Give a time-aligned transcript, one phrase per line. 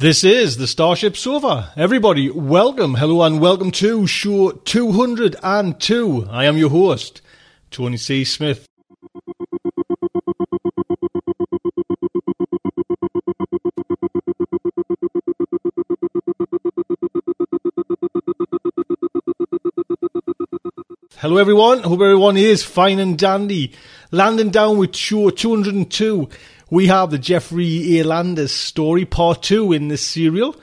[0.00, 1.74] This is the Starship Sofa.
[1.76, 6.26] Everybody, welcome, hello, and welcome to show 202.
[6.30, 7.20] I am your host,
[7.70, 8.24] Tony C.
[8.24, 8.66] Smith.
[21.18, 21.82] Hello, everyone.
[21.82, 23.74] Hope everyone is fine and dandy.
[24.10, 26.30] Landing down with show 202
[26.70, 28.04] we have the Geoffrey A.
[28.04, 30.54] Landis story, part two in this serial.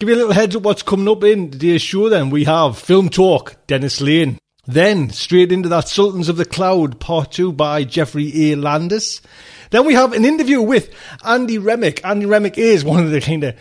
[0.00, 2.30] Give you a little heads up what's coming up in today's show then.
[2.30, 4.38] We have Film Talk, Dennis Lane.
[4.66, 8.56] Then, straight into that Sultans of the Cloud, part two by Geoffrey A.
[8.56, 9.22] Landis.
[9.70, 10.92] Then we have an interview with
[11.24, 12.04] Andy Remic.
[12.04, 13.56] Andy Remic is one of the kind of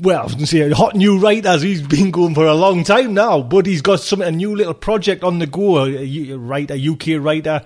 [0.00, 1.60] well, I was going to say a hot new writers.
[1.62, 4.72] He's been going for a long time now, but he's got some a new little
[4.74, 5.84] project on the go.
[5.84, 7.62] A, a writer, UK writer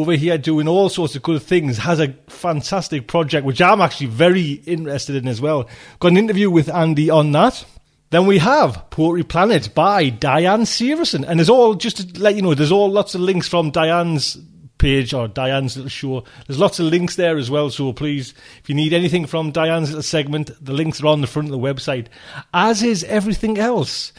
[0.00, 4.08] over here doing all sorts of good things, has a fantastic project, which I'm actually
[4.08, 5.68] very interested in as well.
[6.00, 7.64] Got an interview with Andy on that.
[8.10, 11.24] Then we have Poetry Planet by Diane Severson.
[11.28, 14.38] And there's all, just to let you know, there's all lots of links from Diane's
[14.78, 16.24] page or Diane's little show.
[16.46, 17.68] There's lots of links there as well.
[17.68, 18.32] So please,
[18.62, 21.52] if you need anything from Diane's little segment, the links are on the front of
[21.52, 22.06] the website,
[22.54, 24.12] as is everything else.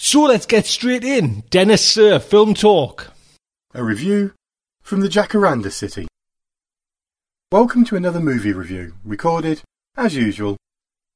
[0.00, 1.42] So let's get straight in.
[1.50, 3.10] Dennis Sir, Film Talk.
[3.74, 4.32] A review
[4.80, 6.06] from the Jacaranda City.
[7.50, 9.62] Welcome to another movie review, recorded,
[9.96, 10.56] as usual,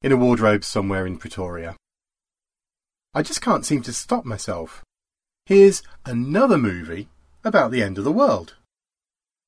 [0.01, 1.77] in a wardrobe somewhere in Pretoria.
[3.13, 4.83] I just can't seem to stop myself.
[5.45, 7.07] Here's another movie
[7.45, 8.55] about the end of the world.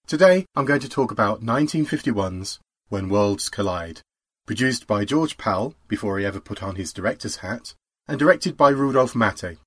[0.08, 4.00] Today I'm going to talk about 1951's When Worlds Collide,
[4.46, 7.74] produced by George Pal before he ever put on his director's hat,
[8.08, 9.58] and directed by Rudolf Maté.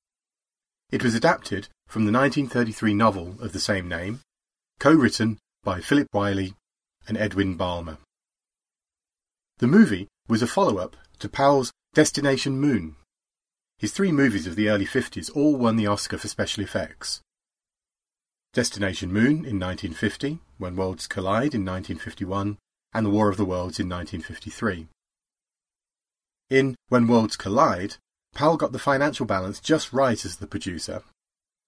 [0.90, 4.20] It was adapted from the 1933 novel of the same name,
[4.78, 6.54] co-written by Philip Wylie
[7.06, 7.98] and Edwin Balmer.
[9.58, 12.96] The movie was a follow-up to Pal's Destination Moon.
[13.78, 17.20] His three movies of the early 50s all won the Oscar for special effects.
[18.52, 22.56] Destination Moon in 1950, When Worlds Collide in 1951,
[22.94, 24.86] and The War of the Worlds in 1953.
[26.50, 27.96] In When Worlds Collide,
[28.34, 31.02] Pal got the financial balance just right as the producer.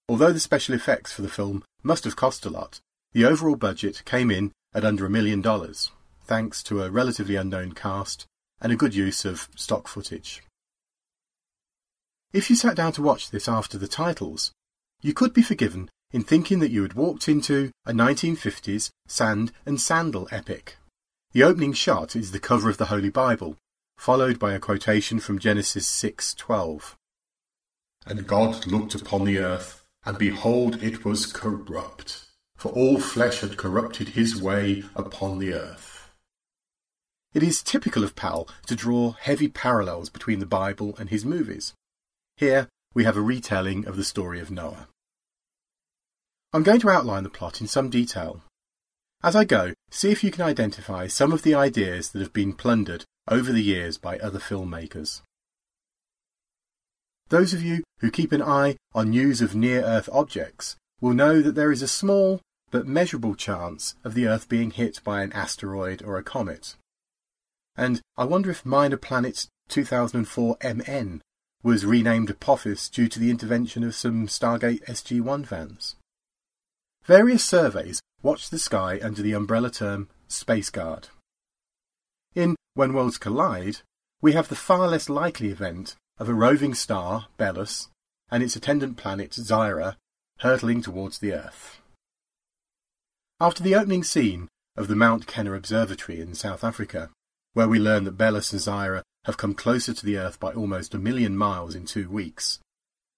[0.07, 2.79] Although the special effects for the film must have cost a lot,
[3.13, 5.91] the overall budget came in at under a million dollars,
[6.23, 8.25] thanks to a relatively unknown cast
[8.61, 10.43] and a good use of stock footage.
[12.33, 14.51] If you sat down to watch this after the titles,
[15.01, 19.81] you could be forgiven in thinking that you had walked into a 1950s sand and
[19.81, 20.77] sandal epic.
[21.33, 23.55] The opening shot is the cover of the Holy Bible,
[24.01, 26.97] followed by a quotation from Genesis 6:12.
[28.03, 32.25] And God looked upon the earth, and behold it was corrupt,
[32.55, 36.09] for all flesh had corrupted his way upon the earth.
[37.35, 41.75] It is typical of Pal to draw heavy parallels between the Bible and his movies.
[42.37, 44.87] Here we have a retelling of the story of Noah.
[46.53, 48.41] I'm going to outline the plot in some detail.
[49.21, 52.53] As I go, see if you can identify some of the ideas that have been
[52.53, 55.21] plundered over the years by other filmmakers.
[57.29, 61.41] Those of you who keep an eye on news of near Earth objects will know
[61.41, 62.41] that there is a small
[62.71, 66.75] but measurable chance of the Earth being hit by an asteroid or a comet.
[67.75, 71.21] And I wonder if Minor Planet 2004 MN
[71.63, 75.95] was renamed Apophis due to the intervention of some Stargate SG-1 fans.
[77.05, 81.09] Various surveys watch the sky under the umbrella term Space Guard.
[82.33, 83.81] In When Worlds Collide,
[84.21, 87.89] we have the far less likely event of a roving star, Bellus,
[88.29, 89.97] and its attendant planet, Zyra,
[90.39, 91.81] hurtling towards the Earth.
[93.41, 94.47] After the opening scene
[94.77, 97.09] of the Mount Kenner Observatory in South Africa,
[97.51, 100.93] where we learn that Bellus and Zyra have come closer to the Earth by almost
[100.93, 102.59] a million miles in two weeks,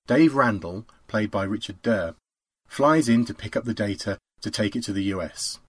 [0.07, 2.15] Dave Randall, played by Richard Derr,
[2.65, 5.59] flies in to pick up the data to take it to the US.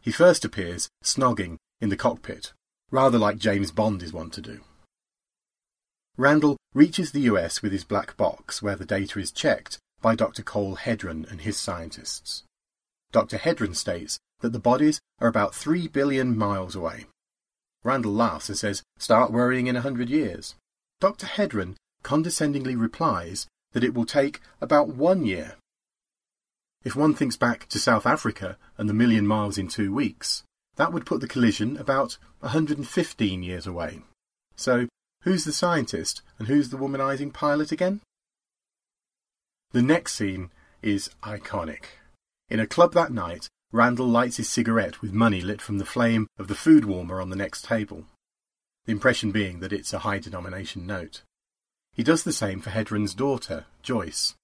[0.00, 2.52] He first appears snogging in the cockpit,
[2.90, 4.60] rather like James Bond is wont to do.
[6.16, 10.42] Randall reaches the US with his black box where the data is checked by Dr.
[10.42, 12.42] Cole Hendron and his scientists.
[13.12, 13.38] Dr.
[13.38, 17.06] Hendron states that the bodies are about three billion miles away.
[17.82, 20.54] Randall laughs and says, Start worrying in a hundred years.
[21.00, 21.26] Dr.
[21.26, 25.56] Hendron condescendingly replies that it will take about one year.
[26.84, 30.44] If one thinks back to South Africa and the million miles in two weeks,
[30.76, 34.02] that would put the collision about 115 years away.
[34.54, 34.86] So,
[35.22, 38.00] who's the scientist and who's the womanizing pilot again?
[39.72, 40.50] The next scene
[40.82, 41.84] is iconic.
[42.48, 46.28] In a club that night, Randall lights his cigarette with money lit from the flame
[46.38, 48.04] of the food warmer on the next table,
[48.84, 51.22] the impression being that it's a high denomination note.
[51.92, 54.34] He does the same for Hendron's daughter, Joyce,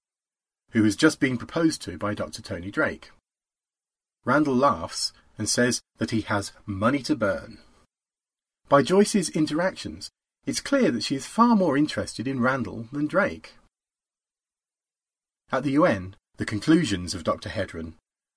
[0.70, 2.43] who has just been proposed to by Dr.
[2.43, 3.11] Tony Drake.
[4.25, 7.58] Randall laughs and says that he has money to burn.
[8.69, 10.11] By Joyce's interactions,
[10.46, 13.55] it's clear that she is far more interested in Randall than Drake.
[15.50, 17.50] At the UN, the conclusions of Dr.
[17.50, 17.94] Hendron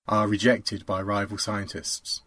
[0.07, 2.21] are rejected by rival scientists.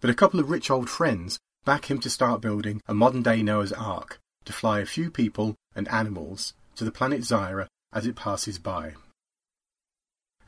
[0.00, 3.42] But a couple of rich old friends back him to start building a modern day
[3.42, 8.16] Noah's Ark to fly a few people and animals to the planet Zyra as it
[8.16, 8.94] passes by.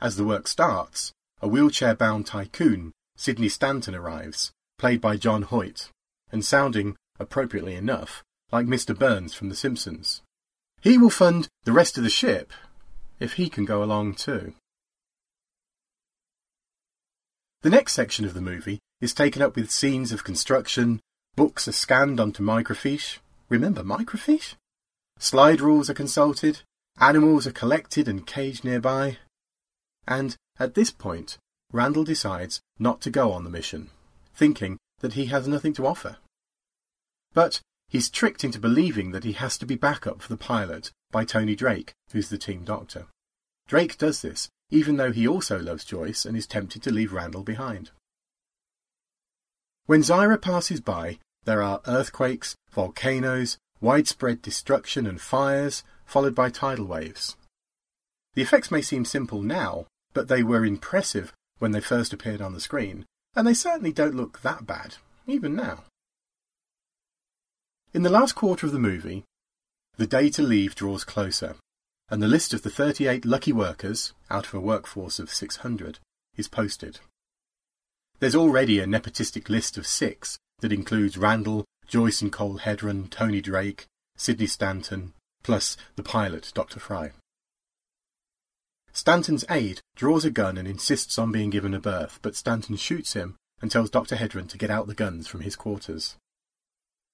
[0.01, 1.11] As the work starts,
[1.41, 5.89] a wheelchair bound tycoon, Sidney Stanton, arrives, played by John Hoyt,
[6.31, 8.97] and sounding, appropriately enough, like Mr.
[8.97, 10.21] Burns from The Simpsons.
[10.79, 12.53] He will fund the rest of the ship
[13.19, 14.53] if he can go along too.
[17.61, 21.01] The next section of the movie is taken up with scenes of construction,
[21.35, 23.17] books are scanned onto microfiche.
[23.49, 24.55] Remember microfiche?
[25.17, 26.61] Slide rules are consulted,
[27.01, 29.17] animals are collected and caged nearby.
[30.07, 31.37] And at this point,
[31.71, 33.89] Randall decides not to go on the mission,
[34.33, 36.17] thinking that he has nothing to offer.
[37.33, 41.25] But he's tricked into believing that he has to be backup for the pilot by
[41.25, 43.05] Tony Drake, who's the team doctor.
[43.67, 47.43] Drake does this even though he also loves Joyce and is tempted to leave Randall
[47.43, 47.91] behind.
[49.85, 56.85] When Zyra passes by, there are earthquakes, volcanoes, widespread destruction and fires, followed by tidal
[56.85, 57.35] waves.
[58.35, 62.53] The effects may seem simple now, but they were impressive when they first appeared on
[62.53, 64.95] the screen, and they certainly don't look that bad,
[65.27, 65.83] even now.
[67.93, 69.23] In the last quarter of the movie,
[69.97, 71.55] the day to leave draws closer,
[72.09, 75.99] and the list of the 38 lucky workers, out of a workforce of 600,
[76.37, 76.99] is posted.
[78.19, 83.41] There's already a nepotistic list of six that includes Randall, Joyce and Cole Hendron, Tony
[83.41, 86.79] Drake, Sidney Stanton, plus the pilot, Dr.
[86.79, 87.11] Fry.
[88.93, 93.13] Stanton's aide draws a gun and insists on being given a berth, but Stanton shoots
[93.13, 94.15] him and tells Dr.
[94.15, 96.15] Hendron to get out the guns from his quarters.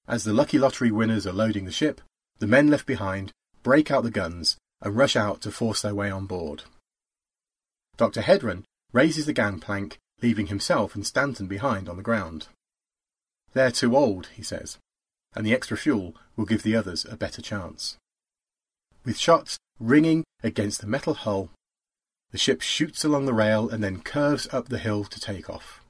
[0.08, 2.02] As the lucky lottery winners are loading the ship,
[2.40, 3.32] the men left behind
[3.64, 6.64] break out the guns and rush out to force their way on board.
[7.98, 8.22] Dr.
[8.22, 8.64] Hendron
[8.94, 12.48] raises the gangplank, leaving himself and Stanton behind on the ground.
[13.54, 14.78] They're too old, he says,
[15.34, 17.98] and the extra fuel will give the others a better chance.
[19.04, 21.50] With shots ringing against the metal hull,
[22.36, 25.82] the ship shoots along the rail and then curves up the hill to take off.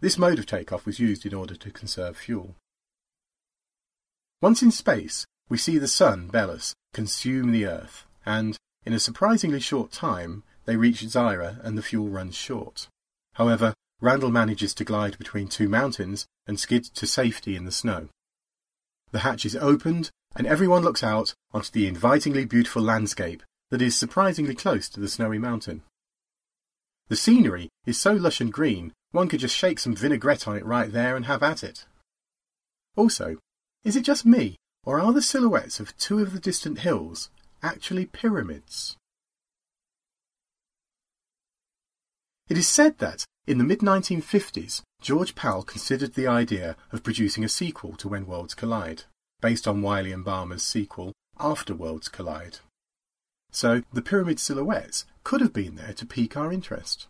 [0.00, 2.54] This mode of takeoff was used in order to conserve fuel.
[4.40, 9.60] Once in space, we see the sun, Bellus, consume the Earth, and, in a surprisingly
[9.60, 12.88] short time, they reach Zyra and the fuel runs short.
[13.34, 18.08] However, Randall manages to glide between two mountains and skid to safety in the snow.
[19.10, 23.96] The hatch is opened, and everyone looks out onto the invitingly beautiful landscape that is
[23.96, 25.82] surprisingly close to the snowy mountain.
[27.08, 30.64] The scenery is so lush and green, one could just shake some vinaigrette on it
[30.64, 31.86] right there and have at it.
[32.96, 33.38] Also,
[33.84, 37.30] is it just me, or are the silhouettes of two of the distant hills
[37.62, 38.96] actually pyramids?
[42.48, 47.44] It is said that, in the mid 1950s, George Pal considered the idea of producing
[47.44, 49.04] a sequel to When Worlds Collide,
[49.40, 52.58] based on Wylie and Balmer's sequel, After Worlds Collide.
[53.50, 57.08] So the pyramid silhouettes could have been there to pique our interest.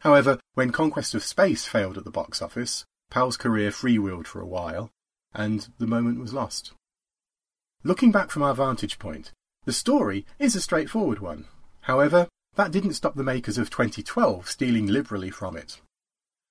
[0.00, 4.46] However, when Conquest of Space failed at the box office, Pal's career freewheeled for a
[4.46, 4.90] while,
[5.34, 6.72] and the moment was lost.
[7.84, 9.32] Looking back from our vantage point,
[9.64, 11.46] the story is a straightforward one.
[11.82, 15.80] However, that didn't stop the makers of 2012 stealing liberally from it.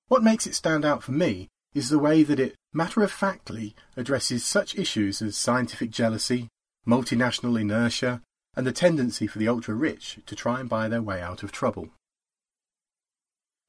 [0.07, 3.75] What makes it stand out for me is the way that it matter of factly
[3.95, 6.47] addresses such issues as scientific jealousy,
[6.87, 8.21] multinational inertia,
[8.55, 11.51] and the tendency for the ultra rich to try and buy their way out of
[11.51, 11.89] trouble.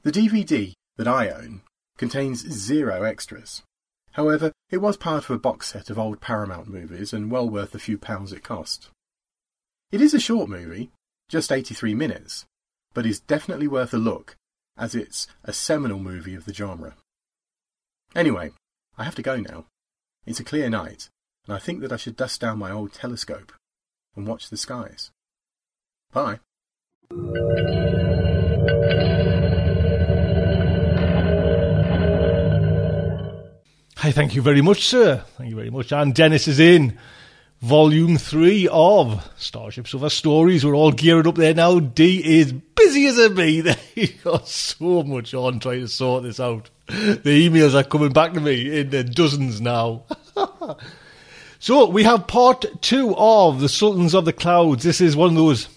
[0.03, 1.63] The DVD that I own
[1.97, 3.63] contains zero extras.
[4.13, 7.71] However, it was part of a box set of old Paramount movies and well worth
[7.71, 8.89] the few pounds it cost.
[9.91, 10.91] It is a short movie,
[11.29, 12.45] just 83 minutes,
[12.95, 14.37] but is definitely worth a look
[14.77, 16.95] as it's a seminal movie of the genre.
[18.15, 18.53] Anyway,
[18.99, 19.67] I have to go now.
[20.27, 21.09] It's a clear night,
[21.47, 23.53] and I think that I should dust down my old telescope
[24.17, 25.11] and watch the skies.
[26.13, 26.41] Bye.
[33.97, 35.25] Hi, thank you very much, sir.
[35.37, 35.93] Thank you very much.
[35.93, 36.99] And Dennis is in
[37.61, 40.67] volume three of Starship Sofa Stories.
[40.67, 41.79] We're all geared up there now.
[41.79, 43.63] D is busy as a bee.
[43.95, 46.69] He's got so much on trying to sort this out.
[46.89, 50.05] The emails are coming back to me in the dozens now.
[51.63, 54.83] so we have part two of The Sultans of the Clouds.
[54.83, 55.69] This is one of those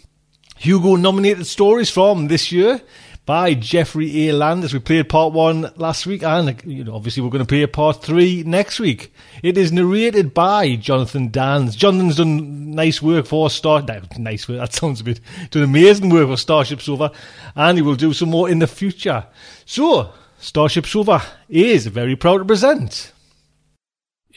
[0.57, 2.81] Hugo nominated stories from this year
[3.27, 4.33] by Geoffrey A.
[4.33, 4.73] Landis.
[4.73, 8.01] We played part one last week, and you know, obviously we're going to play part
[8.01, 9.13] three next week.
[9.43, 11.75] It is narrated by Jonathan Dans.
[11.75, 13.85] Jonathan's done nice work for Star.
[14.17, 14.57] Nice work.
[14.57, 15.19] That sounds a bit.
[15.51, 17.11] Done amazing work for Starship Sofa,
[17.55, 19.27] and he will do some more in the future.
[19.67, 23.11] So, Starship Sofa is very proud to present.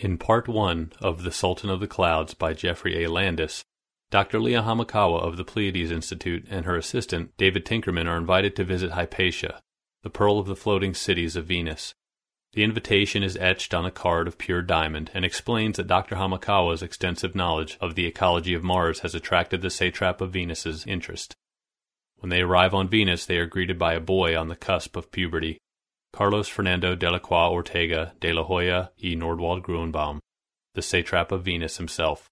[0.00, 3.10] In part one of The Sultan of the Clouds by Geoffrey A.
[3.10, 3.64] Landis,
[4.10, 4.38] Dr.
[4.38, 8.92] Leah Hamakawa of the Pleiades Institute and her assistant, David Tinkerman, are invited to visit
[8.92, 9.60] Hypatia,
[10.04, 11.94] the pearl of the floating cities of Venus.
[12.52, 16.14] The invitation is etched on a card of pure diamond and explains that Dr.
[16.14, 21.34] Hamakawa's extensive knowledge of the ecology of Mars has attracted the satrap of Venus's interest.
[22.18, 25.10] When they arrive on Venus, they are greeted by a boy on the cusp of
[25.10, 25.58] puberty,
[26.18, 30.18] Carlos Fernando Delacroix Ortega de la Hoya y Nordwald Gruenbaum,
[30.74, 32.28] the satrap of Venus himself,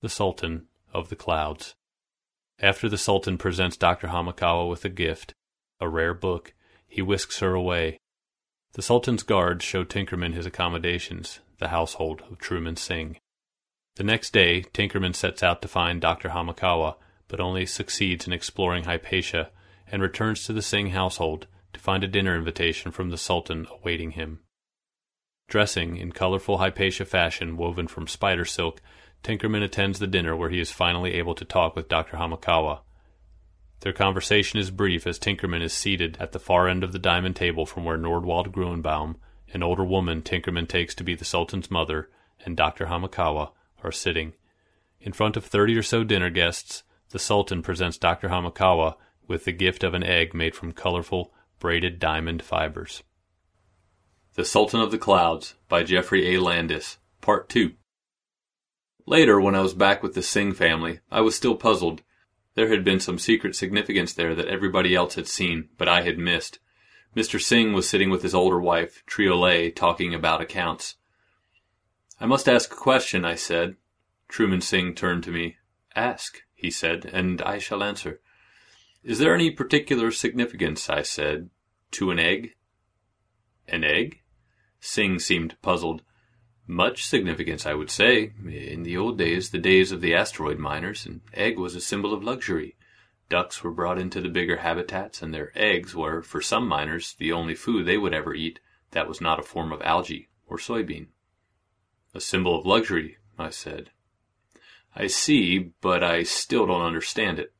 [0.00, 1.74] the Sultan of the clouds.
[2.60, 4.06] After the Sultan presents Dr.
[4.06, 5.32] Hamakawa with a gift,
[5.80, 6.54] a rare book,
[6.86, 7.98] he whisks her away.
[8.74, 13.16] The Sultan's guards show Tinkerman his accommodations, the household of Truman Singh.
[13.96, 16.28] The next day, Tinkerman sets out to find Dr.
[16.28, 16.94] Hamakawa,
[17.26, 19.50] but only succeeds in exploring Hypatia
[19.90, 24.12] and returns to the Singh household to find a dinner invitation from the Sultan awaiting
[24.12, 24.40] him.
[25.48, 28.82] Dressing in colorful Hypatia fashion woven from spider silk,
[29.22, 32.16] Tinkerman attends the dinner where he is finally able to talk with Dr.
[32.16, 32.80] Hamakawa.
[33.80, 37.36] Their conversation is brief as Tinkerman is seated at the far end of the diamond
[37.36, 39.16] table from where Nordwald Gruenbaum,
[39.52, 42.10] an older woman Tinkerman takes to be the Sultan's mother,
[42.44, 42.86] and Dr.
[42.86, 44.34] Hamakawa are sitting.
[45.00, 48.28] In front of thirty or so dinner guests, the Sultan presents Dr.
[48.28, 48.96] Hamakawa
[49.26, 53.02] with the gift of an egg made from colorful, braided diamond fibers.
[54.34, 56.40] The Sultan of the Clouds by Geoffrey A.
[56.40, 57.72] Landis, Part 2
[59.06, 62.02] Later, when I was back with the Singh family, I was still puzzled.
[62.54, 66.18] There had been some secret significance there that everybody else had seen, but I had
[66.18, 66.58] missed.
[67.16, 67.40] Mr.
[67.40, 70.96] Singh was sitting with his older wife, Triolet, talking about accounts.
[72.20, 73.76] I must ask a question, I said.
[74.28, 75.56] Truman Singh turned to me.
[75.96, 78.20] Ask, he said, and I shall answer.
[79.02, 81.50] Is there any particular significance, I said,
[81.92, 82.54] to an egg?
[83.66, 84.22] An egg?
[84.80, 86.02] Singh seemed puzzled.
[86.66, 88.32] Much significance, I would say.
[88.44, 92.12] In the old days, the days of the asteroid miners, an egg was a symbol
[92.12, 92.76] of luxury.
[93.30, 97.32] Ducks were brought into the bigger habitats, and their eggs were, for some miners, the
[97.32, 101.08] only food they would ever eat that was not a form of algae or soybean.
[102.14, 103.90] A symbol of luxury, I said.
[104.96, 107.52] I see, but I still don't understand it.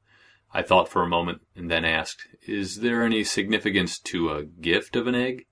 [0.53, 4.97] I thought for a moment and then asked, Is there any significance to a gift
[4.97, 5.47] of an egg?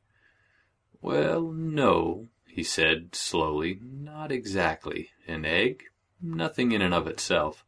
[1.02, 3.78] Well, no, he said slowly.
[3.82, 5.10] Not exactly.
[5.28, 5.84] An egg?
[6.22, 7.64] Nothing in and of itself.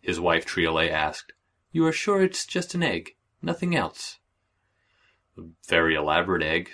[0.00, 1.32] His wife Triolet asked,
[1.72, 3.16] You are sure it's just an egg?
[3.40, 4.18] Nothing else?
[5.38, 6.70] A very elaborate egg.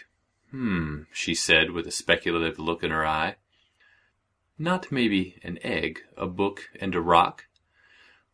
[0.50, 3.36] Hmm, she said with a speculative look in her eye.
[4.58, 7.46] Not maybe an egg, a book and a rock?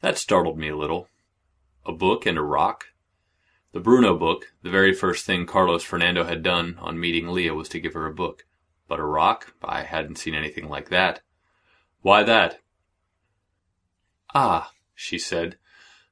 [0.01, 1.09] That startled me a little.
[1.87, 2.87] A book and a rock?
[3.73, 7.69] The Bruno book, the very first thing Carlos Fernando had done on meeting Leah was
[7.71, 8.45] to give her a book.
[8.89, 9.55] But a rock?
[9.63, 11.23] I hadn't seen anything like that.
[12.03, 12.61] Why that?
[14.35, 15.57] Ah, she said,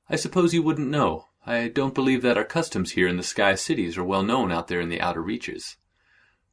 [0.09, 1.27] I suppose you wouldn't know.
[1.45, 4.69] I don't believe that our customs here in the Sky Cities are well known out
[4.69, 5.77] there in the outer reaches.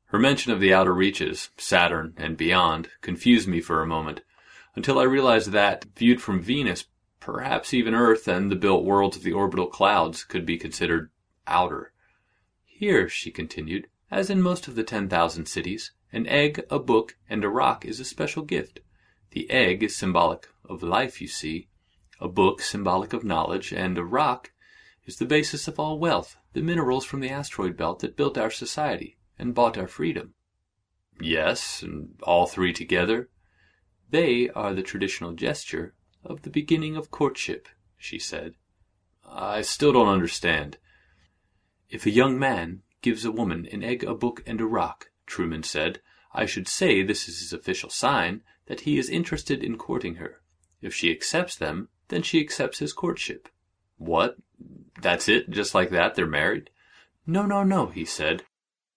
[0.06, 4.22] Her mention of the outer reaches, Saturn, and beyond, confused me for a moment,
[4.76, 6.86] until I realized that, viewed from Venus,
[7.26, 11.10] perhaps even Earth and the built worlds of the orbital clouds could be considered
[11.48, 11.92] outer.
[12.64, 17.18] Here, she continued, as in most of the ten thousand cities, an egg, a book,
[17.28, 18.80] and a rock is a special gift.
[19.32, 21.68] The egg is symbolic of life, you see,
[22.20, 24.52] a book symbolic of knowledge, and a rock
[25.08, 28.52] is the basis of all wealth, the minerals from the asteroid belt that built our
[28.52, 30.36] society and bought our freedom.
[31.20, 33.30] Yes, and all three together?
[34.12, 37.68] They are the traditional gesture of the beginning of courtship,
[37.98, 38.56] she said.
[39.26, 40.78] I still don't understand.
[41.90, 45.64] If a young man gives a woman an egg, a book, and a rock, Truman
[45.64, 46.02] said,
[46.34, 50.42] I should say this is his official sign that he is interested in courting her.
[50.82, 53.50] If she accepts them, then she accepts his courtship.
[53.98, 54.38] What?
[55.02, 55.50] That's it?
[55.50, 56.70] Just like that, they're married?
[57.26, 58.44] No, no, no, he said.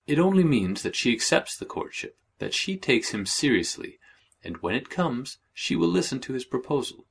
[0.06, 3.99] It only means that she accepts the courtship, that she takes him seriously,
[4.42, 7.06] and when it comes, she will listen to his proposal.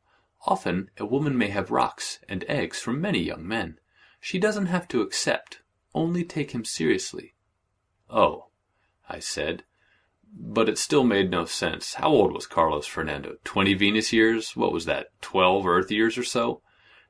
[0.46, 3.80] Often a woman may have rocks and eggs from many young men.
[4.20, 5.62] She doesn't have to accept,
[5.94, 7.34] only take him seriously.
[8.10, 8.48] Oh,
[9.10, 9.64] I said,
[10.32, 11.96] but it still made no sense.
[11.96, 13.38] How old was Carlos Fernando?
[13.44, 14.56] Twenty Venus years?
[14.56, 16.62] What was that, twelve Earth years or so?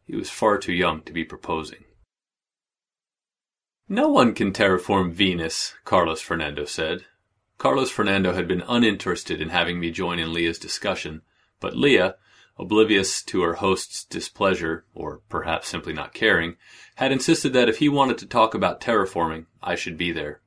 [0.06, 1.84] He was far too young to be proposing.
[3.90, 7.06] No one can terraform Venus, Carlos Fernando said.
[7.58, 11.22] Carlos Fernando had been uninterested in having me join in Leah's discussion,
[11.60, 12.16] but Leah,
[12.60, 16.56] oblivious to her host's displeasure, or perhaps simply not caring,
[16.96, 20.42] had insisted that if he wanted to talk about terraforming, I should be there.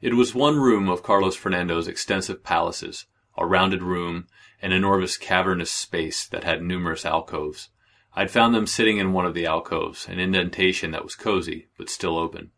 [0.00, 4.26] It was one room of Carlos Fernando's extensive palaces, a rounded room,
[4.62, 7.68] an enormous cavernous space that had numerous alcoves.
[8.14, 11.90] I'd found them sitting in one of the alcoves, an indentation that was cozy, but
[11.90, 12.50] still open.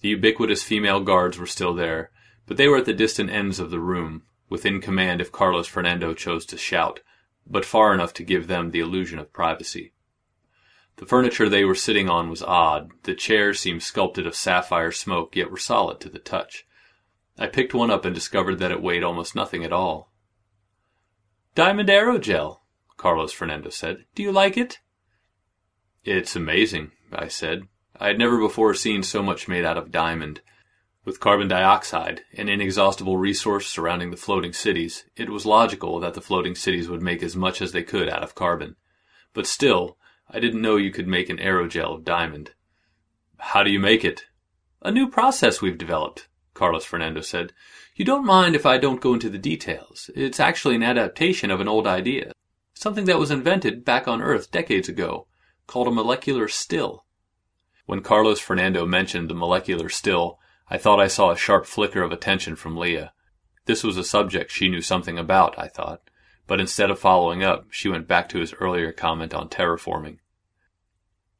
[0.00, 2.10] The ubiquitous female guards were still there,
[2.46, 6.14] but they were at the distant ends of the room, within command if Carlos Fernando
[6.14, 7.00] chose to shout,
[7.46, 9.92] but far enough to give them the illusion of privacy.
[10.96, 12.90] The furniture they were sitting on was odd.
[13.04, 16.66] The chairs seemed sculpted of sapphire smoke, yet were solid to the touch.
[17.38, 20.12] I picked one up and discovered that it weighed almost nothing at all.
[21.54, 22.60] Diamond aerogel,
[22.98, 24.04] Carlos Fernando said.
[24.14, 24.80] Do you like it?
[26.04, 27.66] It's amazing, I said.
[27.98, 30.42] I had never before seen so much made out of diamond.
[31.04, 36.20] With carbon dioxide, an inexhaustible resource surrounding the floating cities, it was logical that the
[36.20, 38.76] floating cities would make as much as they could out of carbon.
[39.32, 39.96] But still,
[40.28, 42.52] I didn't know you could make an aerogel of diamond.
[43.38, 44.26] How do you make it?
[44.82, 46.28] A new process we've developed.
[46.52, 47.54] Carlos Fernando said.
[47.94, 50.10] You don't mind if I don't go into the details.
[50.14, 52.32] It's actually an adaptation of an old idea.
[52.74, 55.26] Something that was invented back on Earth decades ago,
[55.66, 57.06] called a molecular still.
[57.86, 60.38] When Carlos Fernando mentioned the molecular still,
[60.70, 63.12] I thought I saw a sharp flicker of attention from Leah.
[63.66, 66.08] This was a subject she knew something about, I thought,
[66.46, 70.18] but instead of following up, she went back to his earlier comment on terraforming.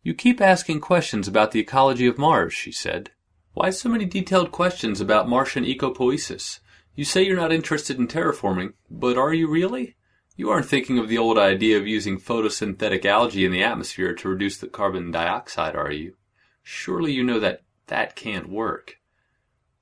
[0.03, 3.11] You keep asking questions about the ecology of Mars, she said.
[3.53, 6.61] Why so many detailed questions about Martian ecopoiesis?
[6.95, 9.97] You say you're not interested in terraforming, but are you really?
[10.37, 14.29] You aren't thinking of the old idea of using photosynthetic algae in the atmosphere to
[14.29, 16.15] reduce the carbon dioxide, are you?
[16.63, 19.00] Surely you know that that can't work.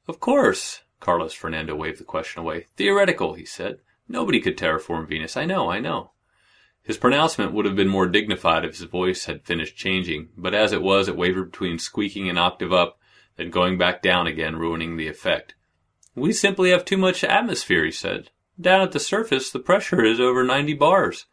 [0.08, 2.66] Of course, Carlos Fernando waved the question away.
[2.76, 3.78] Theoretical, he said.
[4.08, 5.36] Nobody could terraform Venus.
[5.36, 6.12] I know, I know.
[6.82, 10.72] His pronouncement would have been more dignified if his voice had finished changing, but as
[10.72, 12.98] it was, it wavered between squeaking an octave up
[13.38, 15.54] then going back down again, ruining the effect.
[16.14, 18.30] We simply have too much atmosphere, he said.
[18.60, 21.26] Down at the surface, the pressure is over 90 bars.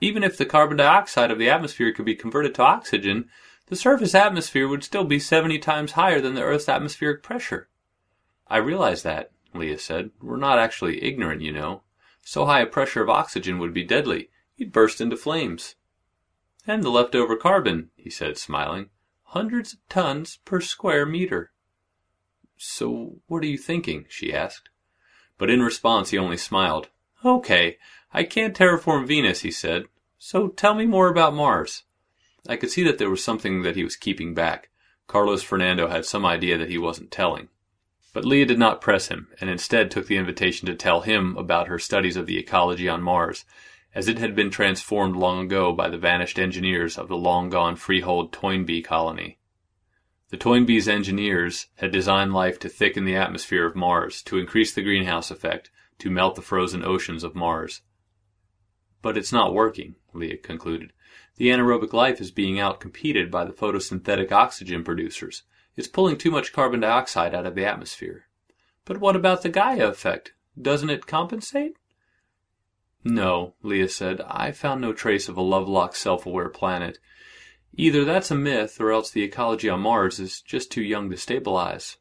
[0.00, 3.30] Even if the carbon dioxide of the atmosphere could be converted to oxygen,
[3.68, 7.68] the surface atmosphere would still be 70 times higher than the Earth's atmospheric pressure.
[8.48, 10.10] I realize that, Leah said.
[10.20, 11.82] We're not actually ignorant, you know.
[12.22, 14.30] So high a pressure of oxygen would be deadly.
[14.56, 15.74] You'd burst into flames.
[16.66, 18.90] And the leftover carbon, he said, smiling
[19.30, 21.50] hundreds of tons per square meter.
[22.56, 24.06] So what are you thinking?
[24.08, 24.70] she asked.
[25.36, 26.88] But in response he only smiled.
[27.24, 27.76] Okay,
[28.14, 29.84] I can't terraform Venus, he said.
[30.16, 31.82] So tell me more about Mars.
[32.48, 34.70] I could see that there was something that he was keeping back.
[35.06, 37.48] Carlos Fernando had some idea that he wasn't telling.
[38.16, 41.68] But Leah did not press him, and instead took the invitation to tell him about
[41.68, 43.44] her studies of the ecology on Mars,
[43.94, 47.76] as it had been transformed long ago by the vanished engineers of the long gone
[47.76, 49.38] freehold Toynbee colony.
[50.30, 54.82] The Toynbee's engineers had designed life to thicken the atmosphere of Mars, to increase the
[54.82, 57.82] greenhouse effect, to melt the frozen oceans of Mars.
[59.02, 60.94] But it's not working, Leah concluded.
[61.36, 65.42] The anaerobic life is being outcompeted by the photosynthetic oxygen producers.
[65.76, 68.26] It's pulling too much carbon dioxide out of the atmosphere.
[68.84, 70.32] But what about the Gaia effect?
[70.60, 71.76] Doesn't it compensate?
[73.04, 74.20] No, Leah said.
[74.26, 76.98] I found no trace of a Lovelock self-aware planet.
[77.74, 81.16] Either that's a myth, or else the ecology on Mars is just too young to
[81.16, 81.98] stabilize.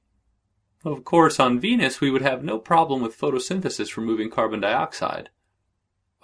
[0.86, 5.30] Of course, on Venus we would have no problem with photosynthesis removing carbon dioxide.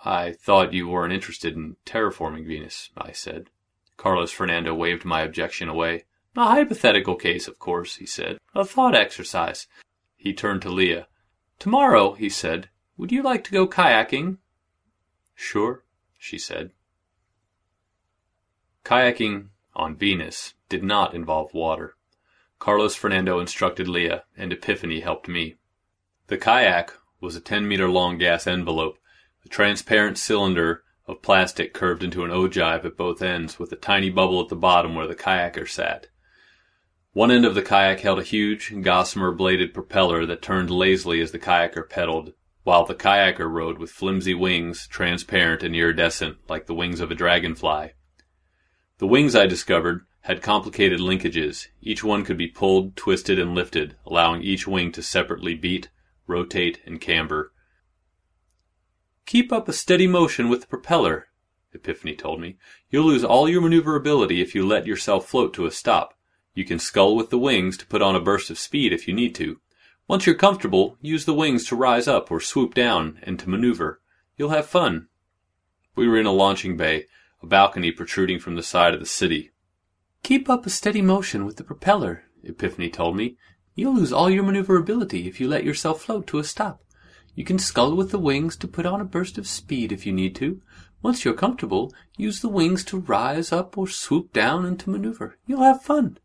[0.06, 3.50] I thought you weren't interested in terraforming Venus, I said.
[3.98, 6.06] Carlos Fernando waved my objection away.
[6.36, 8.38] A hypothetical case, of course, he said.
[8.56, 9.68] A thought exercise.
[10.16, 11.08] He turned to Leah.
[11.60, 14.38] Tomorrow, he said, would you like to go kayaking?
[15.36, 15.84] Sure,
[16.18, 16.72] she said.
[18.86, 21.96] Kayaking on Venus did not involve water.
[22.60, 25.56] Carlos Fernando instructed Leah, and Epiphany helped me.
[26.28, 28.98] The kayak was a 10 meter long gas envelope
[29.44, 34.10] a transparent cylinder of plastic curved into an ogive at both ends, with a tiny
[34.10, 36.08] bubble at the bottom where the kayaker sat.
[37.14, 41.34] One end of the kayak held a huge, gossamer bladed propeller that turned lazily as
[41.34, 42.32] the kayaker pedaled,
[42.64, 47.16] while the kayaker rode with flimsy wings, transparent and iridescent like the wings of a
[47.16, 47.90] dragonfly.
[49.00, 51.68] The wings, I discovered, had complicated linkages.
[51.82, 55.90] Each one could be pulled, twisted, and lifted, allowing each wing to separately beat,
[56.28, 57.52] rotate, and camber.
[59.26, 61.28] Keep up a steady motion with the propeller,
[61.74, 62.58] Epiphany told me.
[62.90, 66.18] You'll lose all your maneuverability if you let yourself float to a stop.
[66.54, 69.14] You can scull with the wings to put on a burst of speed if you
[69.14, 69.62] need to.
[70.08, 74.02] Once you're comfortable, use the wings to rise up or swoop down and to maneuver.
[74.36, 75.08] You'll have fun.
[75.96, 77.06] We were in a launching bay,
[77.42, 79.52] a balcony protruding from the side of the city.
[80.24, 83.38] Keep up a steady motion with the propeller, Epiphany told me.
[83.74, 86.84] You'll lose all your maneuverability if you let yourself float to a stop.
[87.34, 90.12] You can scull with the wings to put on a burst of speed if you
[90.12, 90.62] need to.
[91.02, 95.38] Once you're comfortable, use the wings to rise up or swoop down and to maneuver.
[95.48, 96.18] You'll have fun.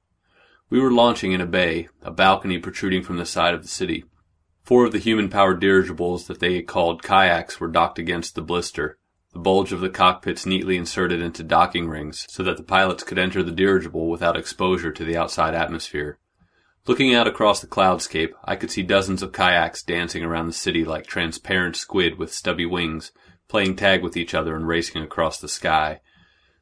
[0.69, 4.05] We were launching in a bay, a balcony protruding from the side of the city.
[4.65, 8.99] Four of the human-powered dirigibles that they called kayaks were docked against the blister,
[9.37, 13.19] the bulge of the cockpits neatly inserted into docking rings so that the pilots could
[13.19, 16.19] enter the dirigible without exposure to the outside atmosphere.
[16.87, 20.87] Looking out across the cloudscape, I could see dozens of kayaks dancing around the city
[20.87, 23.13] like transparent squid with stubby wings,
[23.47, 26.01] playing tag with each other and racing across the sky.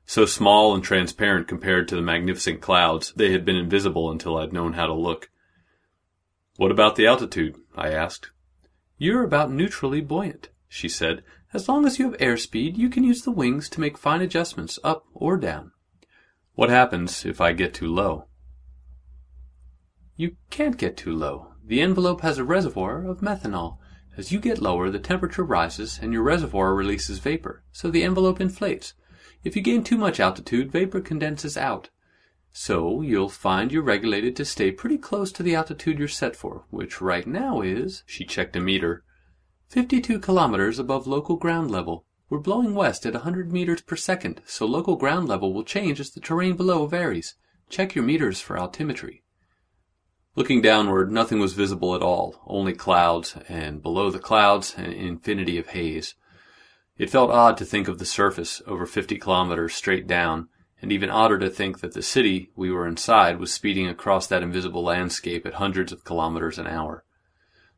[0.06, 4.52] So small and transparent compared to the magnificent clouds, they had been invisible until I'd
[4.52, 5.30] known how to look.
[6.56, 7.56] What about the altitude?
[7.74, 8.30] I asked.
[8.98, 11.24] You're about neutrally buoyant, she said.
[11.52, 14.78] As long as you have airspeed, you can use the wings to make fine adjustments
[14.84, 15.72] up or down.
[16.54, 18.26] What happens if I get too low?
[20.16, 21.54] You can't get too low.
[21.64, 23.78] The envelope has a reservoir of methanol.
[24.16, 28.40] As you get lower, the temperature rises and your reservoir releases vapor, so the envelope
[28.40, 28.94] inflates.
[29.44, 31.90] If you gain too much altitude, vapor condenses out.
[32.50, 36.64] So you'll find you're regulated to stay pretty close to the altitude you're set for,
[36.70, 39.04] which right now is, she checked a meter,
[39.68, 42.06] 52 kilometers above local ground level.
[42.30, 46.10] We're blowing west at 100 meters per second, so local ground level will change as
[46.10, 47.34] the terrain below varies.
[47.68, 49.22] Check your meters for altimetry.
[50.36, 55.58] Looking downward, nothing was visible at all, only clouds, and below the clouds, an infinity
[55.58, 56.14] of haze.
[56.96, 60.48] It felt odd to think of the surface over 50 kilometers straight down,
[60.80, 64.42] and even odder to think that the city we were inside was speeding across that
[64.42, 67.04] invisible landscape at hundreds of kilometers an hour.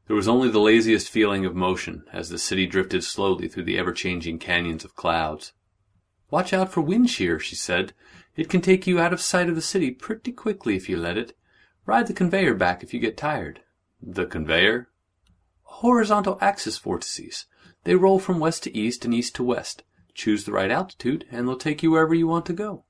[0.07, 3.79] There was only the laziest feeling of motion as the city drifted slowly through the
[3.79, 5.53] ever-changing canyons of clouds.
[6.31, 7.95] Watch out for wind shear, she said.
[8.37, 11.17] It can take you out of sight of the city pretty quickly if you let
[11.17, 11.37] it.
[11.87, 13.61] Ride the conveyor back if you get tired.
[14.03, 14.89] The conveyor?
[15.63, 17.47] Horizontal axis vortices.
[17.87, 19.85] They roll from west to east and east to west.
[20.13, 22.83] Choose the right altitude, and they'll take you wherever you want to go.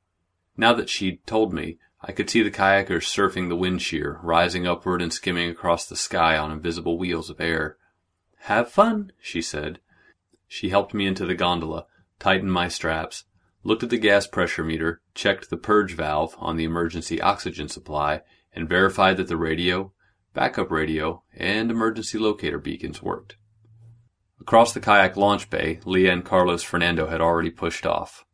[0.57, 4.67] Now that she'd told me, I could see the kayakers surfing the wind shear, rising
[4.67, 7.77] upward and skimming across the sky on invisible wheels of air.
[8.45, 9.81] Have fun, she said.
[10.49, 11.85] She helped me into the gondola,
[12.19, 13.25] tightened my straps,
[13.65, 18.23] looked at the gas pressure meter, checked the purge valve on the emergency oxygen supply,
[18.55, 19.93] and verified that the radio,
[20.33, 23.37] backup radio, and emergency locator beacons worked.
[24.41, 28.25] Across the kayak launch bay, Leah and Carlos Fernando had already pushed off.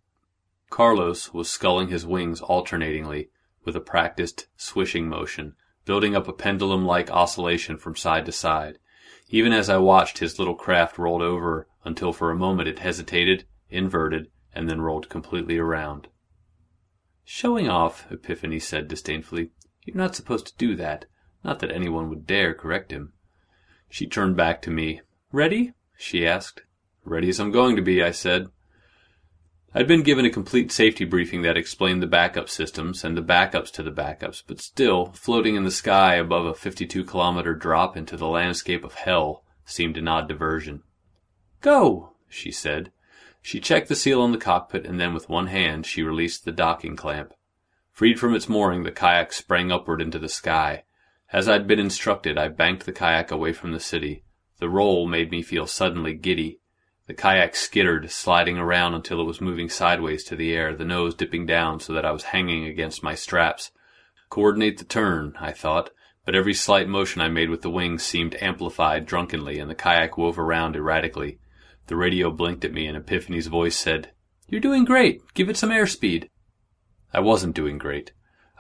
[0.69, 3.31] Carlos was sculling his wings alternatingly,
[3.65, 8.79] with a practiced swishing motion, building up a pendulum-like oscillation from side to side.
[9.29, 13.47] Even as I watched, his little craft rolled over until for a moment it hesitated,
[13.71, 16.09] inverted, and then rolled completely around.
[17.25, 19.51] Showing off, Epiphany said disdainfully.
[19.85, 21.07] You're not supposed to do that.
[21.45, 23.13] Not that anyone would dare correct him.
[23.89, 25.01] She turned back to me.
[25.33, 25.73] Ready?
[26.03, 26.63] She asked.
[27.05, 28.49] Ready as I'm going to be, I said.
[29.75, 33.71] I'd been given a complete safety briefing that explained the backup systems and the backups
[33.73, 38.17] to the backups, but still, floating in the sky above a 52 kilometer drop into
[38.17, 40.83] the landscape of hell seemed an odd diversion.
[41.61, 42.93] Go, she said.
[43.41, 46.53] She checked the seal on the cockpit and then with one hand she released the
[46.53, 47.33] docking clamp.
[47.93, 50.83] Freed from its mooring, the kayak sprang upward into the sky.
[51.33, 54.25] As I'd been instructed, I banked the kayak away from the city.
[54.63, 56.61] The roll made me feel suddenly giddy.
[57.09, 61.17] The kayak skittered, sliding around until it was moving sideways to the air, the nose
[61.17, 63.73] dipping down so that I was hanging against my straps.
[64.31, 65.91] Coordinate the turn, I thought,
[66.25, 70.17] but every slight motion I made with the wings seemed amplified drunkenly, and the kayak
[70.17, 71.41] wove around erratically.
[71.89, 74.13] The radio blinked at me, and Epiphany's voice said,
[74.47, 75.23] You're doing great.
[75.35, 76.29] Give it some airspeed.
[77.13, 78.13] I wasn't doing great.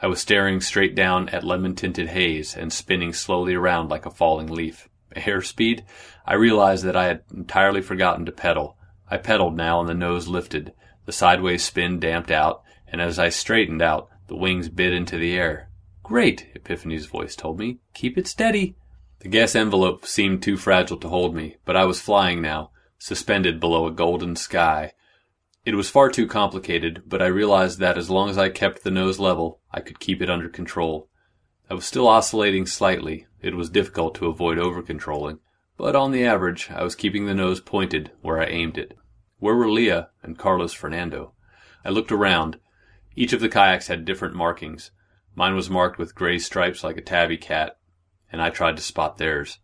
[0.02, 4.10] I was staring straight down at lemon tinted haze and spinning slowly around like a
[4.10, 4.88] falling leaf.
[5.14, 5.82] Airspeed?
[6.26, 8.76] I realized that I had entirely forgotten to pedal.
[9.10, 10.72] I pedaled now and the nose lifted,
[11.06, 15.36] the sideways spin damped out, and as I straightened out, the wings bit into the
[15.36, 15.68] air.
[16.02, 17.78] Great, Epiphany's voice told me.
[17.94, 18.76] Keep it steady.
[19.20, 23.60] The gas envelope seemed too fragile to hold me, but I was flying now, suspended
[23.60, 24.92] below a golden sky,
[25.64, 28.90] it was far too complicated, but I realized that as long as I kept the
[28.90, 31.08] nose level, I could keep it under control.
[31.70, 33.26] I was still oscillating slightly.
[33.42, 35.40] It was difficult to avoid over-controlling,
[35.76, 38.96] but on the average, I was keeping the nose pointed where I aimed it.
[39.40, 41.32] Where were Leah and Carlos Fernando?
[41.84, 42.60] I looked around.
[43.16, 44.92] Each of the kayaks had different markings.
[45.34, 47.78] Mine was marked with gray stripes like a tabby cat,
[48.30, 49.58] and I tried to spot theirs.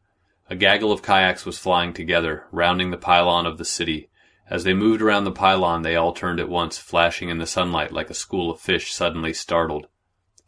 [0.51, 4.11] A gaggle of kayaks was flying together, rounding the pylon of the city.
[4.51, 7.93] As they moved around the pylon, they all turned at once, flashing in the sunlight
[7.93, 9.87] like a school of fish suddenly startled.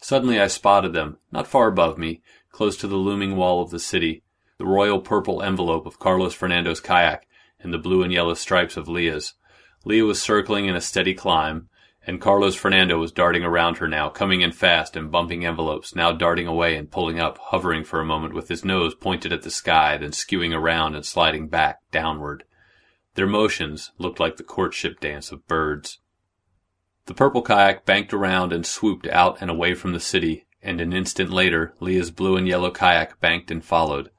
[0.02, 2.22] Suddenly I spotted them, not far above me,
[2.60, 4.22] close to the looming wall of the city,
[4.58, 7.26] the royal purple envelope of Carlos Fernando's kayak,
[7.58, 9.32] and the blue and yellow stripes of Leah's.
[9.86, 11.70] Leah was circling in a steady climb,
[12.06, 16.12] and Carlos Fernando was darting around her now, coming in fast and bumping envelopes, now
[16.12, 19.50] darting away and pulling up, hovering for a moment with his nose pointed at the
[19.50, 22.44] sky, then skewing around and sliding back, downward.
[23.14, 26.00] Their motions looked like the courtship dance of birds.
[27.06, 30.92] The purple kayak banked around and swooped out and away from the city, and an
[30.92, 34.10] instant later Leah's blue and yellow kayak banked and followed.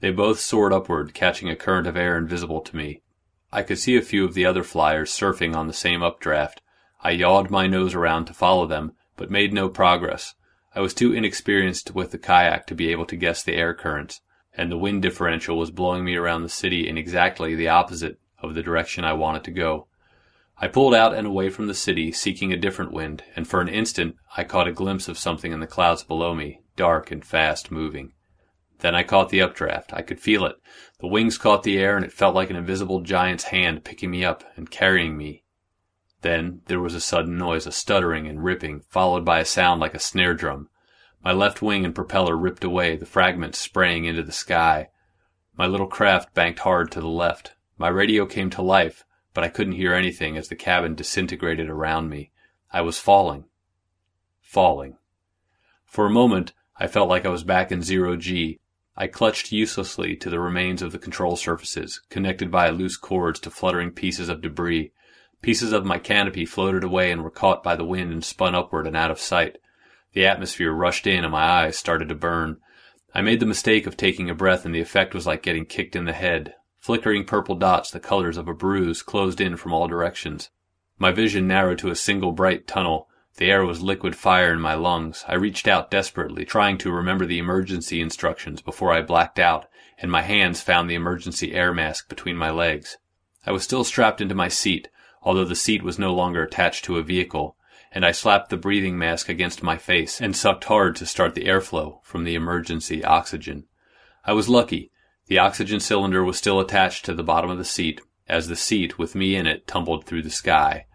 [0.00, 3.02] They both soared upward, catching a current of air invisible to me.
[3.52, 6.62] I could see a few of the other flyers surfing on the same updraft.
[7.02, 10.34] I yawed my nose around to follow them, but made no progress.
[10.74, 14.20] I was too inexperienced with the kayak to be able to guess the air currents,
[14.56, 18.54] and the wind differential was blowing me around the city in exactly the opposite of
[18.54, 19.88] the direction I wanted to go.
[20.62, 23.68] I pulled out and away from the city, seeking a different wind, and for an
[23.68, 27.70] instant I caught a glimpse of something in the clouds below me, dark and fast
[27.70, 28.12] moving.
[28.80, 29.92] Then I caught the updraft.
[29.94, 30.56] I could feel it.
[31.00, 34.22] The wings caught the air, and it felt like an invisible giant's hand picking me
[34.22, 35.44] up and carrying me.
[36.20, 39.94] Then there was a sudden noise, a stuttering and ripping, followed by a sound like
[39.94, 40.68] a snare drum.
[41.24, 44.88] My left wing and propeller ripped away, the fragments spraying into the sky.
[45.56, 47.54] My little craft banked hard to the left.
[47.78, 52.08] My radio came to life, but I couldn't hear anything as the cabin disintegrated around
[52.08, 52.30] me.
[52.72, 53.44] I was falling.
[54.40, 54.96] Falling.
[55.84, 58.58] For a moment, I felt like I was back in zero G.
[58.96, 63.50] I clutched uselessly to the remains of the control surfaces, connected by loose cords to
[63.50, 64.92] fluttering pieces of debris.
[65.42, 68.86] Pieces of my canopy floated away and were caught by the wind and spun upward
[68.86, 69.58] and out of sight.
[70.12, 72.58] The atmosphere rushed in and my eyes started to burn.
[73.14, 75.96] I made the mistake of taking a breath and the effect was like getting kicked
[75.96, 76.54] in the head.
[76.80, 80.48] Flickering purple dots, the colors of a bruise, closed in from all directions.
[80.98, 83.06] My vision narrowed to a single bright tunnel.
[83.36, 85.22] The air was liquid fire in my lungs.
[85.28, 89.66] I reached out desperately, trying to remember the emergency instructions before I blacked out,
[89.98, 92.96] and my hands found the emergency air mask between my legs.
[93.46, 94.88] I was still strapped into my seat,
[95.22, 97.56] although the seat was no longer attached to a vehicle,
[97.92, 101.44] and I slapped the breathing mask against my face and sucked hard to start the
[101.44, 103.64] airflow from the emergency oxygen.
[104.24, 104.92] I was lucky.
[105.30, 108.98] The oxygen cylinder was still attached to the bottom of the seat, as the seat,
[108.98, 110.86] with me in it, tumbled through the sky.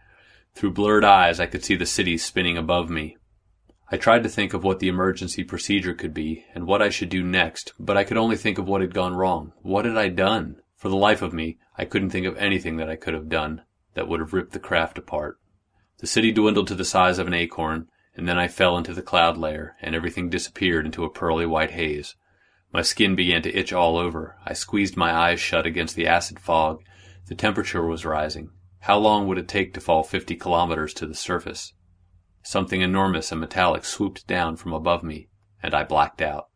[0.53, 3.15] Through blurred eyes, I could see the city spinning above me.
[3.89, 7.07] I tried to think of what the emergency procedure could be, and what I should
[7.07, 9.53] do next, but I could only think of what had gone wrong.
[9.61, 10.57] What had I done?
[10.75, 13.61] For the life of me, I couldn't think of anything that I could have done
[13.93, 15.39] that would have ripped the craft apart.
[15.99, 19.01] The city dwindled to the size of an acorn, and then I fell into the
[19.01, 22.17] cloud layer, and everything disappeared into a pearly white haze.
[22.75, 24.35] My skin began to itch all over.
[24.45, 26.83] I squeezed my eyes shut against the acid fog.
[27.27, 28.49] The temperature was rising.
[28.81, 31.71] How long would it take to fall fifty kilometers to the surface?
[32.43, 35.29] Something enormous and metallic swooped down from above me,
[35.63, 36.49] and I blacked out.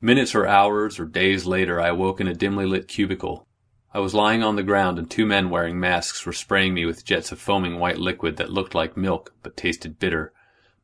[0.00, 3.46] Minutes or hours or days later, I awoke in a dimly lit cubicle.
[3.94, 7.04] I was lying on the ground, and two men wearing masks were spraying me with
[7.04, 10.32] jets of foaming white liquid that looked like milk but tasted bitter.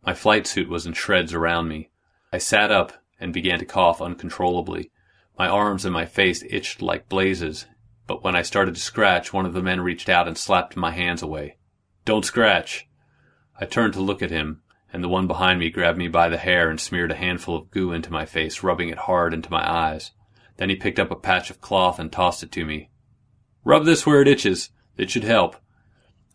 [0.06, 1.90] My flight suit was in shreds around me.
[2.32, 4.90] I sat up and began to cough uncontrollably.
[5.38, 7.66] My arms and my face itched like blazes,
[8.06, 10.90] but when I started to scratch, one of the men reached out and slapped my
[10.90, 11.58] hands away.
[12.04, 12.88] Don't scratch!
[13.60, 16.38] I turned to look at him, and the one behind me grabbed me by the
[16.38, 19.68] hair and smeared a handful of goo into my face, rubbing it hard into my
[19.70, 20.12] eyes.
[20.56, 22.90] Then he picked up a patch of cloth and tossed it to me.
[23.64, 24.70] Rub this where it itches.
[24.96, 25.56] It should help.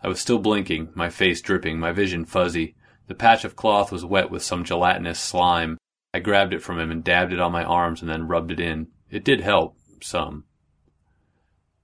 [0.02, 2.76] I was still blinking, my face dripping, my vision fuzzy.
[3.08, 5.78] The patch of cloth was wet with some gelatinous slime.
[6.14, 8.60] I grabbed it from him and dabbed it on my arms and then rubbed it
[8.60, 8.88] in.
[9.10, 10.46] It did help, some.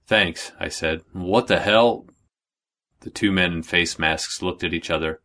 [0.06, 1.02] Thanks, I said.
[1.12, 2.06] What the hell?
[3.00, 5.20] The two men in face masks looked at each other.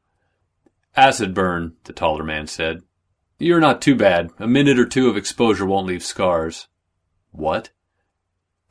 [0.96, 2.82] Acid burn, the taller man said.
[3.38, 4.32] You're not too bad.
[4.40, 6.68] A minute or two of exposure won't leave scars.
[7.32, 7.72] What?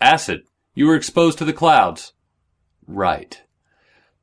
[0.01, 0.44] Acid.
[0.75, 2.12] You were exposed to the clouds.
[2.87, 3.42] Right.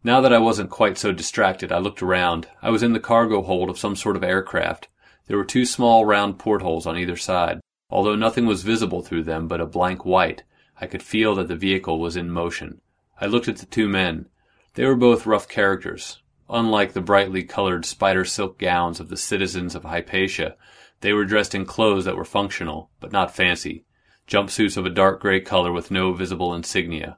[0.03, 2.47] Now that I wasn't quite so distracted, I looked around.
[2.61, 4.87] I was in the cargo hold of some sort of aircraft.
[5.31, 7.61] There were two small round portholes on either side.
[7.89, 10.43] Although nothing was visible through them but a blank white,
[10.81, 12.81] I could feel that the vehicle was in motion.
[13.21, 14.27] I looked at the two men.
[14.73, 16.21] They were both rough characters.
[16.49, 20.57] Unlike the brightly colored spider silk gowns of the citizens of Hypatia,
[20.99, 23.85] they were dressed in clothes that were functional, but not fancy.
[24.27, 27.17] Jumpsuits of a dark gray color with no visible insignia.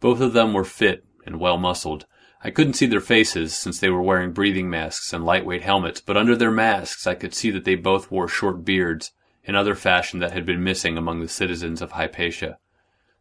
[0.00, 2.04] Both of them were fit and well muscled.
[2.40, 6.16] I couldn't see their faces since they were wearing breathing masks and lightweight helmets, but
[6.16, 9.12] under their masks I could see that they both wore short beards,
[9.44, 12.58] another fashion that had been missing among the citizens of Hypatia.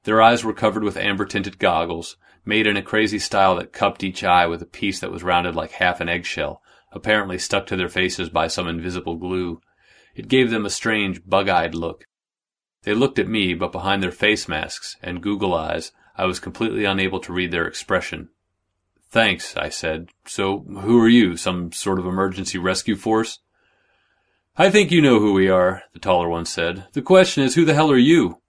[0.03, 4.03] Their eyes were covered with amber tinted goggles, made in a crazy style that cupped
[4.03, 7.75] each eye with a piece that was rounded like half an eggshell, apparently stuck to
[7.75, 9.59] their faces by some invisible glue.
[10.15, 12.05] It gave them a strange, bug-eyed look.
[12.83, 16.85] They looked at me, but behind their face masks and Google eyes, I was completely
[16.85, 18.29] unable to read their expression.
[19.09, 20.09] Thanks, I said.
[20.25, 21.37] So, who are you?
[21.37, 23.39] Some sort of emergency rescue force?
[24.57, 26.87] I think you know who we are, the taller one said.
[26.93, 28.41] The question is, who the hell are you?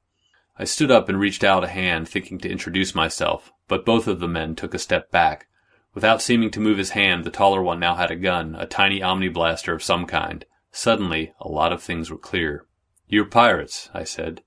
[0.58, 4.18] I stood up and reached out a hand, thinking to introduce myself, but both of
[4.18, 5.46] the men took a step back.
[5.94, 9.02] Without seeming to move his hand, the taller one now had a gun, a tiny
[9.02, 10.44] omni blaster of some kind.
[10.72, 12.66] Suddenly, a lot of things were clear.
[13.06, 14.42] You're pirates, I said.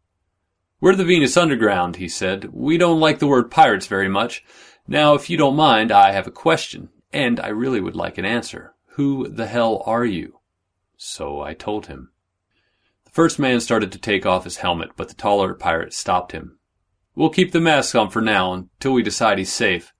[0.81, 2.49] We're the Venus Underground, he said.
[2.51, 4.43] We don't like the word pirates very much.
[4.87, 8.25] Now, if you don't mind, I have a question, and I really would like an
[8.25, 8.73] answer.
[8.95, 10.39] Who the hell are you?
[10.97, 12.11] So I told him.
[13.05, 16.57] The first man started to take off his helmet, but the taller pirate stopped him.
[17.15, 19.93] We'll keep the mask on for now until we decide he's safe.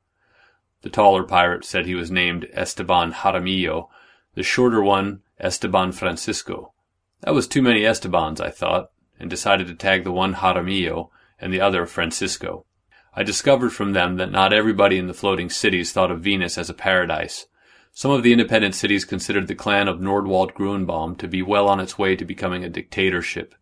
[0.82, 3.90] The taller pirate said he was named Esteban Jaramillo,
[4.34, 6.74] the shorter one Esteban Francisco.
[7.22, 11.54] That was too many Estebans, I thought, and decided to tag the one Jaramillo and
[11.54, 12.66] the other Francisco.
[13.14, 16.70] I discovered from them that not everybody in the floating cities thought of Venus as
[16.70, 17.46] a paradise.
[17.92, 21.82] Some of the independent cities considered the clan of Nordwald Gruenbaum to be well on
[21.82, 23.54] its way to becoming a dictatorship.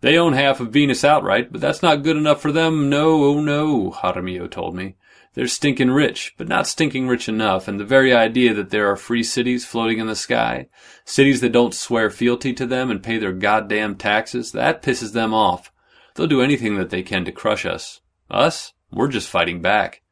[0.00, 2.90] They own half of Venus outright, but that's not good enough for them.
[2.90, 4.96] No, oh no, Jaramillo told me.
[5.34, 8.96] They're stinking rich, but not stinking rich enough, and the very idea that there are
[8.96, 10.68] free cities floating in the sky,
[11.04, 15.32] cities that don't swear fealty to them and pay their goddamn taxes, that pisses them
[15.32, 15.72] off.
[16.14, 18.00] They'll do anything that they can to crush us.
[18.30, 18.72] Us?
[18.90, 20.02] We're just fighting back.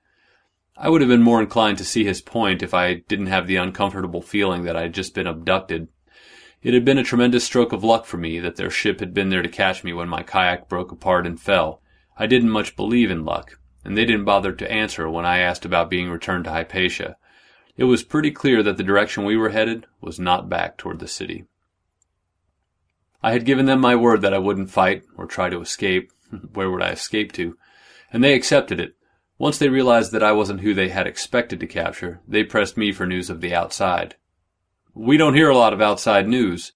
[0.77, 3.57] I would have been more inclined to see his point if I didn't have the
[3.57, 5.89] uncomfortable feeling that I had just been abducted.
[6.63, 9.29] It had been a tremendous stroke of luck for me that their ship had been
[9.29, 11.83] there to catch me when my kayak broke apart and fell.
[12.17, 15.65] I didn't much believe in luck, and they didn't bother to answer when I asked
[15.65, 17.17] about being returned to Hypatia.
[17.77, 21.09] It was pretty clear that the direction we were headed was not back toward the
[21.09, 21.47] city.
[23.23, 26.13] I had given them my word that I wouldn't fight or try to escape.
[26.53, 27.57] Where would I escape to?
[28.13, 28.95] And they accepted it,
[29.43, 32.93] once they realized that I wasn't who they had expected to capture, they pressed me
[32.93, 34.15] for news of the outside.
[34.95, 36.75] We don't hear a lot of outside news.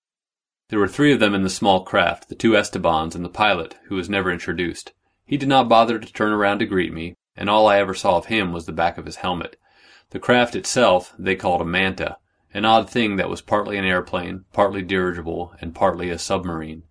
[0.69, 3.77] There were three of them in the small craft, the two Estebans and the pilot,
[3.85, 4.93] who was never introduced.
[5.25, 8.17] He did not bother to turn around to greet me, and all I ever saw
[8.17, 9.57] of him was the back of his helmet.
[10.11, 12.17] The craft itself they called a manta,
[12.53, 16.83] an odd thing that was partly an airplane, partly dirigible, and partly a submarine.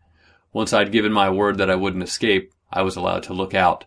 [0.54, 3.84] Once I'd given my word that I wouldn't escape, I was allowed to look out,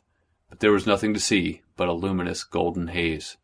[0.60, 3.36] there was nothing to see but a luminous golden haze.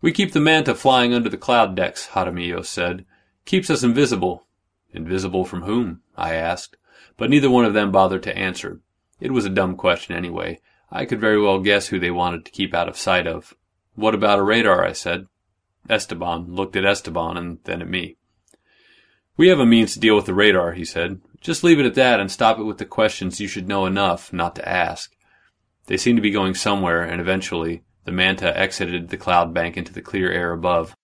[0.00, 3.06] We keep the manta flying under the cloud decks, Jaramillo said.
[3.46, 4.46] Keeps us invisible.
[4.92, 6.02] Invisible from whom?
[6.16, 6.76] I asked.
[7.16, 8.80] But neither one of them bothered to answer.
[9.20, 10.60] It was a dumb question anyway.
[10.90, 13.54] I could very well guess who they wanted to keep out of sight of.
[13.94, 14.84] What about a radar?
[14.84, 15.26] I said.
[15.88, 18.16] Esteban looked at Esteban and then at me.
[19.36, 21.20] We have a means to deal with the radar, he said.
[21.40, 24.32] Just leave it at that and stop it with the questions you should know enough
[24.32, 25.14] not to ask.
[25.86, 29.92] They seemed to be going somewhere, and eventually the manta exited the cloud bank into
[29.92, 30.94] the clear air above.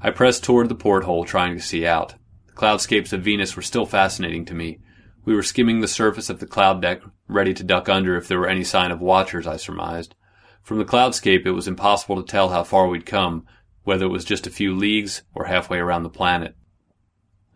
[0.00, 2.14] I pressed toward the porthole, trying to see out.
[2.46, 4.80] The cloudscapes of Venus were still fascinating to me.
[5.24, 8.38] We were skimming the surface of the cloud deck, ready to duck under if there
[8.38, 10.14] were any sign of watchers, I surmised.
[10.62, 13.46] From the cloudscape, it was impossible to tell how far we'd come,
[13.84, 16.56] whether it was just a few leagues or halfway around the planet.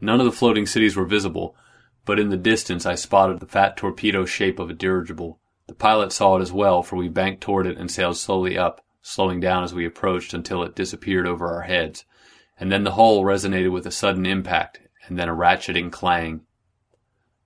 [0.01, 1.57] None of the floating cities were visible,
[2.05, 5.41] but in the distance I spotted the fat torpedo shape of a dirigible.
[5.71, 8.85] The pilot saw it as well, for we banked toward it and sailed slowly up,
[9.03, 12.05] slowing down as we approached until it disappeared over our heads.
[12.59, 16.41] And then the hull resonated with a sudden impact, and then a ratcheting clang.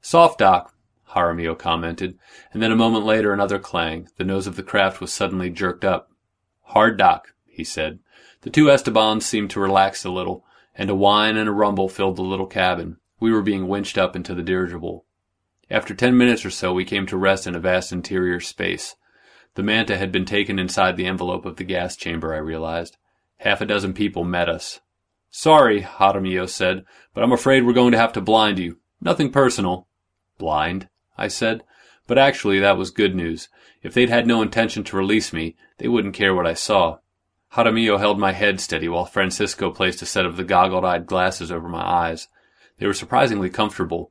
[0.00, 0.74] Soft dock,
[1.10, 2.18] Jaramillo commented,
[2.50, 4.08] and then a moment later another clang.
[4.16, 6.10] The nose of the craft was suddenly jerked up.
[6.62, 7.98] Hard dock, he said.
[8.40, 12.16] The two Estebans seemed to relax a little, and a whine and a rumble filled
[12.16, 12.96] the little cabin.
[13.20, 15.04] We were being winched up into the dirigible.
[15.70, 18.96] After ten minutes or so, we came to rest in a vast interior space.
[19.54, 22.96] The manta had been taken inside the envelope of the gas chamber, I realized.
[23.38, 24.80] Half a dozen people met us.
[25.30, 28.78] Sorry, Jaramillo said, but I'm afraid we're going to have to blind you.
[29.00, 29.88] Nothing personal.
[30.38, 31.62] Blind, I said.
[32.06, 33.48] But actually, that was good news.
[33.82, 36.98] If they'd had no intention to release me, they wouldn't care what I saw.
[37.52, 41.68] Jaramillo held my head steady while Francisco placed a set of the goggle-eyed glasses over
[41.68, 42.28] my eyes.
[42.78, 44.10] They were surprisingly comfortable,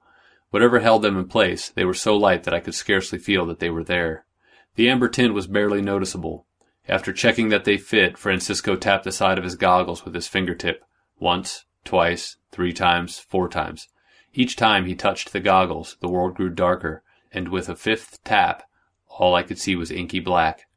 [0.53, 3.57] Whatever held them in place, they were so light that I could scarcely feel that
[3.57, 4.27] they were there.
[4.75, 6.45] The amber tint was barely noticeable.
[6.87, 10.85] After checking that they fit, Francisco tapped the side of his goggles with his fingertip.
[11.17, 13.87] Once, twice, three times, four times.
[14.31, 17.01] Each time he touched the goggles, the world grew darker,
[17.31, 18.61] and with a fifth tap,
[19.07, 20.67] all I could see was inky black.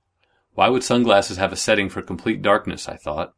[0.55, 3.35] Why would sunglasses have a setting for complete darkness, I thought.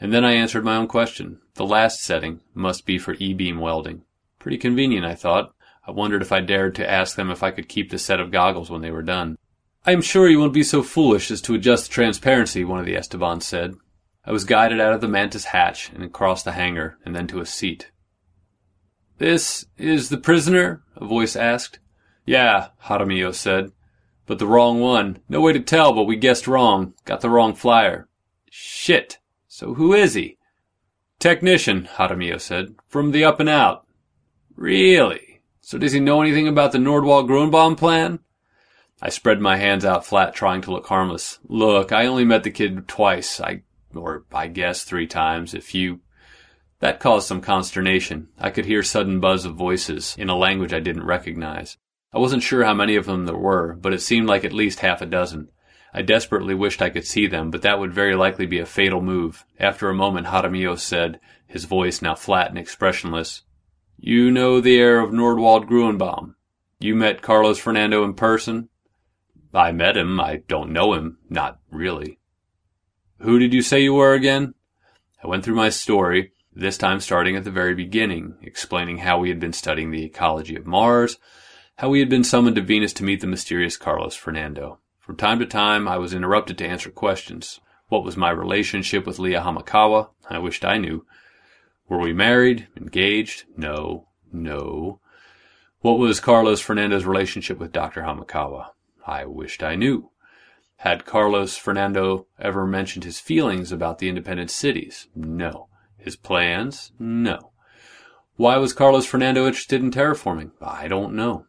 [0.00, 1.42] And then I answered my own question.
[1.56, 4.04] The last setting must be for E-beam welding.
[4.38, 5.52] Pretty convenient, I thought.
[5.88, 8.30] I wondered if I dared to ask them if I could keep the set of
[8.30, 9.38] goggles when they were done.
[9.86, 12.84] I am sure you won't be so foolish as to adjust the transparency, one of
[12.84, 13.74] the Estebans said.
[14.22, 17.40] I was guided out of the manta's hatch and across the hangar and then to
[17.40, 17.90] a seat.
[19.16, 20.82] This is the prisoner?
[20.94, 21.78] a voice asked.
[22.26, 23.72] Yeah, Jaramillo said.
[24.26, 25.20] But the wrong one.
[25.26, 26.92] No way to tell, but we guessed wrong.
[27.06, 28.08] Got the wrong flyer.
[28.50, 29.20] Shit.
[29.46, 30.36] So who is he?
[31.18, 32.74] Technician, Jaramillo said.
[32.88, 33.86] From the up and out.
[34.54, 35.27] Really?
[35.68, 38.20] So does he know anything about the Nordwald Gruenbaum plan?
[39.02, 41.40] I spread my hands out flat, trying to look harmless.
[41.46, 43.38] Look, I only met the kid twice.
[43.38, 43.64] I,
[43.94, 46.00] or I guess three times, if you.
[46.80, 48.28] That caused some consternation.
[48.38, 51.76] I could hear sudden buzz of voices in a language I didn't recognize.
[52.14, 54.80] I wasn't sure how many of them there were, but it seemed like at least
[54.80, 55.50] half a dozen.
[55.92, 59.02] I desperately wished I could see them, but that would very likely be a fatal
[59.02, 59.44] move.
[59.60, 63.42] After a moment, Jaramillo said, his voice now flat and expressionless,
[63.98, 66.34] you know the heir of Nordwald Gruenbaum.
[66.78, 68.68] You met Carlos Fernando in person?
[69.52, 70.20] I met him.
[70.20, 71.18] I don't know him.
[71.28, 72.20] Not really.
[73.18, 74.54] Who did you say you were again?
[75.22, 79.30] I went through my story, this time starting at the very beginning, explaining how we
[79.30, 81.18] had been studying the ecology of Mars,
[81.76, 84.78] how we had been summoned to Venus to meet the mysterious Carlos Fernando.
[85.00, 87.58] From time to time, I was interrupted to answer questions.
[87.88, 90.10] What was my relationship with Leah Hamakawa?
[90.30, 91.04] I wished I knew.
[91.88, 92.68] Were we married?
[92.76, 93.44] Engaged?
[93.56, 94.08] No.
[94.32, 95.00] No.
[95.80, 98.02] What was Carlos Fernando's relationship with Dr.
[98.02, 98.70] Hamakawa?
[99.06, 100.10] I wished I knew.
[100.76, 105.08] Had Carlos Fernando ever mentioned his feelings about the independent cities?
[105.14, 105.68] No.
[105.96, 106.92] His plans?
[106.98, 107.52] No.
[108.36, 110.52] Why was Carlos Fernando interested in terraforming?
[110.60, 111.46] I don't know.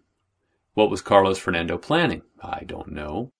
[0.73, 2.21] What was Carlos Fernando planning?
[2.41, 3.31] I don't know.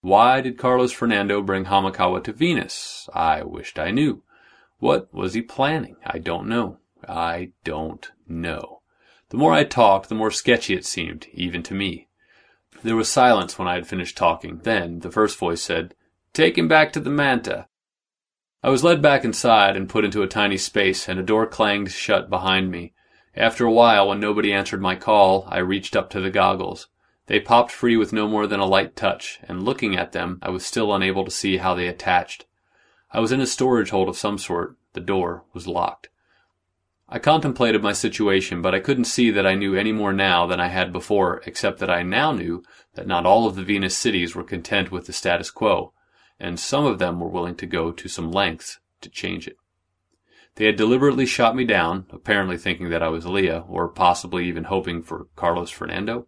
[0.00, 3.08] Why did Carlos Fernando bring Hamakawa to Venus?
[3.12, 4.22] I wished I knew.
[4.78, 5.96] What was he planning?
[6.04, 6.78] I don't know.
[7.08, 8.82] I don't know.
[9.30, 12.08] The more I talked, the more sketchy it seemed, even to me.
[12.82, 14.58] There was silence when I had finished talking.
[14.58, 15.94] Then the first voice said,
[16.32, 17.68] Take him back to the manta.
[18.62, 21.90] I was led back inside and put into a tiny space, and a door clanged
[21.90, 22.92] shut behind me.
[23.34, 26.88] After a while, when nobody answered my call, I reached up to the goggles.
[27.26, 30.50] They popped free with no more than a light touch, and looking at them, I
[30.50, 32.46] was still unable to see how they attached.
[33.10, 34.76] I was in a storage hold of some sort.
[34.92, 36.08] The door was locked.
[37.08, 40.58] I contemplated my situation, but I couldn't see that I knew any more now than
[40.58, 44.34] I had before, except that I now knew that not all of the Venus cities
[44.34, 45.92] were content with the status quo,
[46.40, 49.56] and some of them were willing to go to some lengths to change it.
[50.56, 54.64] They had deliberately shot me down, apparently thinking that I was Leah, or possibly even
[54.64, 56.26] hoping for Carlos Fernando.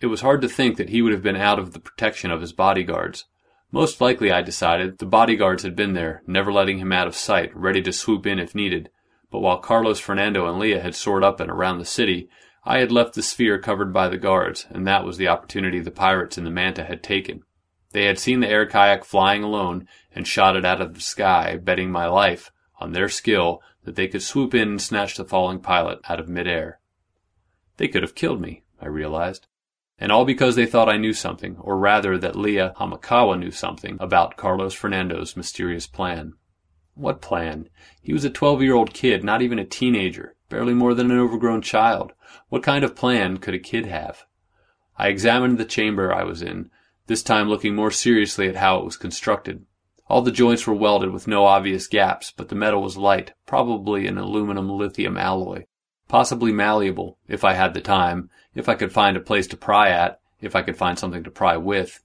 [0.00, 2.40] It was hard to think that he would have been out of the protection of
[2.40, 3.26] his bodyguards.
[3.70, 7.54] Most likely, I decided, the bodyguards had been there, never letting him out of sight,
[7.54, 8.90] ready to swoop in if needed.
[9.30, 12.30] But while Carlos Fernando and Leah had soared up and around the city,
[12.64, 15.90] I had left the sphere covered by the guards, and that was the opportunity the
[15.90, 17.42] pirates in the Manta had taken.
[17.92, 21.56] They had seen the air kayak flying alone and shot it out of the sky,
[21.56, 22.50] betting my life
[22.80, 26.28] on their skill that they could swoop in and snatch the falling pilot out of
[26.28, 26.80] midair.
[27.76, 29.46] They could have killed me, I realized.
[29.98, 33.96] And all because they thought I knew something, or rather that Leah Hamakawa knew something
[34.00, 36.34] about Carlos Fernando's mysterious plan.
[36.94, 37.68] What plan?
[38.00, 41.18] He was a twelve year old kid, not even a teenager, barely more than an
[41.18, 42.12] overgrown child.
[42.48, 44.24] What kind of plan could a kid have?
[44.96, 46.70] I examined the chamber I was in,
[47.06, 49.64] this time looking more seriously at how it was constructed.
[50.08, 54.06] All the joints were welded with no obvious gaps, but the metal was light, probably
[54.06, 55.66] an aluminum lithium alloy.
[56.08, 59.90] Possibly malleable, if I had the time, if I could find a place to pry
[59.90, 62.02] at, if I could find something to pry with.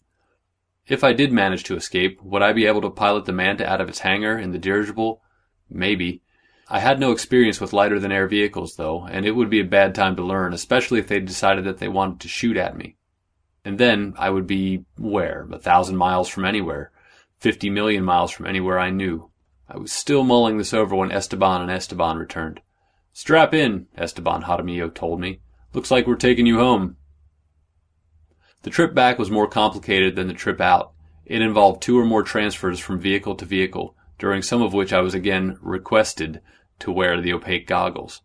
[0.87, 3.79] If I did manage to escape, would I be able to pilot the Manta out
[3.79, 5.21] of its hangar in the dirigible?
[5.69, 6.21] Maybe.
[6.67, 9.65] I had no experience with lighter than air vehicles, though, and it would be a
[9.65, 12.97] bad time to learn, especially if they decided that they wanted to shoot at me.
[13.63, 15.47] And then I would be where?
[15.51, 16.91] A thousand miles from anywhere.
[17.39, 19.29] 50 million miles from anywhere I knew.
[19.69, 22.59] I was still mulling this over when Esteban and Esteban returned.
[23.15, 25.39] Strap in, Esteban Jaramillo told me.
[25.71, 26.97] Looks like we're taking you home.
[28.63, 30.93] The trip back was more complicated than the trip out.
[31.25, 35.01] It involved two or more transfers from vehicle to vehicle, during some of which I
[35.01, 36.41] was again requested
[36.79, 38.21] to wear the opaque goggles.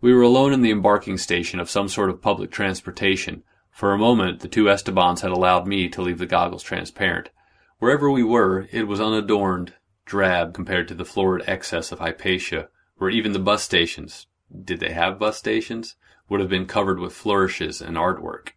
[0.00, 3.44] We were alone in the embarking station of some sort of public transportation.
[3.70, 7.30] For a moment, the two Estebans had allowed me to leave the goggles transparent.
[7.78, 9.74] Wherever we were, it was unadorned,
[10.04, 14.26] drab compared to the florid excess of Hypatia, where even the bus stations
[14.64, 15.96] did they have bus stations?
[16.28, 18.50] would have been covered with flourishes and artwork.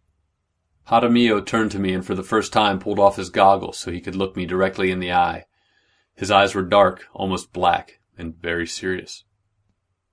[0.88, 4.00] Jaramillo turned to me and for the first time pulled off his goggles so he
[4.00, 5.44] could look me directly in the eye.
[6.14, 9.24] His eyes were dark, almost black, and very serious.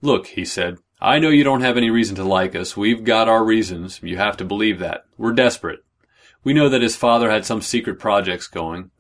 [0.02, 2.76] Look, he said, I know you don't have any reason to like us.
[2.76, 4.02] We've got our reasons.
[4.04, 5.06] You have to believe that.
[5.18, 5.80] We're desperate.
[6.44, 8.92] We know that his father had some secret projects going.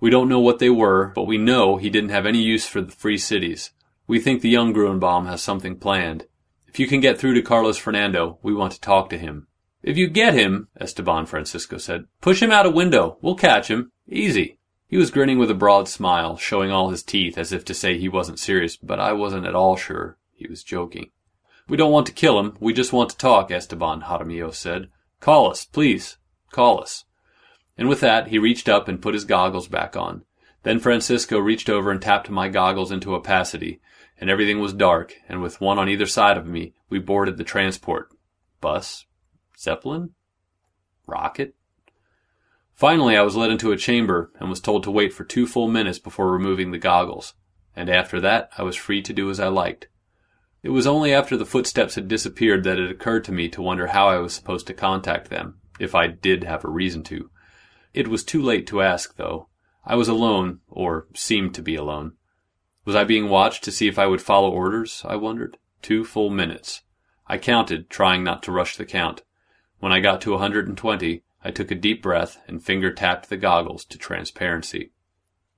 [0.00, 2.80] We don't know what they were, but we know he didn't have any use for
[2.80, 3.72] the free cities.
[4.06, 6.26] We think the young Gruenbaum has something planned.
[6.66, 9.46] If you can get through to Carlos Fernando, we want to talk to him.
[9.82, 13.18] If you get him, Esteban Francisco said, push him out a window.
[13.20, 13.92] We'll catch him.
[14.08, 14.58] Easy.
[14.88, 17.96] He was grinning with a broad smile, showing all his teeth as if to say
[17.98, 21.10] he wasn't serious, but I wasn't at all sure he was joking.
[21.68, 22.56] We don't want to kill him.
[22.60, 24.88] We just want to talk, Esteban Jaramillo said.
[25.20, 26.18] Call us, please.
[26.50, 27.04] Call us.
[27.78, 30.24] And with that, he reached up and put his goggles back on.
[30.62, 33.80] Then Francisco reached over and tapped my goggles into opacity,
[34.22, 37.42] and everything was dark, and with one on either side of me, we boarded the
[37.42, 38.08] transport.
[38.60, 39.04] Bus?
[39.58, 40.10] Zeppelin?
[41.08, 41.56] Rocket?
[42.72, 45.66] Finally, I was led into a chamber and was told to wait for two full
[45.66, 47.34] minutes before removing the goggles,
[47.74, 49.88] and after that I was free to do as I liked.
[50.62, 53.88] It was only after the footsteps had disappeared that it occurred to me to wonder
[53.88, 57.28] how I was supposed to contact them, if I did have a reason to.
[57.92, 59.48] It was too late to ask, though.
[59.84, 62.12] I was alone, or seemed to be alone.
[62.84, 65.56] Was I being watched to see if I would follow orders, I wondered?
[65.82, 66.82] Two full minutes.
[67.28, 69.22] I counted, trying not to rush the count.
[69.78, 73.36] When I got to a 120, I took a deep breath and finger tapped the
[73.36, 74.90] goggles to transparency.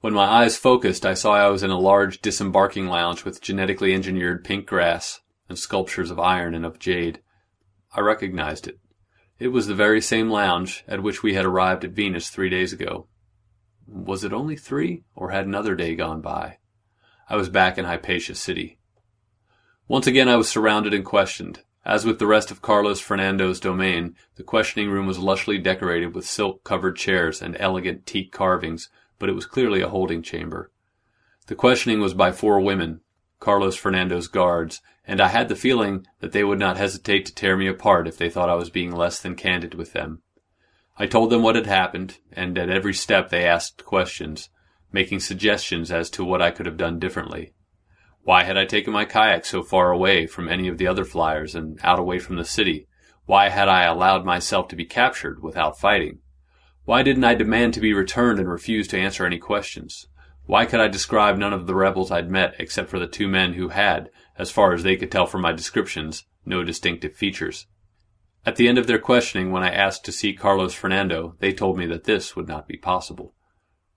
[0.01, 3.95] When my eyes focused, I saw I was in a large disembarking lounge with genetically
[3.95, 7.21] engineered pink grass and sculptures of iron and of jade.
[7.95, 8.79] I recognized it.
[9.39, 12.73] It was the very same lounge at which we had arrived at Venus three days
[12.73, 13.09] ago.
[13.87, 16.59] Was it only three, or had another day gone by?
[17.27, 18.79] I was back in Hypatia City.
[19.89, 21.63] Once again I was surrounded and questioned.
[21.83, 26.27] As with the rest of Carlos Fernando's domain, the questioning room was lushly decorated with
[26.27, 30.71] silk-covered chairs and elegant teak carvings, but it was clearly a holding chamber.
[31.47, 33.01] The questioning was by four women,
[33.41, 37.57] Carlos Fernando's guards, and I had the feeling that they would not hesitate to tear
[37.57, 40.21] me apart if they thought I was being less than candid with them.
[40.99, 44.51] I told them what had happened, and at every step they asked questions,
[44.95, 47.53] making suggestions as to what I could have done differently.
[48.23, 51.57] Why had I taken my kayak so far away from any of the other flyers
[51.57, 52.87] and out away from the city?
[53.27, 56.21] Why had I allowed myself to be captured without fighting?
[56.85, 60.07] Why didn't I demand to be returned and refuse to answer any questions?
[60.47, 63.55] Why could I describe none of the rebels I'd met except for the two men
[63.55, 67.67] who had, as far as they could tell from my descriptions, no distinctive features?
[68.47, 71.77] At the end of their questioning, when I asked to see Carlos Fernando, they told
[71.77, 73.34] me that this would not be possible.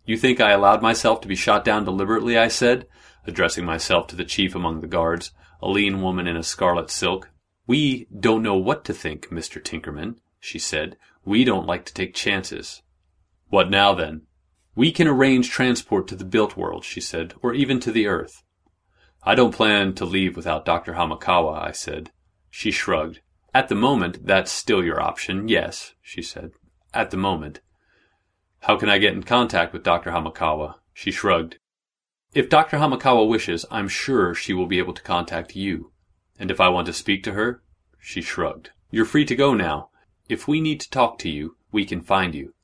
[0.08, 2.38] You think I allowed myself to be shot down deliberately?
[2.38, 2.88] I said,
[3.26, 5.32] addressing myself to the chief among the guards,
[5.62, 7.30] a lean woman in a scarlet silk.
[7.68, 9.62] We don't know what to think, Mr.
[9.62, 10.96] Tinkerman, she said.
[11.26, 12.82] We don't like to take chances.
[13.50, 14.22] What now then?
[14.76, 18.44] We can arrange transport to the built world, she said, or even to the earth.
[19.24, 20.94] I don't plan to leave without Dr.
[20.94, 22.12] Hamakawa, I said.
[22.50, 23.20] She shrugged.
[23.54, 26.52] At the moment, that's still your option, yes, she said.
[26.94, 27.60] At the moment.
[28.68, 30.12] How can I get in contact with Dr.
[30.12, 30.76] Hamakawa?
[30.94, 31.58] She shrugged.
[32.34, 32.80] If Dr.
[32.80, 35.94] Hamakawa wishes, I'm sure she will be able to contact you.
[36.38, 37.64] And if I want to speak to her?
[38.02, 38.72] She shrugged.
[38.92, 39.90] You're free to go now.
[40.28, 42.56] If we need to talk to you, we can find you.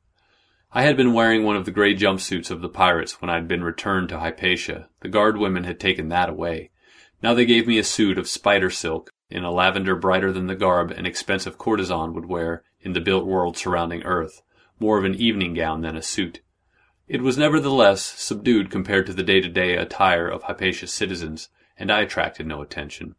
[0.73, 3.47] I had been wearing one of the gray jumpsuits of the pirates when I had
[3.47, 4.89] been returned to Hypatia.
[4.99, 6.71] The guard women had taken that away.
[7.21, 10.55] Now they gave me a suit of spider silk, in a lavender brighter than the
[10.55, 14.41] garb an expensive courtesan would wear in the built world surrounding Earth,
[14.83, 16.41] more of an evening gown than a suit.
[17.07, 22.45] It was nevertheless subdued compared to the day-to-day attire of Hypatia's citizens, and I attracted
[22.45, 23.15] no attention.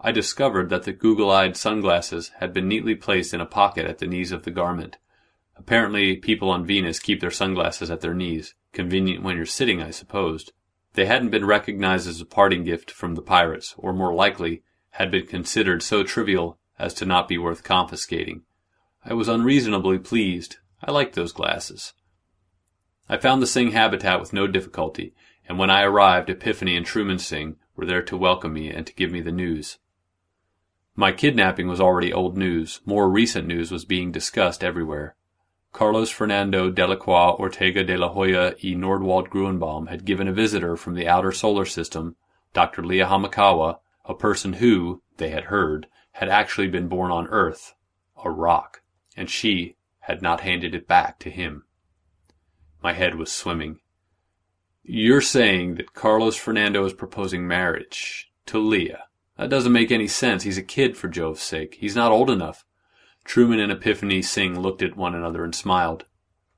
[0.00, 4.06] I discovered that the google-eyed sunglasses had been neatly placed in a pocket at the
[4.06, 4.96] knees of the garment.
[5.56, 8.54] Apparently, people on Venus keep their sunglasses at their knees.
[8.72, 10.52] Convenient when you're sitting, I supposed.
[10.94, 15.10] They hadn't been recognized as a parting gift from the pirates, or more likely, had
[15.10, 18.42] been considered so trivial as to not be worth confiscating.
[19.04, 20.58] I was unreasonably pleased.
[20.82, 21.92] I liked those glasses.
[23.08, 25.14] I found the Singh habitat with no difficulty,
[25.48, 28.94] and when I arrived, Epiphany and Truman Singh were there to welcome me and to
[28.94, 29.78] give me the news.
[30.94, 32.80] My kidnapping was already old news.
[32.84, 35.14] More recent news was being discussed everywhere.
[35.72, 40.94] Carlos Fernando Delacroix Ortega de la Hoya y Nordwald Gruenbaum had given a visitor from
[40.94, 42.16] the outer solar system,
[42.52, 42.84] Dr.
[42.84, 47.74] Leah Hamakawa, a person who, they had heard, had actually been born on Earth,
[48.24, 48.82] a rock,
[49.16, 49.76] and she
[50.08, 51.64] had not handed it back to him.
[52.82, 53.78] My head was swimming.
[54.82, 59.04] You're saying that Carlos Fernando is proposing marriage to Leah.
[59.36, 60.44] That doesn't make any sense.
[60.44, 61.76] He's a kid, for Jove's sake.
[61.78, 62.64] He's not old enough.
[63.24, 66.06] Truman and Epiphany Singh looked at one another and smiled.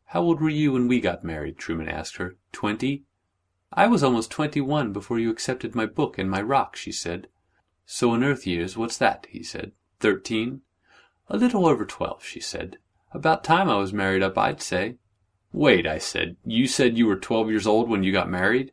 [0.07, 1.59] How old were you when we got married?
[1.59, 2.37] Truman asked her.
[2.53, 3.03] Twenty?
[3.73, 7.27] I was almost twenty-one before you accepted my book and my rock, she said.
[7.85, 9.27] So in Earth years, what's that?
[9.29, 9.73] he said.
[9.99, 10.61] Thirteen?
[11.29, 12.79] A little over twelve, she said.
[13.13, 14.97] About time I was married up, I'd say.
[15.53, 16.37] Wait, I said.
[16.45, 18.73] You said you were twelve years old when you got married?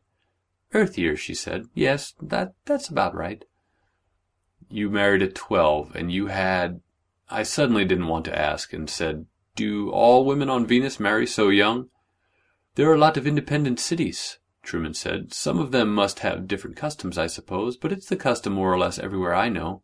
[0.73, 1.65] Earth years, she said.
[1.73, 3.43] Yes, that that's about right.
[4.69, 6.81] You married at twelve, and you had
[7.29, 9.25] I suddenly didn't want to ask, and said,
[9.55, 11.89] Do all women on Venus marry so young?
[12.75, 15.33] There are a lot of independent cities, Truman said.
[15.33, 18.77] Some of them must have different customs, I suppose, but it's the custom more or
[18.77, 19.81] less everywhere I know.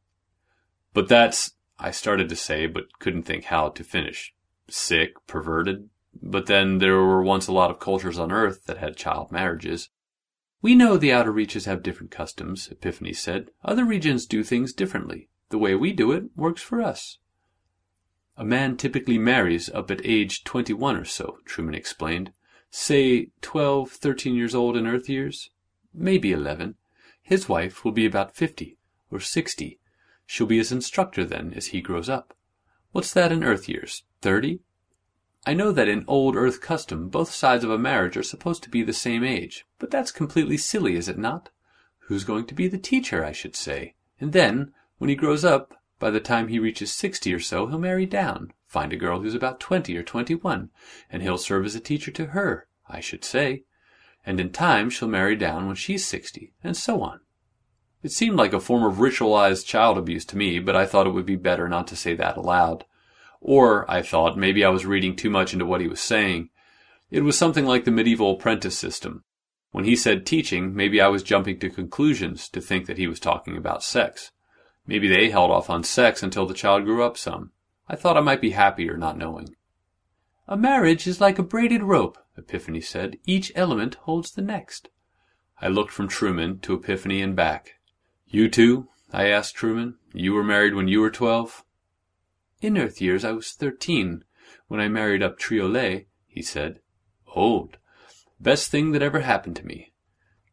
[0.94, 4.34] But that's, I started to say, but couldn't think how to finish.
[4.70, 5.90] Sick, perverted.
[6.22, 9.90] But then there were once a lot of cultures on Earth that had child marriages.
[10.62, 13.52] We know the outer reaches have different customs, Epiphany said.
[13.66, 15.28] Other regions do things differently.
[15.50, 17.18] The way we do it works for us.
[18.38, 22.32] A man typically marries up at age 21 or so, Truman explained.
[22.72, 25.50] Say 12, 13 years old in Earth years?
[25.94, 26.76] Maybe 11.
[27.22, 28.78] His wife will be about 50
[29.12, 29.80] or 60.
[30.26, 32.36] She'll be his instructor then as he grows up.
[32.92, 34.04] What's that in Earth years?
[34.24, 34.62] 30?
[35.46, 38.70] I know that in old Earth custom both sides of a marriage are supposed to
[38.70, 41.50] be the same age, but that's completely silly, is it not?
[42.08, 43.96] Who's going to be the teacher, I should say?
[44.22, 47.80] And then, when he grows up, by the time he reaches sixty or so, he'll
[47.80, 50.70] marry down, find a girl who's about twenty or twenty-one,
[51.12, 53.64] and he'll serve as a teacher to her, I should say.
[54.26, 57.20] And in time she'll marry down when she's sixty, and so on.
[58.02, 61.14] It seemed like a form of ritualized child abuse to me, but I thought it
[61.14, 62.86] would be better not to say that aloud.
[63.46, 66.50] Or, I thought, maybe I was reading too much into what he was saying.
[67.12, 69.26] It was something like the medieval apprentice system.
[69.72, 73.20] When he said teaching, maybe I was jumping to conclusions to think that he was
[73.20, 74.32] talking about sex.
[74.88, 77.52] Maybe they held off on sex until the child grew up some.
[77.90, 79.56] I thought I might be happier not knowing.
[80.48, 83.18] A marriage is like a braided rope, Epiphany said.
[83.26, 84.88] Each element holds the next.
[85.62, 87.74] I looked from Truman to Epiphany and back.
[88.26, 88.88] You too?
[89.12, 89.96] I asked Truman.
[90.14, 91.66] You were married when you were twelve?
[92.64, 94.24] In Earth years I was thirteen
[94.68, 96.80] when I married up Triolet, he said.
[97.36, 97.78] Old.
[98.40, 99.92] Best thing that ever happened to me.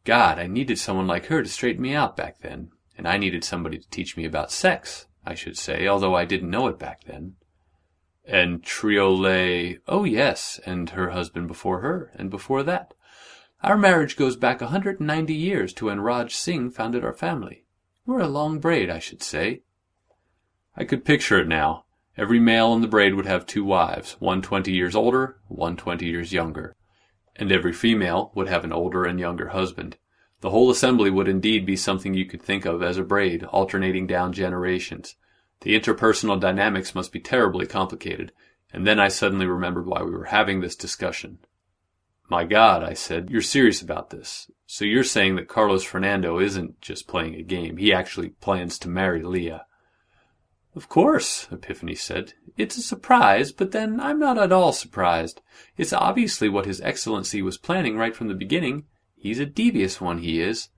[0.03, 3.45] God, I needed someone like her to straighten me out back then and I needed
[3.45, 7.05] somebody to teach me about sex, I should say, although I didn't know it back
[7.05, 7.35] then.
[8.25, 12.93] And Triolet, oh yes, and her husband before her, and before that.
[13.63, 17.13] Our marriage goes back a hundred and ninety years to when Raj Singh founded our
[17.13, 17.63] family.
[18.05, 19.61] We're a long braid, I should say.
[20.75, 21.85] I could picture it now.
[22.17, 26.07] Every male in the braid would have two wives, one twenty years older, one twenty
[26.07, 26.75] years younger.
[27.35, 29.97] And every female would have an older and younger husband.
[30.41, 34.07] The whole assembly would indeed be something you could think of as a braid, alternating
[34.07, 35.15] down generations.
[35.61, 38.31] The interpersonal dynamics must be terribly complicated,
[38.73, 41.39] and then I suddenly remembered why we were having this discussion.
[42.27, 44.49] My God, I said, you're serious about this.
[44.65, 48.89] So you're saying that Carlos Fernando isn't just playing a game, he actually plans to
[48.89, 49.65] marry Leah.
[50.73, 52.33] Of course, Epiphany said.
[52.57, 55.41] It's a surprise, but then I'm not at all surprised.
[55.75, 58.85] It's obviously what His Excellency was planning right from the beginning.
[59.17, 60.69] He's a devious one, he is.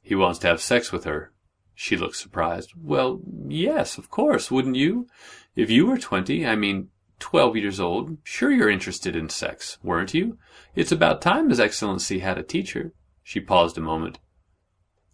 [0.00, 1.32] He wants to have sex with her.
[1.74, 2.72] She looked surprised.
[2.76, 5.06] Well, yes, of course, wouldn't you?
[5.54, 10.14] If you were twenty, I mean, twelve years old, sure you're interested in sex, weren't
[10.14, 10.38] you?
[10.74, 12.92] It's about time His Excellency had a teacher.
[13.22, 14.18] She paused a moment.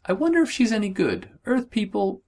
[0.04, 1.30] I wonder if she's any good.
[1.44, 2.22] Earth people,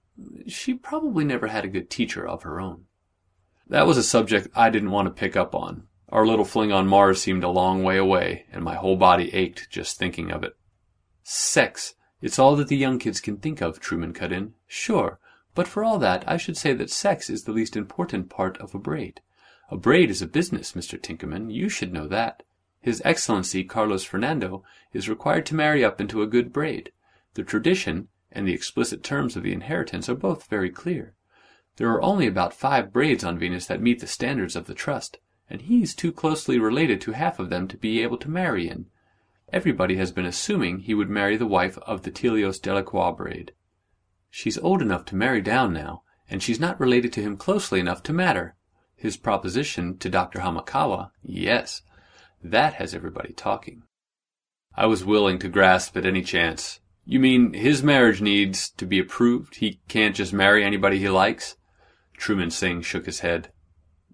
[0.47, 2.85] she probably never had a good teacher of her own.
[3.67, 5.87] That was a subject I didn't want to pick up on.
[6.09, 9.69] Our little fling on Mars seemed a long way away, and my whole body ached
[9.69, 10.55] just thinking of it.
[11.23, 11.93] Sex.
[12.21, 14.55] It's all that the young kids can think of, Truman cut in.
[14.65, 15.19] Sure.
[15.53, 18.73] But for all that, I should say that sex is the least important part of
[18.73, 19.21] a braid.
[19.69, 20.99] A braid is a business, Mr.
[20.99, 21.51] Tinkerman.
[21.51, 22.41] You should know that.
[22.81, 24.63] His Excellency Carlos Fernando
[24.93, 26.91] is required to marry up into a good braid.
[27.35, 31.15] The tradition and the explicit terms of the inheritance are both very clear.
[31.77, 35.19] There are only about five braids on Venus that meet the standards of the trust
[35.49, 38.85] and he's too closely related to half of them to be able to marry in.
[39.51, 43.53] Everybody has been assuming he would marry the wife of the Telios Delacroix braid.
[44.29, 48.03] She's old enough to marry down now, and she's not related to him closely enough
[48.03, 48.55] to matter.
[48.95, 50.39] His proposition to Dr.
[50.39, 51.81] Hamakawa, yes,
[52.43, 53.83] that has everybody talking.
[54.75, 56.79] I was willing to grasp at any chance.
[57.11, 59.55] You mean his marriage needs to be approved?
[59.55, 61.57] He can't just marry anybody he likes?
[62.15, 63.51] Truman Singh shook his head.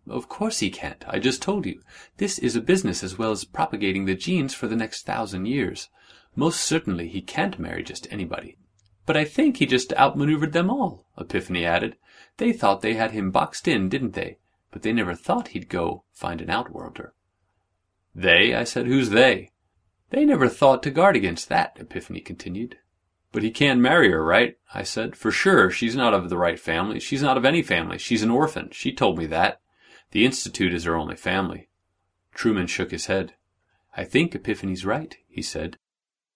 [0.08, 1.04] Of course he can't.
[1.06, 1.82] I just told you.
[2.16, 5.90] This is a business as well as propagating the genes for the next thousand years.
[6.38, 8.56] Most certainly he can't marry just anybody.
[9.06, 11.98] But I think he just outmaneuvered them all, Epiphany added.
[12.38, 14.38] They thought they had him boxed in, didn't they?
[14.72, 17.14] But they never thought he'd go find an outworlder.
[18.16, 18.56] They?
[18.56, 18.88] I said.
[18.88, 19.52] Who's they?
[20.12, 22.78] They never thought to guard against that, Epiphany continued.
[23.36, 24.56] But he can't marry her, right?
[24.74, 25.18] I said.
[25.18, 27.02] For sure, she's not of the right family.
[27.02, 27.98] She's not of any family.
[27.98, 28.70] She's an orphan.
[28.72, 29.60] She told me that.
[30.12, 31.68] The Institute is her only family.
[32.34, 33.34] Truman shook his head.
[33.98, 35.78] I think Epiphany's right, he said.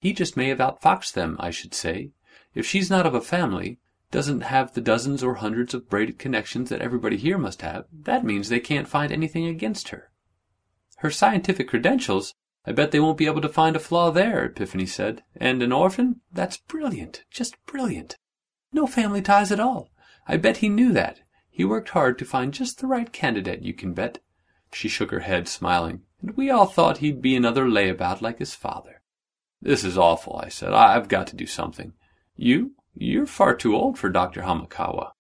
[0.02, 2.12] He just may have outfoxed them, I should say.
[2.54, 3.80] If she's not of a family,
[4.12, 8.26] doesn't have the dozens or hundreds of braided connections that everybody here must have, that
[8.26, 10.12] means they can't find anything against her.
[10.98, 12.36] Her scientific credentials,
[12.66, 15.24] I bet they won't be able to find a flaw there, Epiphany said.
[15.36, 16.22] And an orphan?
[16.32, 17.24] That's brilliant.
[17.32, 18.18] Just brilliant.
[18.72, 19.90] No family ties at all.
[20.28, 21.22] I bet he knew that.
[21.50, 24.20] He worked hard to find just the right candidate, you can bet.
[24.72, 28.54] She shook her head, smiling, and we all thought he'd be another layabout like his
[28.54, 29.02] father.
[29.62, 30.74] This is awful, I said.
[30.74, 31.94] I've got to do something.
[32.36, 32.74] You?
[32.94, 34.42] You're far too old for Dr.
[34.42, 35.12] Hamakawa.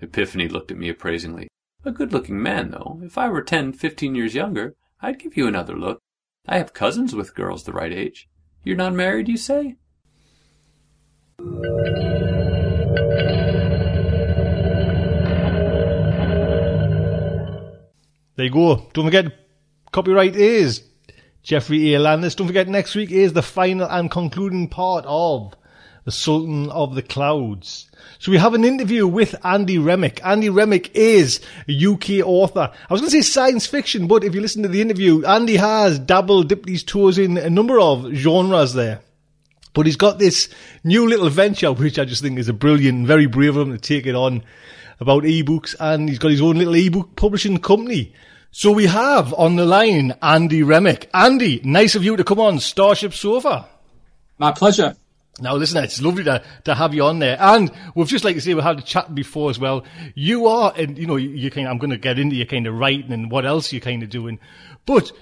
[0.00, 1.48] Epiphany looked at me appraisingly.
[1.84, 3.00] A good-looking man, though.
[3.02, 6.00] If I were ten, fifteen years younger, I'd give you another look.
[6.48, 8.28] I have cousins with girls the right age.
[8.62, 9.76] You're not married, you say?
[18.36, 18.86] There you go.
[18.92, 19.32] Don't forget,
[19.92, 20.84] copyright is
[21.42, 21.98] Geoffrey A.
[21.98, 22.34] Landis.
[22.34, 25.54] Don't forget, next week is the final and concluding part of
[26.06, 27.90] The Sultan of the Clouds.
[28.20, 30.24] So we have an interview with Andy Remic.
[30.24, 32.70] Andy Remic is a UK author.
[32.88, 35.56] I was going to say science fiction, but if you listen to the interview, Andy
[35.56, 39.00] has dabbled, dipped his toes in a number of genres there.
[39.74, 40.48] But he's got this
[40.84, 43.78] new little venture, which I just think is a brilliant, very brave of him to
[43.78, 44.44] take it on
[45.00, 48.14] about ebooks, and he's got his own little ebook publishing company.
[48.52, 51.10] So we have on the line Andy Remic.
[51.12, 53.68] Andy, nice of you to come on Starship Sofa.
[54.38, 54.94] My pleasure.
[55.38, 57.36] Now, listen, it's lovely to, to have you on there.
[57.38, 59.84] And we've just like to say, we had a chat before as well.
[60.14, 62.66] You are, and you know, you kind of, I'm going to get into your kind
[62.66, 64.38] of writing and what else you're kind of doing.
[64.86, 65.12] But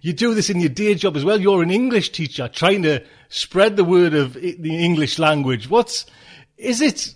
[0.00, 1.40] you do this in your day job as well.
[1.40, 5.68] You're an English teacher trying to spread the word of the English language.
[5.68, 6.06] What's,
[6.56, 7.14] is it,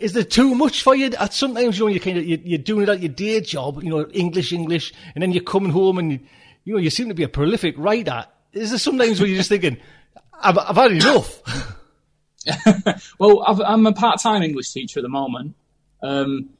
[0.00, 1.10] is there too much for you?
[1.18, 3.90] At sometimes, you know, you kind of you're doing it at your day job, you
[3.90, 6.20] know, English, English, and then you're coming home and you,
[6.64, 8.26] you know you seem to be a prolific writer.
[8.52, 9.78] Is there sometimes where you're just thinking,
[10.40, 11.42] I've, I've had enough?
[13.18, 15.54] well, i am a part-time English teacher at the moment.
[16.02, 16.50] Um,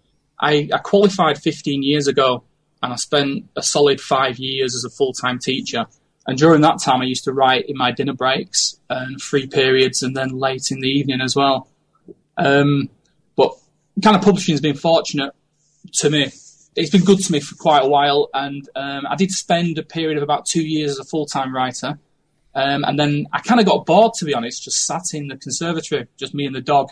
[0.41, 2.45] I, I qualified 15 years ago,
[2.83, 5.87] and I spent a solid five years as a full-time teacher.
[6.27, 10.03] And during that time, I used to write in my dinner breaks and free periods,
[10.03, 11.69] and then late in the evening as well.
[12.37, 12.91] Um,
[13.37, 13.53] but
[14.03, 15.33] kind of publishing has been fortunate
[15.95, 16.33] to me
[16.77, 19.83] it's been good to me for quite a while, and um, I did spend a
[19.83, 21.99] period of about two years as a full time writer.
[22.57, 25.37] Um, and then I kind of got bored, to be honest, just sat in the
[25.37, 26.89] conservatory, just me and the dog,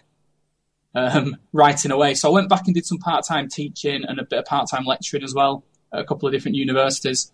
[0.95, 2.15] um, writing away.
[2.15, 4.69] So I went back and did some part time teaching and a bit of part
[4.71, 7.33] time lecturing as well at a couple of different universities.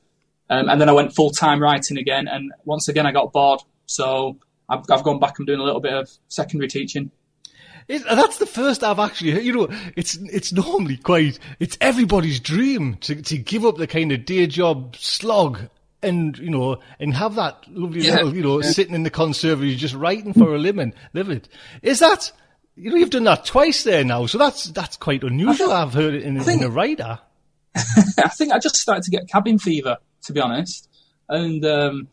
[0.48, 2.28] Um, and then I went full time writing again.
[2.28, 3.62] And once again, I got bored.
[3.86, 7.10] So I've, I've gone back and doing a little bit of secondary teaching.
[7.88, 9.42] It, that's the first I've actually.
[9.42, 11.40] You know, it's it's normally quite.
[11.58, 15.68] It's everybody's dream to to give up the kind of day job slog
[16.02, 18.70] and you know and have that lovely Yeah, little you know yeah.
[18.70, 20.94] sitting in the conservatory just writing for a living.
[21.12, 21.48] Live it.
[21.82, 22.32] Is that
[22.76, 25.72] you know you've done that twice there now, so that's that's quite unusual.
[25.72, 27.18] I've heard it in, a- think- in a writer.
[27.76, 30.88] I think I just started to get cabin fever, to be honest.
[31.28, 32.08] And um,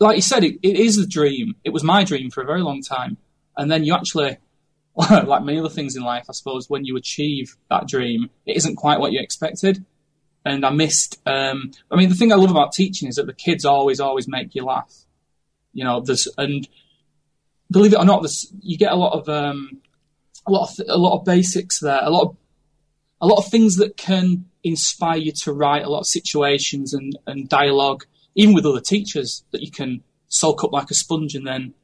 [0.00, 1.54] like you said, it, it is a dream.
[1.64, 3.16] It was my dream for a very long time.
[3.56, 4.36] And then you actually,
[4.96, 8.76] like many other things in life, I suppose, when you achieve that dream, it isn't
[8.76, 9.84] quite what you expected.
[10.48, 11.20] And I missed.
[11.26, 14.26] Um, I mean, the thing I love about teaching is that the kids always, always
[14.26, 14.94] make you laugh.
[15.74, 16.66] You know, there's and
[17.70, 19.82] believe it or not, there's, you get a lot of um,
[20.46, 22.36] a lot of a lot of basics there, a lot of
[23.20, 27.18] a lot of things that can inspire you to write, a lot of situations and,
[27.26, 31.46] and dialogue, even with other teachers that you can soak up like a sponge and
[31.46, 31.74] then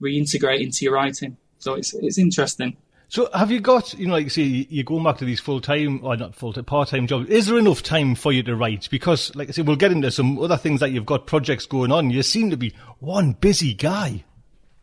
[0.00, 1.36] reintegrate into your writing.
[1.58, 2.76] So it's it's interesting.
[3.12, 6.02] So have you got, you know, like you say, you're going back to these full-time,
[6.02, 7.28] or not full-time, part-time jobs.
[7.28, 8.88] Is there enough time for you to write?
[8.90, 11.92] Because, like I say, we'll get into some other things that you've got projects going
[11.92, 12.08] on.
[12.08, 14.24] You seem to be one busy guy.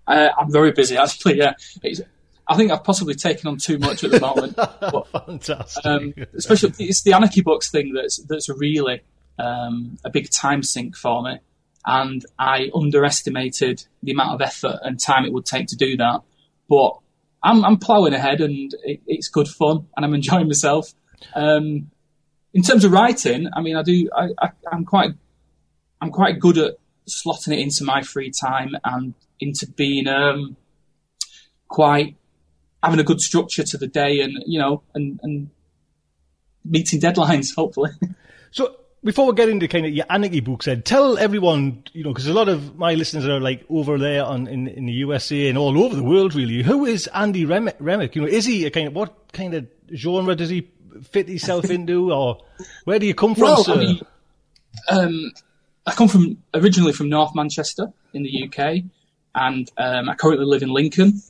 [0.06, 1.40] Uh, I'm very busy actually.
[1.40, 2.02] Yeah, it's,
[2.48, 4.56] I think I've possibly taken on too much at the moment.
[4.56, 5.84] but Fantastic.
[5.84, 9.02] um, especially it's the anarchy books thing that's that's really
[9.40, 11.40] um, a big time sink for me,
[11.84, 16.22] and I underestimated the amount of effort and time it would take to do that.
[16.70, 17.00] But
[17.42, 20.94] I'm, I'm ploughing ahead, and it, it's good fun, and I'm enjoying myself.
[21.36, 21.92] Um,
[22.54, 24.10] in terms of writing, I mean, I do.
[24.16, 25.12] I, I, I'm quite
[26.02, 26.78] I'm quite good at
[27.08, 30.58] slotting it into my free time and into being um,
[31.68, 32.16] quite
[32.84, 35.50] having a good structure to the day and you know and and
[36.64, 37.92] meeting deadlines hopefully
[38.52, 42.12] So before we get into kind of your anarchy books, Ed, tell everyone, you know,
[42.12, 45.48] because a lot of my listeners are like over there on in, in the USA
[45.48, 46.62] and all over the world, really.
[46.64, 47.76] Who is Andy Remic?
[47.80, 48.16] Remic?
[48.16, 50.70] You know, is he a kind of what kind of genre does he
[51.04, 52.40] fit himself into, or
[52.84, 53.74] where do you come from, well sir?
[53.74, 54.02] I, mean,
[54.90, 55.32] um,
[55.86, 58.84] I come from originally from North Manchester in the UK
[59.36, 61.22] and um, I currently live in Lincoln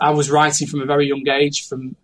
[0.00, 1.96] I was writing from a very young age from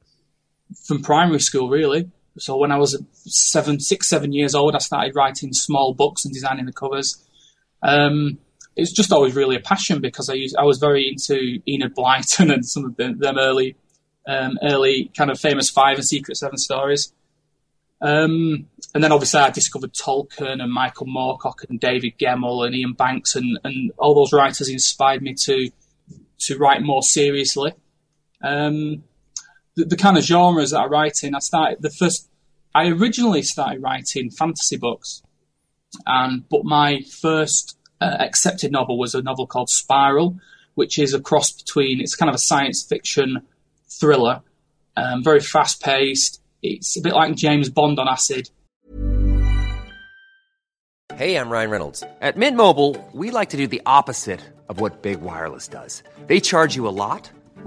[0.85, 5.15] from primary school really so when I was seven six seven years old I started
[5.15, 7.25] writing small books and designing the covers
[7.83, 8.39] um,
[8.79, 11.97] it was just always really a passion because I used, I was very into Enid
[11.97, 13.77] Blyton and some of the, them early,
[14.27, 17.13] um, early kind of famous five and Secret Seven stories.
[18.01, 22.93] Um, and then obviously I discovered Tolkien and Michael Moorcock and David Gemmell and Iain
[22.93, 25.71] Banks and, and all those writers inspired me to
[26.41, 27.73] to write more seriously.
[28.41, 29.03] Um,
[29.79, 32.29] the, the kind of genres that I write in, I started the first.
[32.75, 35.23] I originally started writing fantasy books,
[36.05, 40.37] and but my first uh, accepted novel was a novel called Spiral,
[40.75, 43.43] which is a cross between it's kind of a science fiction
[43.89, 44.43] thriller,
[44.97, 46.43] um, very fast paced.
[46.63, 48.51] It's a bit like James Bond on acid.
[51.15, 52.05] Hey, I'm Ryan Reynolds.
[52.21, 56.03] At Mint Mobile, we like to do the opposite of what Big Wireless does.
[56.27, 57.31] They charge you a lot,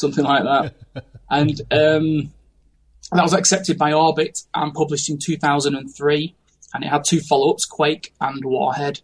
[0.00, 1.04] Something like that.
[1.30, 2.32] and um,
[3.12, 6.34] that was accepted by Orbit and published in 2003.
[6.72, 9.00] And it had two follow ups, Quake and Warhead.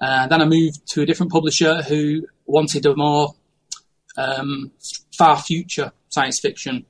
[0.00, 3.34] Uh, then I moved to a different publisher who wanted a more
[4.16, 4.72] um,
[5.16, 6.86] far future science fiction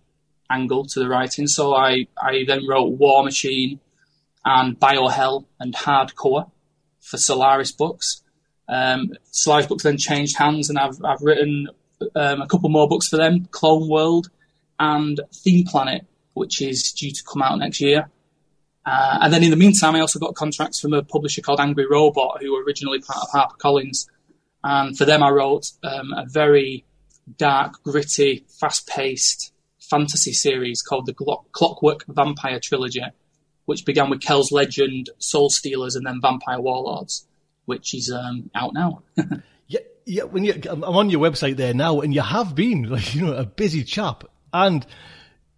[0.50, 1.46] angle to the writing.
[1.46, 3.80] So I, I then wrote War Machine
[4.44, 6.50] and Biohell and Hardcore
[7.00, 8.22] for Solaris Books.
[8.68, 11.68] Um, Solaris Books then changed hands, and I've, I've written
[12.14, 14.30] um, a couple more books for them Clone World
[14.78, 18.09] and Theme Planet, which is due to come out next year.
[18.84, 21.86] Uh, and then in the meantime, I also got contracts from a publisher called Angry
[21.88, 24.09] Robot, who were originally part of HarperCollins.
[24.64, 26.84] And for them, I wrote um, a very
[27.38, 31.14] dark, gritty, fast paced fantasy series called the
[31.53, 33.03] Clockwork Vampire Trilogy,
[33.66, 37.26] which began with Kell's Legend, Soul Stealers, and then Vampire Warlords,
[37.66, 39.03] which is um, out now.
[40.07, 40.24] yeah.
[40.24, 43.34] When you, I'm on your website there now, and you have been like you know
[43.34, 44.86] a busy chap, and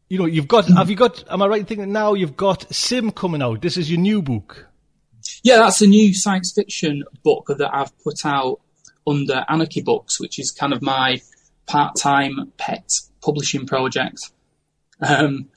[0.09, 0.67] you know you've got.
[0.67, 1.25] have you got?
[1.31, 3.63] Am I right in thinking now you've got Sim coming out?
[3.63, 4.69] This is your new book.
[5.43, 8.61] Yeah, that's a new science fiction book that I've put out
[9.07, 11.21] under Anarchy Books, which is kind of my
[11.67, 12.91] part-time pet
[13.23, 14.31] publishing project.
[15.01, 15.49] Um,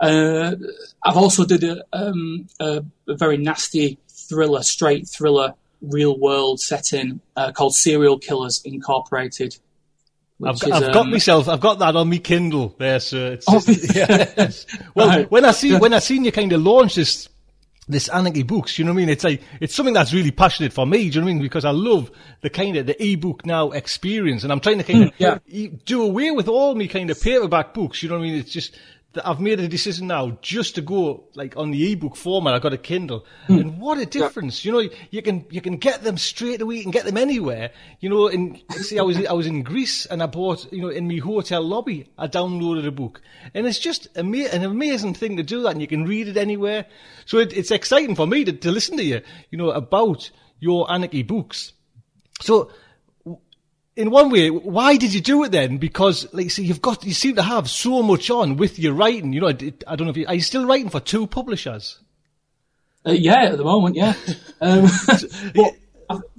[0.00, 0.56] uh,
[1.04, 7.20] I've also did a, um, a, a, very nasty thriller, straight thriller, real world setting
[7.36, 9.56] uh, called Serial Killers Incorporated.
[10.44, 11.48] I've, got, is, I've um, got myself.
[11.48, 13.34] I've got that on my Kindle there, sir.
[13.34, 13.62] It's, oh,
[13.94, 14.50] yeah.
[14.94, 15.30] well, right.
[15.30, 17.28] when I see when I seen you kind of launch this
[17.88, 19.08] this anarchy books, you know what I mean?
[19.08, 21.42] It's like, it's something that's really passionate for me, do you know what I mean?
[21.42, 22.10] Because I love
[22.40, 25.38] the kind of, the ebook now experience and I'm trying to kind of yeah.
[25.84, 28.38] do away with all me kind of paperback books, you know what I mean?
[28.38, 28.76] It's just,
[29.24, 32.54] I've made a decision now just to go like on the ebook format.
[32.54, 33.60] I got a Kindle, mm.
[33.60, 34.64] and what a difference!
[34.64, 34.72] Yeah.
[34.72, 36.76] You know, you can you can get them straight away.
[36.76, 37.72] You can get them anywhere.
[38.00, 40.88] You know, and see, I was I was in Greece and I bought you know
[40.88, 42.08] in my hotel lobby.
[42.16, 43.20] I downloaded a book,
[43.54, 46.36] and it's just ama- an amazing thing to do that, and you can read it
[46.36, 46.86] anywhere.
[47.26, 49.20] So it, it's exciting for me to, to listen to you.
[49.50, 51.72] You know about your anarchy books.
[52.40, 52.70] So
[53.96, 55.76] in one way, why did you do it then?
[55.76, 59.32] Because, like, see, you've got, you seem to have so much on with your writing.
[59.32, 61.98] You know, I, I don't know if you, are you still writing for two publishers?
[63.06, 64.14] Uh, yeah, at the moment, yeah.
[64.60, 64.88] um,
[65.54, 65.74] but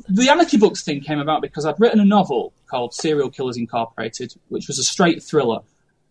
[0.10, 4.34] the Anarchy Books thing came about because I'd written a novel called Serial Killers Incorporated,
[4.50, 5.60] which was a straight thriller.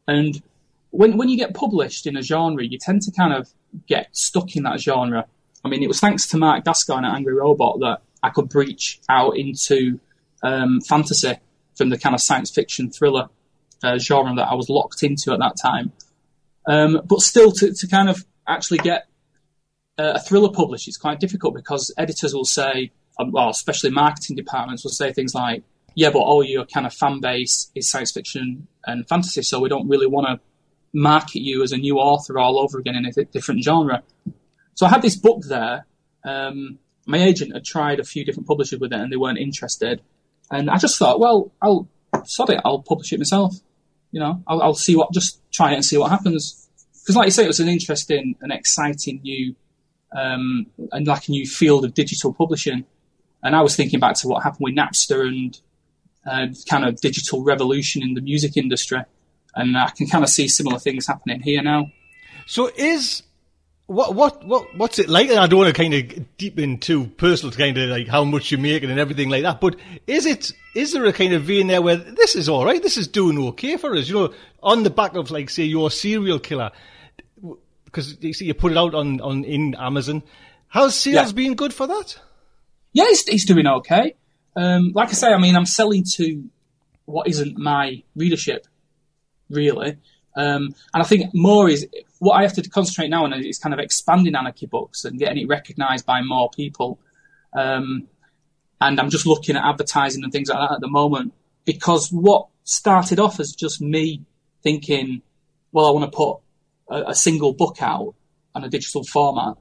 [0.06, 0.42] And
[0.90, 3.48] when, when you get published in a genre, you tend to kind of
[3.86, 5.26] get stuck in that genre.
[5.64, 9.00] I mean, it was thanks to Marc Gascoigne at Angry Robot that I could breach
[9.08, 9.98] out into
[10.42, 11.34] um, fantasy
[11.76, 13.28] from the kind of science fiction thriller
[13.82, 15.92] uh, genre that I was locked into at that time.
[16.66, 19.06] Um, but still, to, to kind of actually get
[19.98, 24.84] a thriller published, is quite difficult because editors will say, um, well, especially marketing departments
[24.84, 25.62] will say things like,
[25.94, 29.68] yeah, but all your kind of fan base is science fiction and fantasy, so we
[29.68, 30.40] don't really want to
[30.92, 34.02] market you as a new author all over again in a different genre.
[34.74, 35.86] So I had this book there.
[36.24, 40.02] Um, my agent had tried a few different publishers with it and they weren't interested.
[40.50, 41.88] And I just thought, well, I'll
[42.24, 42.60] sod it.
[42.64, 43.56] I'll publish it myself.
[44.10, 46.68] You know, I'll, I'll see what, just try it and see what happens.
[47.02, 49.54] Because, like you say, it was an interesting and exciting new,
[50.14, 52.84] um, and like a new field of digital publishing.
[53.42, 55.58] And I was thinking back to what happened with Napster and
[56.26, 59.02] uh, kind of digital revolution in the music industry,
[59.56, 61.90] and I can kind of see similar things happening here now.
[62.46, 63.22] So, is
[63.86, 65.28] what what what what's it like?
[65.28, 68.50] And I don't want to kind of deep into personal, kind of like how much
[68.50, 69.60] you're making and everything like that.
[69.60, 69.76] But
[70.06, 72.82] is it is there a kind of vein there where this is all right?
[72.82, 75.90] This is doing okay for us, you know, on the back of like say your
[75.90, 76.70] serial killer,
[77.84, 80.22] because you see you put it out on on in Amazon.
[80.68, 81.32] How's sales yeah.
[81.32, 82.18] been good for that?
[82.94, 84.14] Yeah, he's, he's doing okay.
[84.56, 86.44] Um, like I say, I mean, I'm selling to
[87.04, 88.66] what isn't my readership,
[89.50, 89.98] really.
[90.34, 91.86] Um, and I think more is
[92.22, 95.42] what I have to concentrate now on is kind of expanding Anarchy Books and getting
[95.42, 97.00] it recognised by more people.
[97.52, 98.06] Um,
[98.80, 101.32] and I'm just looking at advertising and things like that at the moment
[101.64, 104.22] because what started off as just me
[104.62, 105.22] thinking,
[105.72, 106.38] well, I want to put
[106.88, 108.14] a, a single book out
[108.54, 109.56] on a digital format.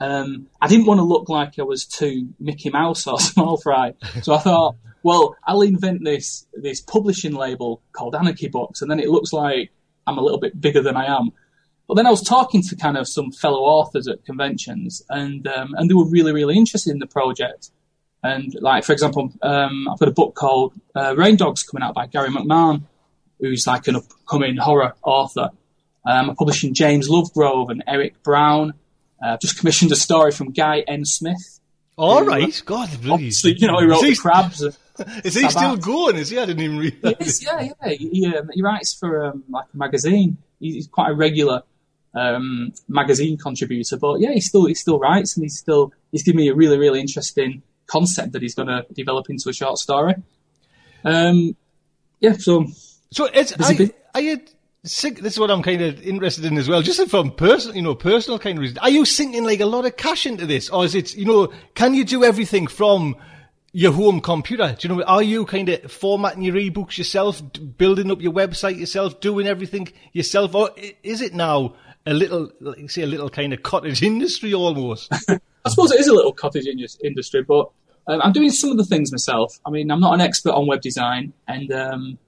[0.00, 3.94] Um, I didn't want to look like I was too Mickey Mouse or small fry.
[4.22, 8.82] So I thought, well, I'll invent this, this publishing label called Anarchy Books.
[8.82, 9.70] And then it looks like
[10.08, 11.30] I'm a little bit bigger than I am.
[11.90, 15.74] But then I was talking to kind of some fellow authors at conventions, and um,
[15.76, 17.70] and they were really really interested in the project.
[18.22, 21.94] And like for example, um, I've got a book called uh, Rain Dogs coming out
[21.96, 22.82] by Gary McMahon,
[23.40, 25.48] who's like an upcoming horror author.
[26.06, 28.74] Um, I'm publishing James Lovegrove and Eric Brown,
[29.20, 31.04] Uh, just commissioned a story from Guy N.
[31.04, 31.58] Smith.
[31.96, 34.62] All who, uh, right, God, Obviously, you know, he wrote he- crabs.
[35.24, 36.16] Is he still going?
[36.18, 36.38] Is he?
[36.38, 36.96] I didn't even read.
[37.02, 37.42] realise.
[37.42, 37.92] Yes, yeah, yeah.
[37.94, 40.38] He, he, um, he writes for um, like a magazine.
[40.60, 41.62] He's quite a regular
[42.14, 46.38] um, magazine contributor, but yeah, he still he still writes, and he's still he's giving
[46.38, 50.14] me a really really interesting concept that he's going to develop into a short story.
[51.04, 51.56] Um,
[52.20, 52.66] yeah, so
[53.10, 54.40] So it's I, bit- are you
[54.84, 57.82] sink, this is what I'm kind of interested in as well, just from personal, you
[57.82, 58.78] know, personal kind of reason.
[58.78, 61.52] Are you sinking like a lot of cash into this, or is it, you know,
[61.74, 63.16] can you do everything from
[63.72, 64.76] your home computer?
[64.78, 65.02] Do you know?
[65.04, 67.42] Are you kind of formatting your ebooks yourself,
[67.78, 70.70] building up your website yourself, doing everything yourself, or
[71.02, 71.74] is it now
[72.06, 75.12] a little, like say, a little kind of cottage industry almost?
[75.28, 77.70] I suppose it is a little cottage in- industry, but
[78.06, 79.58] um, I'm doing some of the things myself.
[79.66, 82.18] I mean, I'm not an expert on web design, and um,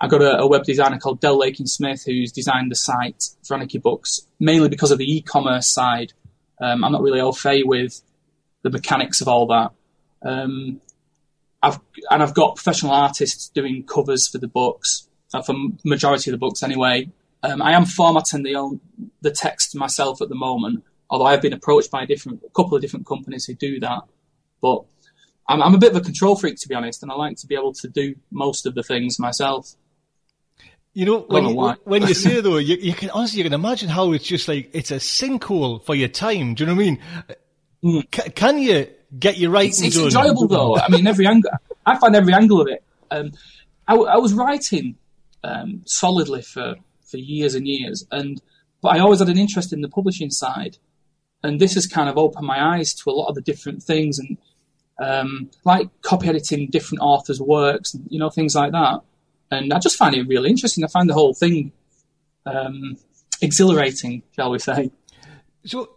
[0.00, 3.54] I got a, a web designer called Del Lakin Smith who's designed the site for
[3.54, 6.12] Anarchy Books, mainly because of the e-commerce side.
[6.60, 8.00] Um, I'm not really au fait with
[8.62, 9.72] the mechanics of all that.
[10.22, 10.80] Um,
[11.62, 11.80] I've
[12.10, 15.54] and I've got professional artists doing covers for the books, uh, for
[15.84, 17.10] majority of the books anyway.
[17.42, 18.78] Um, I am formatting the
[19.22, 22.76] the text myself at the moment, although I've been approached by a different a couple
[22.76, 24.02] of different companies who do that.
[24.60, 24.84] But
[25.48, 27.46] I'm, I'm a bit of a control freak to be honest, and I like to
[27.46, 29.74] be able to do most of the things myself.
[30.92, 33.52] You know, when know you, when you say though, you, you can honestly you can
[33.52, 36.54] imagine how it's just like it's a sinkhole for your time.
[36.54, 36.96] Do you know what I
[37.82, 38.06] mean?
[38.10, 38.88] Ca can you
[39.18, 40.76] get your writing It's, it's enjoyable though.
[40.76, 41.50] I mean, every angle.
[41.86, 42.82] I find every angle of it.
[43.10, 43.32] Um,
[43.88, 44.96] I, I was writing
[45.42, 46.74] um, solidly for
[47.10, 48.40] for years and years, and
[48.82, 50.78] but I always had an interest in the publishing side,
[51.42, 54.18] and this has kind of opened my eyes to a lot of the different things
[54.18, 54.38] and
[55.00, 59.00] um, like copy editing different authors' works, you know, things like that.
[59.50, 60.84] And I just find it really interesting.
[60.84, 61.72] I find the whole thing
[62.46, 62.96] um,
[63.40, 64.90] exhilarating, shall we say?
[65.64, 65.90] So,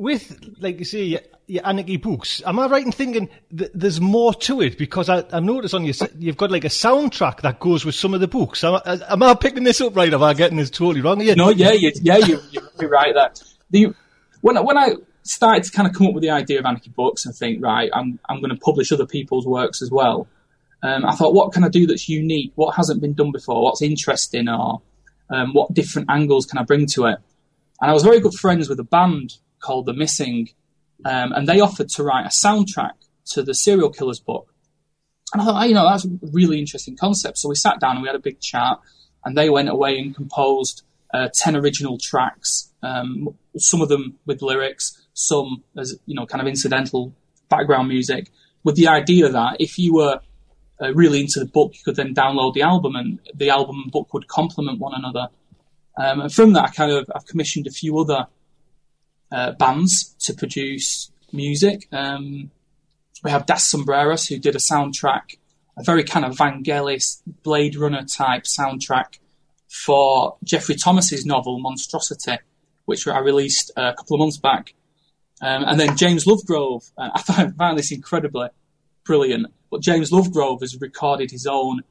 [0.00, 4.00] with like you say, your, your Anarchy books, am I right in thinking th- there's
[4.00, 4.78] more to it?
[4.78, 8.14] Because I, I've noticed on your you've got like a soundtrack that goes with some
[8.14, 8.64] of the books.
[8.64, 10.12] Am I, am I picking this up right?
[10.12, 11.18] Am I getting this totally wrong?
[11.34, 12.40] No, yeah, you, yeah, you,
[12.80, 13.14] you're right.
[13.14, 13.94] That the
[14.40, 16.90] when I- when I started to kind of come up with the idea of anarchy
[16.90, 20.26] books and think, right, I'm I'm going to publish other people's works as well.
[20.82, 22.52] Um, I thought, what can I do that's unique?
[22.54, 23.62] What hasn't been done before?
[23.62, 24.48] What's interesting?
[24.48, 24.80] Or
[25.28, 27.18] um, what different angles can I bring to it?
[27.82, 30.50] And I was very good friends with a band called The Missing,
[31.04, 32.92] um, and they offered to write a soundtrack
[33.26, 34.52] to the Serial Killers book.
[35.32, 37.38] And I thought, oh, you know, that's a really interesting concept.
[37.38, 38.78] So we sat down and we had a big chat,
[39.24, 40.82] and they went away and composed
[41.12, 46.40] uh, 10 original tracks, um, some of them with lyrics, some as, you know, kind
[46.40, 47.14] of incidental
[47.48, 48.30] background music,
[48.64, 50.20] with the idea that if you were
[50.80, 53.92] uh, really into the book, you could then download the album and the album and
[53.92, 55.28] book would complement one another.
[55.98, 58.26] Um, and from that, I kind of, I've commissioned a few other
[59.32, 61.88] uh, bands to produce music.
[61.92, 62.50] Um,
[63.22, 65.38] we have Das Sombreros, who did a soundtrack,
[65.76, 69.18] a very kind of Vangelis, Blade Runner type soundtrack
[69.68, 72.38] for Jeffrey Thomas's novel Monstrocity,
[72.86, 74.74] which I released a couple of months back.
[75.42, 78.48] Um, and then James Lovegrove, uh, I found this incredibly
[79.04, 79.46] brilliant.
[79.70, 81.82] But James Lovegrove has recorded his own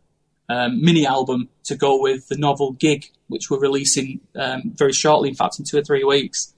[0.50, 5.30] um, mini album to go with the novel Gig, which we're releasing um, very shortly,
[5.30, 6.54] in fact, in two or three weeks.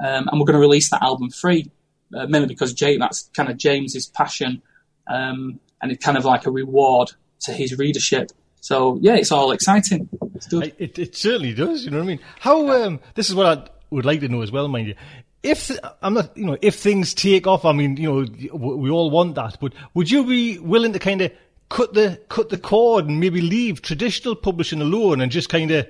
[0.00, 1.70] Um, and we're going to release that album free,
[2.16, 4.62] uh, mainly because that's kind of James's passion,
[5.06, 7.12] um, and it's kind of like a reward
[7.42, 8.30] to his readership.
[8.60, 10.08] So yeah, it's all exciting.
[10.34, 10.74] It's good.
[10.78, 11.84] It, it certainly does.
[11.84, 12.20] You know what I mean?
[12.38, 12.84] How?
[12.84, 14.94] Um, this is what I would like to know as well, mind you.
[15.42, 15.70] If
[16.00, 19.34] I'm not, you know, if things take off, I mean, you know, we all want
[19.34, 19.58] that.
[19.60, 21.32] But would you be willing to kind of
[21.68, 25.88] cut the cut the cord and maybe leave traditional publishing alone and just kind of,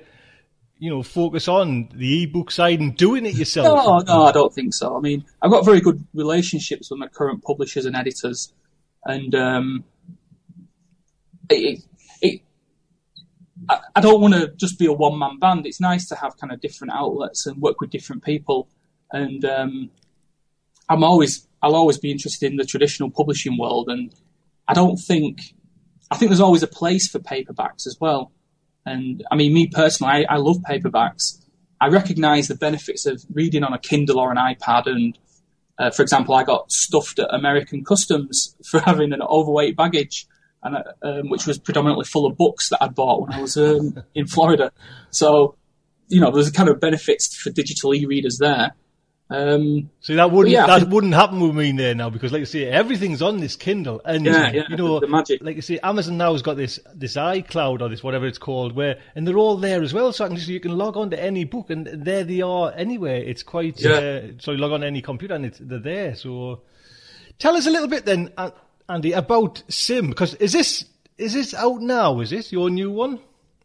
[0.83, 3.65] you know, focus on the ebook side and doing it yourself?
[3.65, 4.97] No, no, I don't think so.
[4.97, 8.51] I mean, I've got very good relationships with my current publishers and editors,
[9.05, 9.85] and um,
[11.49, 11.79] it,
[12.21, 12.41] it,
[13.69, 15.65] I, I don't want to just be a one man band.
[15.65, 18.67] It's nice to have kind of different outlets and work with different people.
[19.09, 19.89] And um,
[20.89, 24.13] I'm always, I'll always be interested in the traditional publishing world, and
[24.67, 25.55] I don't think,
[26.11, 28.33] I think there's always a place for paperbacks as well.
[28.85, 31.39] And I mean, me personally, I, I love paperbacks.
[31.79, 34.87] I recognise the benefits of reading on a Kindle or an iPad.
[34.87, 35.17] And
[35.77, 40.27] uh, for example, I got stuffed at American Customs for having an overweight baggage,
[40.63, 43.57] and uh, um, which was predominantly full of books that I'd bought when I was
[43.57, 44.71] um, in Florida.
[45.09, 45.55] So,
[46.07, 48.73] you know, there's a kind of benefits for digital e-readers there.
[49.29, 52.41] Um, See that wouldn't yeah, that think- wouldn't happen with me there now because, like
[52.41, 55.41] you say, everything's on this Kindle, and Yeah, yeah, you know, the magic.
[55.41, 58.75] like you say, Amazon now has got this this iCloud or this whatever it's called,
[58.75, 60.11] where and they're all there as well.
[60.13, 62.73] So I can just you can log on to any book, and there they are
[62.75, 63.15] anywhere.
[63.15, 63.91] It's quite Yeah.
[63.91, 66.15] uh, so you log on to any computer, and it's, they're there.
[66.15, 66.61] So
[67.39, 68.31] tell us a little bit then,
[68.89, 70.85] Andy, about Sim, because is this
[71.17, 72.19] is this out now?
[72.19, 73.19] Is this your new one?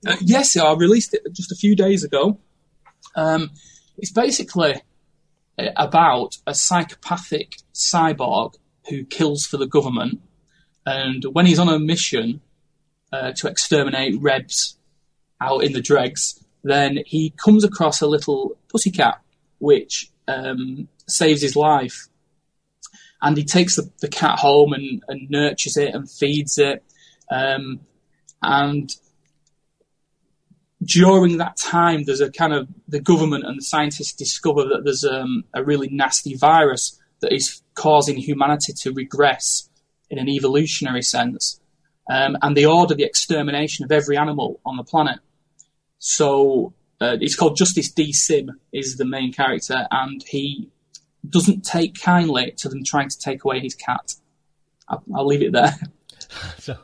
[0.06, 2.38] Uh, yes, I released it just a few days ago.
[3.16, 3.50] Um,
[3.98, 4.80] it's basically
[5.76, 8.54] about a psychopathic cyborg
[8.88, 10.20] who kills for the government,
[10.86, 12.40] and when he's on a mission
[13.12, 14.78] uh, to exterminate Rebs
[15.40, 19.20] out in the dregs, then he comes across a little pussycat
[19.58, 22.08] which um, saves his life.
[23.20, 26.84] And he takes the, the cat home and, and nurtures it and feeds it.
[27.30, 27.80] Um,
[28.40, 28.94] and
[30.82, 35.04] during that time, there's a kind of the government and the scientists discover that there's
[35.04, 39.68] um, a really nasty virus that is causing humanity to regress
[40.08, 41.60] in an evolutionary sense,
[42.08, 45.18] um, and they order the extermination of every animal on the planet.
[45.98, 48.12] So uh, it's called Justice D.
[48.12, 50.70] Sim is the main character, and he
[51.28, 54.14] doesn't take kindly to them trying to take away his cat.
[54.88, 55.74] I'll, I'll leave it there.
[56.58, 56.76] So,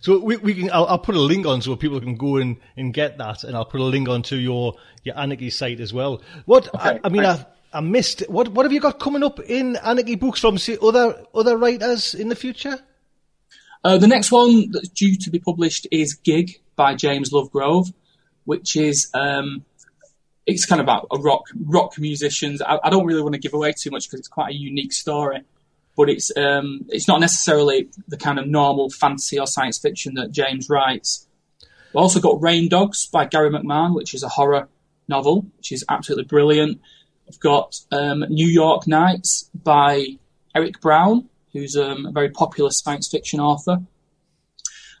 [0.00, 0.70] so we, we can.
[0.70, 3.56] I'll, I'll put a link on so people can go and, and get that, and
[3.56, 6.22] I'll put a link onto your your Anarchy site as well.
[6.44, 8.20] What I, I mean, I, I missed.
[8.28, 12.14] What what have you got coming up in Anarchy books from say, other other writers
[12.14, 12.78] in the future?
[13.84, 17.92] Uh, the next one that's due to be published is Gig by James Lovegrove,
[18.44, 19.64] which is um,
[20.46, 22.62] it's kind of about a rock rock musicians.
[22.62, 24.92] I, I don't really want to give away too much because it's quite a unique
[24.92, 25.42] story,
[25.98, 30.30] but it's um, it's not necessarily the kind of normal fantasy or science fiction that
[30.30, 31.26] James writes.
[31.92, 34.68] We've also got Rain Dogs by Gary McMahon, which is a horror
[35.08, 36.80] novel, which is absolutely brilliant.
[37.28, 40.18] I've got um, New York Nights by
[40.54, 43.78] Eric Brown, who's um, a very popular science fiction author.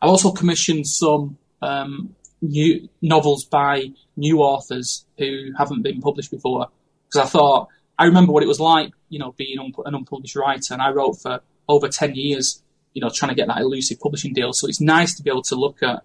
[0.02, 6.66] I've also commissioned some um, new novels by new authors who haven't been published before
[7.08, 10.36] because I thought I remember what it was like, you know, being un- an unpublished
[10.36, 12.62] writer, and I wrote for over ten years,
[12.94, 14.52] you know, trying to get that elusive publishing deal.
[14.52, 16.02] So it's nice to be able to look at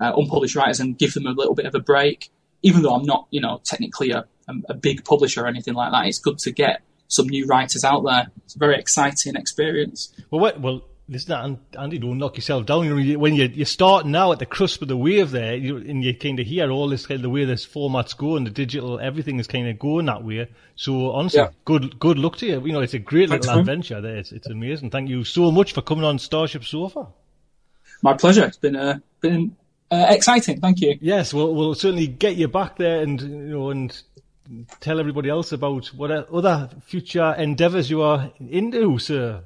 [0.00, 2.30] uh, unpublished writers and give them a little bit of a break,
[2.62, 4.26] even though I'm not, you know, technically a,
[4.68, 6.06] a, big publisher or anything like that.
[6.06, 8.26] It's good to get some new writers out there.
[8.44, 10.12] It's a very exciting experience.
[10.30, 12.84] Well, what, well, listen, An- Andy, don't knock yourself down.
[12.84, 15.76] You know, when you're, you're starting now at the cusp of the wave there, you,
[15.76, 18.50] and you kind of hear all this kind of the way this format's going, the
[18.50, 20.48] digital, everything is kind of going that way.
[20.76, 21.48] So honestly, Yeah.
[21.64, 22.64] good good luck to you.
[22.66, 23.68] You know, it's a great Thanks, little man.
[23.70, 24.16] adventure there.
[24.16, 24.90] It's, it's amazing.
[24.90, 27.06] Thank you so much for coming on Starship Sofa.
[28.02, 28.44] My pleasure.
[28.44, 29.56] It's been uh, been
[29.90, 30.60] uh, exciting.
[30.60, 30.98] Thank you.
[31.00, 34.02] Yes, we'll we'll certainly get you back there and you know and
[34.80, 39.42] tell everybody else about what other future endeavours you are into, sir.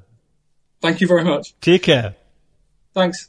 [0.86, 1.52] Thank you very much.
[1.60, 2.14] Take care.
[2.94, 3.28] Thanks.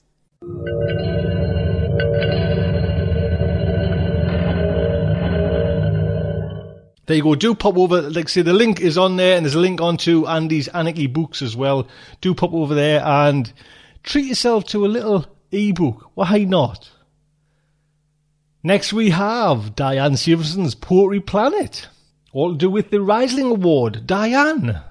[7.08, 7.34] There you go.
[7.34, 8.04] Do pop over.
[8.04, 11.08] Like I say, the link is on there, and there's a link onto Andy's Anarchy
[11.08, 11.88] books as well.
[12.22, 13.52] Do pop over there and
[14.04, 16.12] treat yourself to a little ebook.
[16.14, 16.92] Why not?
[18.62, 21.88] Next, we have Diane Severson's Poetry Planet.
[22.34, 24.06] All to do with the Rhysling Award.
[24.06, 24.84] Diane.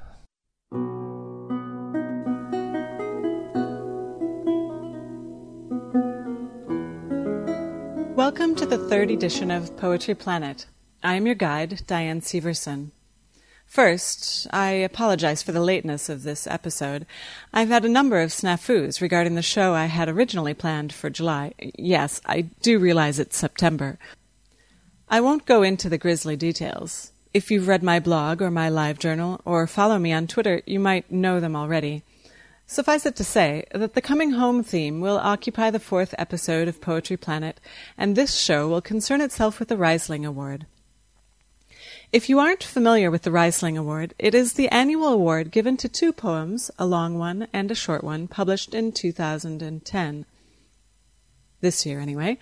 [8.26, 10.66] Welcome to the third edition of Poetry Planet.
[11.00, 12.90] I am your guide, Diane Severson.
[13.66, 17.06] First, I apologize for the lateness of this episode.
[17.54, 21.54] I've had a number of snafus regarding the show I had originally planned for July.
[21.78, 23.96] Yes, I do realize it's September.
[25.08, 27.12] I won't go into the grisly details.
[27.32, 30.80] If you've read my blog or my live journal or follow me on Twitter, you
[30.80, 32.02] might know them already.
[32.68, 36.80] Suffice it to say that the coming home theme will occupy the fourth episode of
[36.80, 37.60] Poetry Planet,
[37.97, 40.66] and this show will concern itself with the Rhysling Award.
[42.12, 45.88] If you aren't familiar with the Rhysling Award, it is the annual award given to
[45.88, 50.26] two poems, a long one and a short one, published in 2010.
[51.60, 52.36] This year, anyway.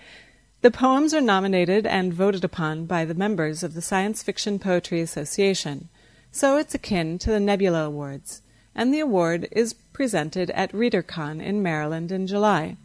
[0.62, 5.02] The poems are nominated and voted upon by the members of the Science Fiction Poetry
[5.02, 5.90] Association,
[6.32, 8.40] so it's akin to the Nebula Awards,
[8.74, 12.76] and the award is presented at ReaderCon in Maryland in July.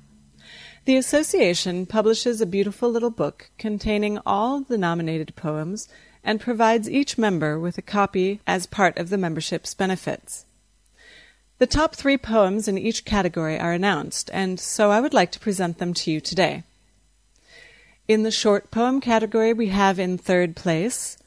[0.86, 5.88] The association publishes a beautiful little book containing all the nominated poems
[6.24, 10.46] and provides each member with a copy as part of the membership's benefits.
[11.60, 15.40] The top three poems in each category are announced, and so I would like to
[15.40, 16.64] present them to you today.
[18.08, 21.18] In the short poem category, we have in third place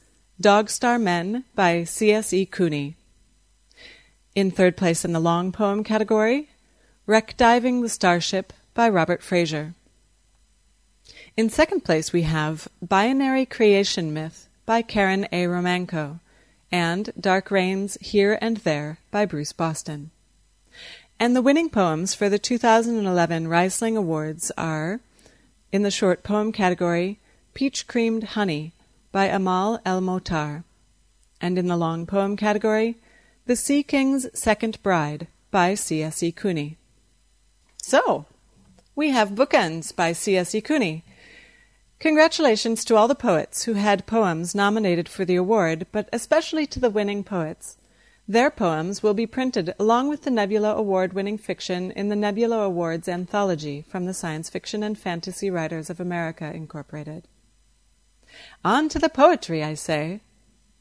[0.41, 2.45] Dog Star Men by C.S.E.
[2.47, 2.95] Cooney.
[4.35, 6.49] In third place in the long poem category,
[7.05, 9.75] Wreck Diving the Starship by Robert Fraser.
[11.37, 15.43] In second place, we have Binary Creation Myth by Karen A.
[15.45, 16.19] Romanko
[16.71, 20.09] and Dark Rains Here and There by Bruce Boston.
[21.19, 24.99] And the winning poems for the 2011 Rhysling Awards are,
[25.71, 27.19] in the short poem category,
[27.53, 28.73] Peach Creamed Honey
[29.11, 30.63] by Amal El-Mohtar,
[31.39, 32.97] and in the long poem category,
[33.45, 36.31] The Sea King's Second Bride by C.S.E.
[36.31, 36.77] Cooney.
[37.75, 38.25] So,
[38.95, 40.61] we have Bookends by C.S.E.
[40.61, 41.03] Cooney.
[41.99, 46.79] Congratulations to all the poets who had poems nominated for the award, but especially to
[46.79, 47.75] the winning poets.
[48.29, 52.59] Their poems will be printed along with the Nebula Award winning fiction in the Nebula
[52.59, 57.27] Awards anthology from the Science Fiction and Fantasy Writers of America, Incorporated.
[58.63, 60.21] On to the poetry, I say.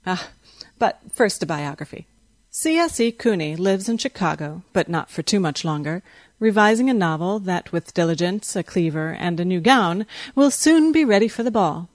[0.06, 0.30] Ah,
[0.78, 2.06] but first a biography.
[2.54, 3.12] C.S.E.
[3.12, 6.02] Cooney lives in Chicago, but not for too much longer,
[6.38, 10.04] revising a novel that, with diligence, a cleaver, and a new gown,
[10.34, 11.88] will soon be ready for the ball.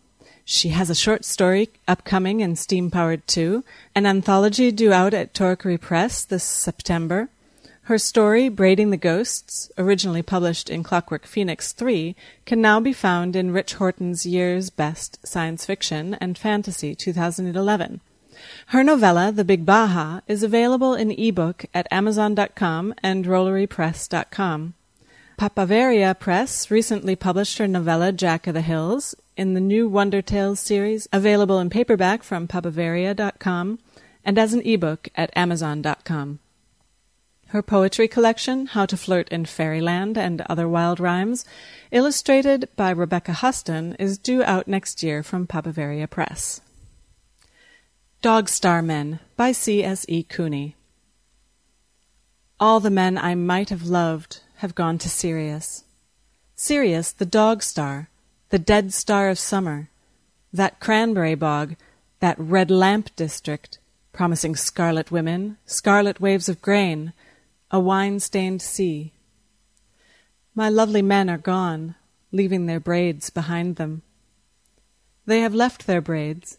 [0.43, 3.63] She has a short story upcoming in Steam Powered 2,
[3.93, 7.29] an anthology due out at Torquere Press this September,
[7.84, 12.15] her story, Braiding the Ghosts, originally published in Clockwork Phoenix 3,
[12.45, 18.01] can now be found in Rich Horton's Year's Best Science Fiction and Fantasy 2011.
[18.72, 24.73] Her novella, The Big Bah-Ha, is available in ebook at Amazon.com and DrolleriePress.com.
[25.39, 30.60] Papaveria Press recently published her novella Jack of the Hills in the new Wonder Tales
[30.60, 33.80] series, available in paperback from papaveria.com
[34.26, 36.39] and as an ebook at Amazon.com.
[37.48, 41.45] Her poetry collection, How to Flirt in Fairyland and Other Wild Rhymes,
[41.91, 46.60] illustrated by Rebecca Huston, is due out next year from Papaveria Press.
[48.23, 50.23] Dog Star Men by C.S.E.
[50.23, 50.76] Cooney.
[52.60, 55.84] All the men I might have loved have gone to Sirius.
[56.56, 58.10] Sirius, the dog star,
[58.49, 59.91] the dead star of summer,
[60.52, 61.76] that cranberry bog,
[62.19, 63.77] that red lamp district,
[64.14, 67.14] promising scarlet women, scarlet waves of grain,
[67.69, 69.14] a wine stained sea.
[70.56, 71.94] My lovely men are gone,
[72.31, 74.02] leaving their braids behind them.
[75.27, 76.57] They have left their braids,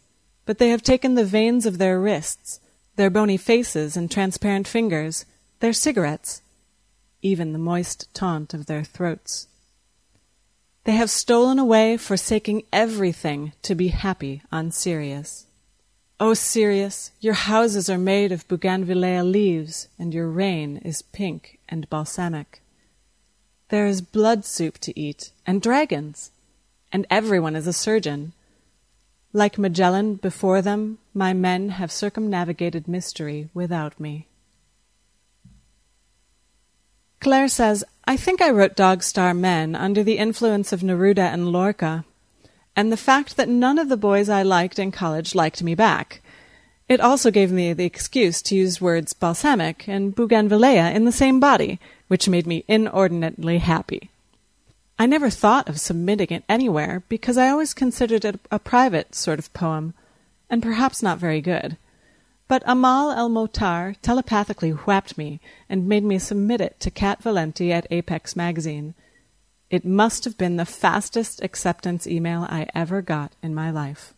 [0.49, 2.59] but they have taken the veins of their wrists,
[2.95, 5.23] their bony faces and transparent fingers,
[5.59, 6.41] their cigarettes,
[7.21, 9.45] even the moist taunt of their throats.
[10.85, 15.45] They have stolen away, forsaking everything to be happy on Sirius.
[16.19, 21.87] O Sirius, your houses are made of bougainvillea leaves, and your rain is pink and
[21.91, 22.63] balsamic.
[23.67, 26.31] There is blood soup to eat, and dragons,
[26.91, 28.33] and everyone is a surgeon.
[29.31, 34.27] Like Magellan before them, my men have circumnavigated mystery without me.
[37.19, 41.51] Claire says, I think I wrote Dog Star Men under the influence of Neruda and
[41.51, 42.05] Lorca
[42.75, 46.21] and the fact that none of the boys I liked in college liked me back.
[46.87, 51.39] It also gave me the excuse to use words balsamic and bougainvillea in the same
[51.39, 54.09] body, which made me inordinately happy.
[55.01, 59.39] I never thought of submitting it anywhere because I always considered it a private sort
[59.39, 59.93] of poem,
[60.49, 61.77] and perhaps not very good.
[62.49, 65.39] But Amal El-Mohtar telepathically whapped me
[65.69, 68.93] and made me submit it to Cat Valente at Apex Magazine,
[69.69, 74.13] it must have been the fastest acceptance email I ever got in my life.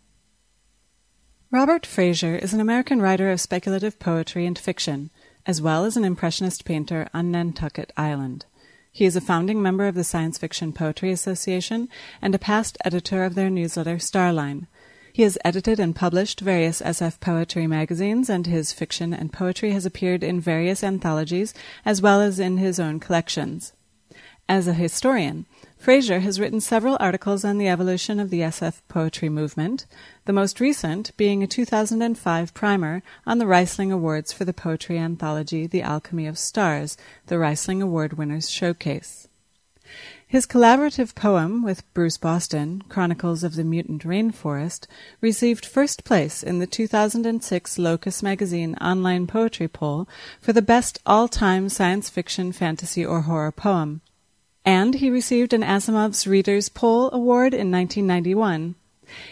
[1.51, 5.11] Robert Fraser is an American writer of speculative poetry and fiction,
[5.45, 8.45] as well as an impressionist painter on Nantucket Island.
[8.93, 11.87] He is a founding member of the Science Fiction Poetry Association
[12.21, 14.67] and a past editor of their newsletter Starline.
[15.13, 19.85] He has edited and published various SF poetry magazines, and his fiction and poetry has
[19.85, 21.53] appeared in various anthologies
[21.85, 23.71] as well as in his own collections.
[24.49, 25.45] As a historian,
[25.81, 29.87] Fraser has written several articles on the evolution of the SF poetry movement,
[30.25, 35.65] the most recent being a 2005 primer on the Rhysling Awards for the poetry anthology
[35.65, 39.27] The Alchemy of Stars, the Rhysling Award Winners Showcase.
[40.27, 44.85] His collaborative poem with Bruce Boston, Chronicles of the Mutant Rainforest,
[45.19, 50.07] received first place in the 2006 Locus Magazine online poetry poll
[50.39, 54.01] for the best all-time science fiction, fantasy, or horror poem
[54.65, 58.75] and he received an Asimov's Readers' Poll Award in 1991.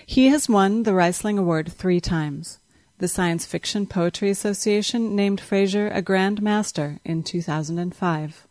[0.06, 2.60] He has won the Rhysling Award three times.
[2.98, 8.48] The Science Fiction Poetry Association named Fraser a Grand Master in 2005.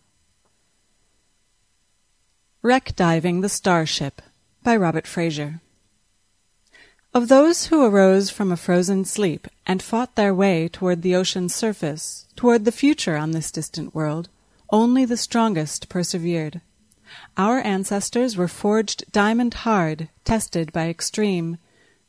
[2.63, 4.23] Wreck Diving the Starship
[4.63, 5.61] by Robert Fraser.
[7.15, 11.55] Of those who arose from a frozen sleep and fought their way toward the ocean's
[11.55, 14.29] surface, toward the future on this distant world,
[14.71, 16.61] only the strongest persevered.
[17.37, 21.59] Our ancestors were forged diamond hard, tested by extreme,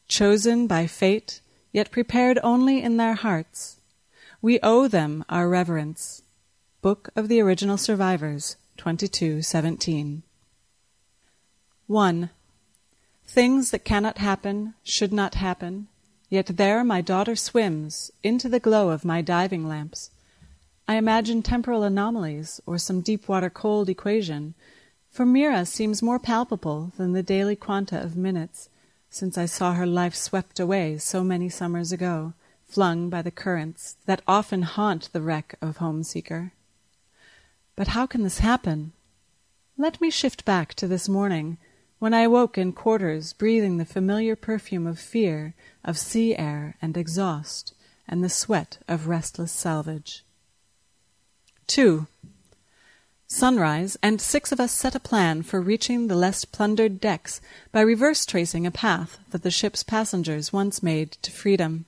[0.08, 3.78] chosen by fate, yet prepared only in their hearts.
[4.42, 6.24] We owe them our reverence.
[6.82, 10.24] Book of the Original Survivors, 2217.
[11.88, 12.30] 1.
[13.28, 15.88] Things that cannot happen, should not happen,
[16.30, 20.10] yet there my daughter swims, into the glow of my diving lamps.
[20.88, 24.56] I imagine temporal anomalies or some deep water cold equation,
[25.10, 28.70] for Mira seems more palpable than the daily quanta of minutes,
[29.10, 32.34] since I saw her life swept away so many summers ago,
[32.66, 36.52] flung by the currents that often haunt the wreck of Homeseeker.
[37.76, 38.94] But how can this happen?
[39.78, 41.58] Let me shift back to this morning
[41.98, 46.96] when I awoke in quarters breathing the familiar perfume of fear, of sea air and
[46.96, 47.74] exhaust,
[48.08, 50.24] and the sweat of restless salvage.
[51.68, 52.08] 2.
[53.32, 57.40] Sunrise, and six of us set a plan for reaching the less plundered decks
[57.72, 61.86] by reverse tracing a path that the ship's passengers once made to freedom.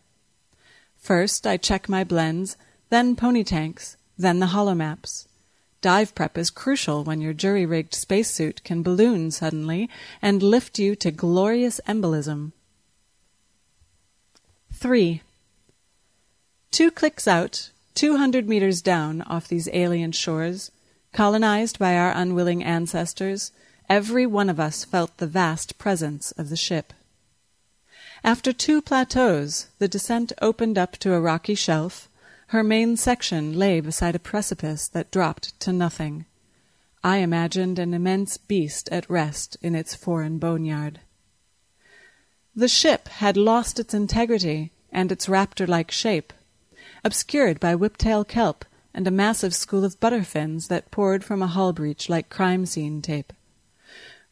[1.00, 2.58] First, I check my blends,
[2.92, 5.26] then pony tanks, then the holomaps.
[5.82, 9.90] Dive prep is crucial when your jury rigged spacesuit can balloon suddenly
[10.22, 12.52] and lift you to glorious embolism.
[14.74, 15.24] 3.
[16.70, 20.70] Two clicks out, 200 meters down off these alien shores,
[21.14, 23.52] colonized by our unwilling ancestors,
[23.90, 26.94] every one of us felt the vast presence of the ship.
[28.24, 32.08] After two plateaus, the descent opened up to a rocky shelf,
[32.48, 36.26] her main section lay beside a precipice that dropped to nothing.
[37.04, 41.00] I imagined an immense beast at rest in its foreign boneyard.
[42.56, 46.34] The ship had lost its integrity and its raptor like shape,
[47.04, 51.74] obscured by whiptail kelp and a massive school of butterfins that poured from a hull
[51.74, 53.34] breach like crime scene tape.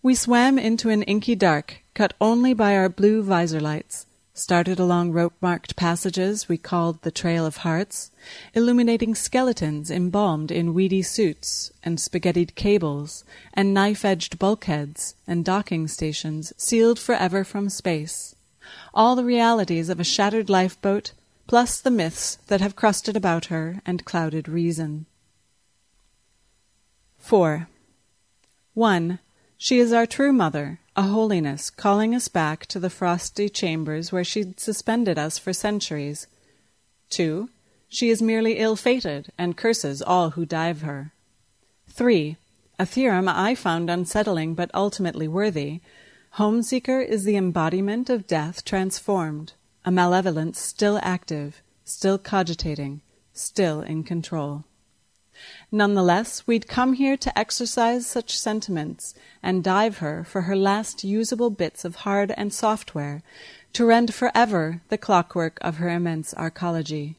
[0.02, 5.12] We swam into an inky dark, cut only by our blue visor lights, started along
[5.12, 8.10] rope-marked passages we called the Trail of Hearts,
[8.54, 16.54] illuminating skeletons embalmed in weedy suits and spaghettied cables and knife-edged bulkheads and docking stations
[16.56, 18.36] sealed forever from space.
[18.94, 21.12] All the realities of a shattered lifeboat,
[21.50, 25.08] plus the myths that have crusted about her and clouded reason.
[27.18, 27.68] 4.
[28.76, 29.18] 1.
[29.58, 34.24] She is our true mother, a holiness calling us back to the frosty chambers where
[34.24, 36.28] she suspended us for centuries.
[37.10, 37.50] Two,
[37.88, 41.14] she is merely ill fated and curses all who dive her.
[41.88, 42.38] Three,
[42.78, 45.82] a theorem I found unsettling but ultimately worthy.
[46.36, 49.54] Homeseeker is the embodiment of death transformed,
[49.86, 53.02] a malevolence still active, still cogitating,
[53.34, 54.64] still in control.
[55.72, 61.50] Nonetheless, we'd come here to exercise such sentiments and dive her for her last usable
[61.50, 63.24] bits of hard and software,
[63.72, 67.16] to rend forever the clockwork of her immense arcology.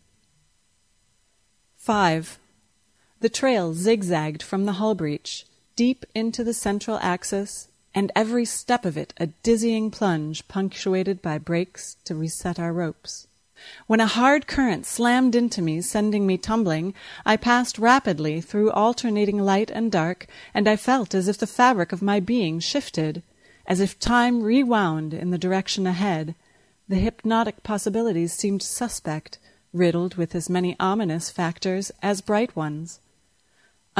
[1.76, 2.38] 5.
[3.20, 5.46] The trail zigzagged from the hull breach,
[5.76, 11.38] deep into the central axis, and every step of it a dizzying plunge punctuated by
[11.38, 13.26] breaks to reset our ropes.
[13.86, 16.94] When a hard current slammed into me, sending me tumbling,
[17.26, 21.92] I passed rapidly through alternating light and dark, and I felt as if the fabric
[21.92, 23.22] of my being shifted,
[23.66, 26.34] as if time rewound in the direction ahead.
[26.88, 29.38] The hypnotic possibilities seemed suspect,
[29.74, 32.98] riddled with as many ominous factors as bright ones.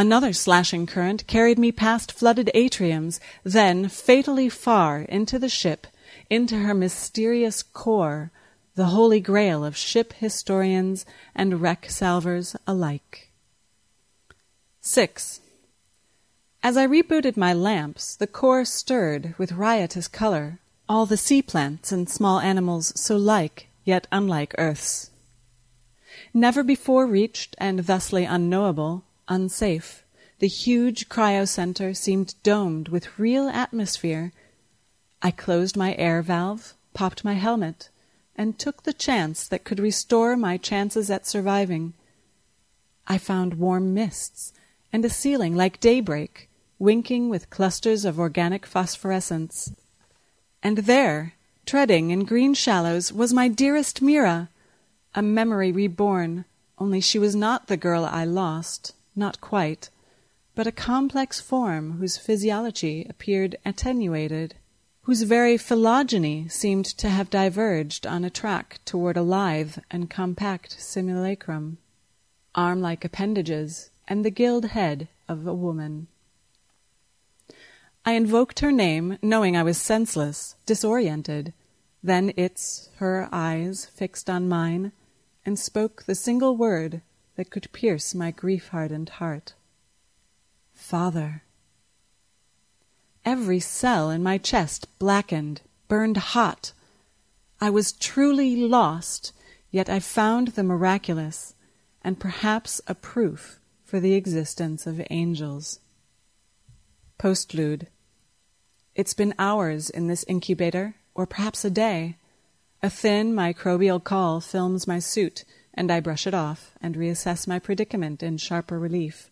[0.00, 5.86] Another slashing current carried me past flooded atriums, then fatally far into the ship,
[6.30, 8.30] into her mysterious core,
[8.76, 11.04] the holy grail of ship historians
[11.34, 13.28] and wreck salvers alike.
[14.80, 15.40] 6.
[16.62, 21.92] As I rebooted my lamps, the core stirred with riotous color, all the sea plants
[21.92, 25.10] and small animals so like yet unlike Earth's.
[26.32, 30.04] Never before reached and thusly unknowable, unsafe,
[30.40, 34.32] the huge cryocenter seemed domed with real atmosphere.
[35.22, 37.88] I closed my air valve, popped my helmet,
[38.34, 41.94] and took the chance that could restore my chances at surviving.
[43.06, 44.52] I found warm mists
[44.92, 46.48] and a ceiling like daybreak,
[46.78, 49.72] winking with clusters of organic phosphorescence.
[50.62, 51.34] And there,
[51.66, 54.48] treading in green shallows, was my dearest Mira,
[55.14, 56.44] a memory reborn,
[56.78, 59.88] only she was not the girl I lost, not quite,
[60.56, 64.56] but a complex form whose physiology appeared attenuated
[65.02, 70.80] whose very phylogeny seemed to have diverged on a track toward a lithe and compact
[70.80, 71.78] simulacrum,
[72.54, 76.06] arm like appendages, and the gilled head of a woman.
[78.04, 81.52] I invoked her name, knowing I was senseless, disoriented.
[82.02, 84.92] Then its, her eyes fixed on mine,
[85.44, 87.02] and spoke the single word
[87.40, 89.54] that could pierce my grief hardened heart
[90.74, 91.42] Father.
[93.24, 96.72] Every cell in my chest blackened, burned hot.
[97.58, 99.32] I was truly lost,
[99.70, 101.54] yet I found the miraculous,
[102.04, 105.80] and perhaps a proof for the existence of angels.
[107.18, 107.86] Postlude.
[108.94, 112.16] It's been hours in this incubator, or perhaps a day.
[112.82, 117.58] A thin microbial call films my suit, and I brush it off and reassess my
[117.58, 119.30] predicament in sharper relief.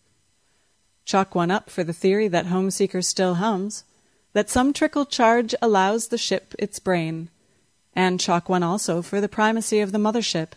[1.04, 3.84] Chalk one up for the theory that Homeseeker still hums,
[4.32, 7.30] that some trickle charge allows the ship its brain,
[7.94, 10.52] and chalk one also for the primacy of the mothership.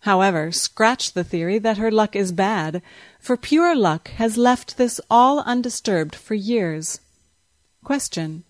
[0.00, 2.82] However, scratch the theory that her luck is bad,
[3.18, 7.00] for pure luck has left this all undisturbed for years.
[7.82, 8.44] Question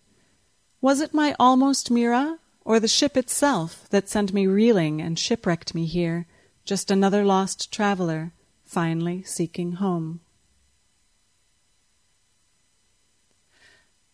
[0.81, 2.39] Was it my almost Mira,
[2.69, 6.27] or the ship itself, that sent me reeling and shipwrecked me here,
[6.67, 8.31] just another lost traveler,
[8.63, 10.21] finally seeking home?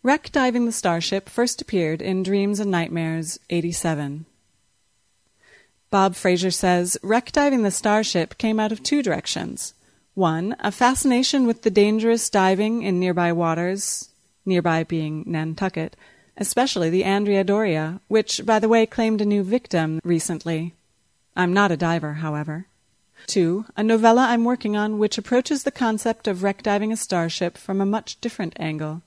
[0.04, 4.24] Wreck Diving the Starship first appeared in Dreams and Nightmares 87.
[5.90, 9.74] Bob Fraser says Wreck Diving the Starship came out of two directions.
[10.14, 14.10] One, a fascination with the dangerous diving in nearby waters,
[14.46, 15.96] nearby being Nantucket,
[16.36, 20.74] especially the Andrea Doria, which, by the way, claimed a new victim recently.
[21.36, 22.66] I'm not a diver, however.
[23.26, 27.56] Two, a novella I'm working on which approaches the concept of wreck diving a starship
[27.56, 29.02] from a much different angle.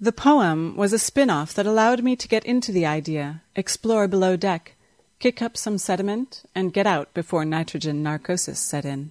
[0.00, 4.06] The poem was a spin off that allowed me to get into the idea, explore
[4.06, 4.76] below deck,
[5.18, 9.10] kick up some sediment, and get out before nitrogen narcosis set in.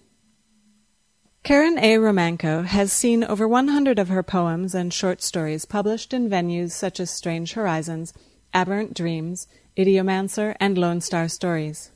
[1.48, 1.96] Karen A.
[1.96, 7.00] Romanko has seen over 100 of her poems and short stories published in venues such
[7.00, 8.14] as Strange Horizons,
[8.54, 9.48] Aberrant Dreams,
[9.78, 11.92] Ideomancer, and Lone Star Stories.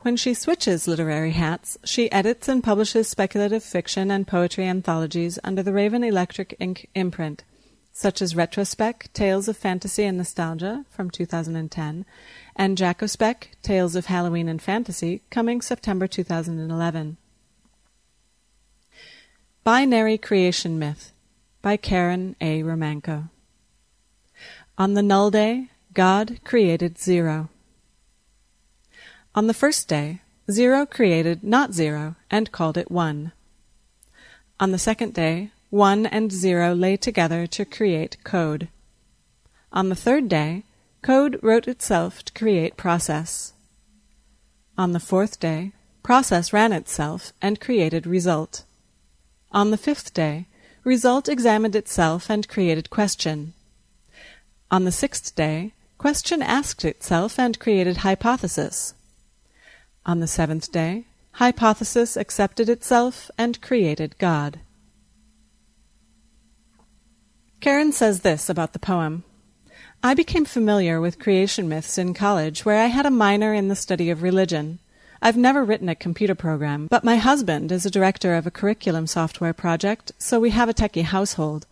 [0.00, 5.62] When she switches literary hats, she edits and publishes speculative fiction and poetry anthologies under
[5.62, 7.44] the Raven Electric Ink imprint
[7.92, 12.06] such as Retrospec, Tales of Fantasy and Nostalgia from 2010,
[12.56, 17.18] and Jack-o'-Spec, Tales of Halloween and Fantasy, coming September 2011.
[19.68, 21.12] Binary Creation Myth
[21.60, 22.62] by Karen A.
[22.62, 23.28] Romanko.
[24.78, 27.50] On the null day, God created zero.
[29.34, 33.32] On the first day, zero created not zero and called it one.
[34.58, 38.68] On the second day, one and zero lay together to create code.
[39.70, 40.64] On the third day,
[41.02, 43.52] code wrote itself to create process.
[44.78, 45.72] On the fourth day,
[46.02, 48.64] process ran itself and created result.
[49.50, 50.46] On the fifth day,
[50.84, 53.54] result examined itself and created question.
[54.70, 58.94] On the sixth day, question asked itself and created hypothesis.
[60.04, 64.60] On the seventh day, hypothesis accepted itself and created God.
[67.60, 69.24] Karen says this about the poem.
[70.02, 73.74] I became familiar with creation myths in college, where I had a minor in the
[73.74, 74.78] study of religion.
[75.20, 79.06] I've never written a computer program, but my husband is a director of a curriculum
[79.06, 81.66] software project, so we have a techie household.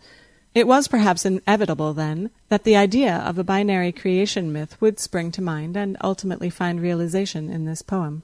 [0.55, 5.31] It was perhaps inevitable, then, that the idea of a binary creation myth would spring
[5.33, 8.23] to mind and ultimately find realization in this poem.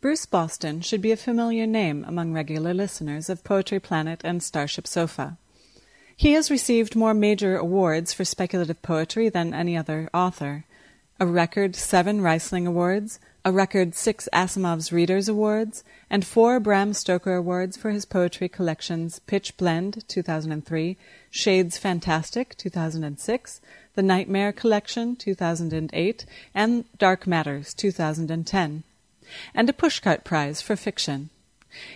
[0.00, 4.86] Bruce Boston should be a familiar name among regular listeners of Poetry Planet and Starship
[4.86, 5.36] Sofa.
[6.16, 10.64] He has received more major awards for speculative poetry than any other author.
[11.22, 17.36] A record seven Rhysling Awards, a record six Asimov's Readers Awards, and four Bram Stoker
[17.36, 20.96] Awards for his poetry collections Pitchblende, 2003,
[21.30, 23.60] Shades Fantastic, 2006,
[23.94, 26.26] The Nightmare Collection, 2008,
[26.56, 28.82] and Dark Matters, 2010,
[29.54, 31.30] and a Pushcart Prize for fiction.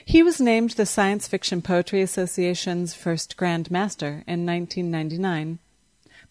[0.05, 5.59] He was named the Science Fiction Poetry Association's first Grand Master in 1999.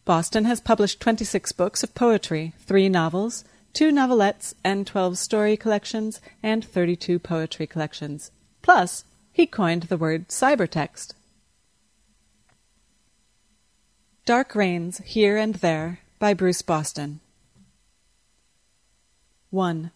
[0.05, 6.21] Boston has published 26 books of poetry, three novels, two novelettes, and 12 story collections,
[6.43, 8.29] and 32 poetry collections.
[8.61, 11.13] Plus, he coined the word cybertext.
[14.25, 17.19] Dark Rains Here and There by Bruce Boston.
[19.49, 19.91] 1.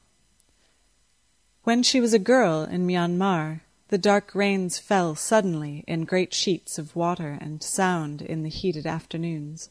[1.63, 6.79] When she was a girl in Myanmar, the dark rains fell suddenly in great sheets
[6.79, 9.69] of water and sound in the heated afternoons.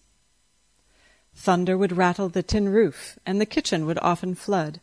[1.38, 4.80] Thunder would rattle the tin roof, and the kitchen would often flood.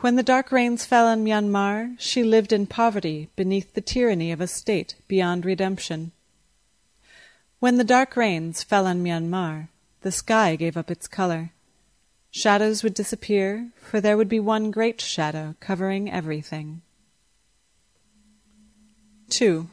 [0.00, 4.40] When the dark rains fell on Myanmar, she lived in poverty beneath the tyranny of
[4.42, 6.12] a state beyond redemption.
[7.58, 9.68] When the dark rains fell on Myanmar,
[10.02, 11.52] the sky gave up its color.
[12.30, 16.82] Shadows would disappear, for there would be one great shadow covering everything.
[19.30, 19.68] 2.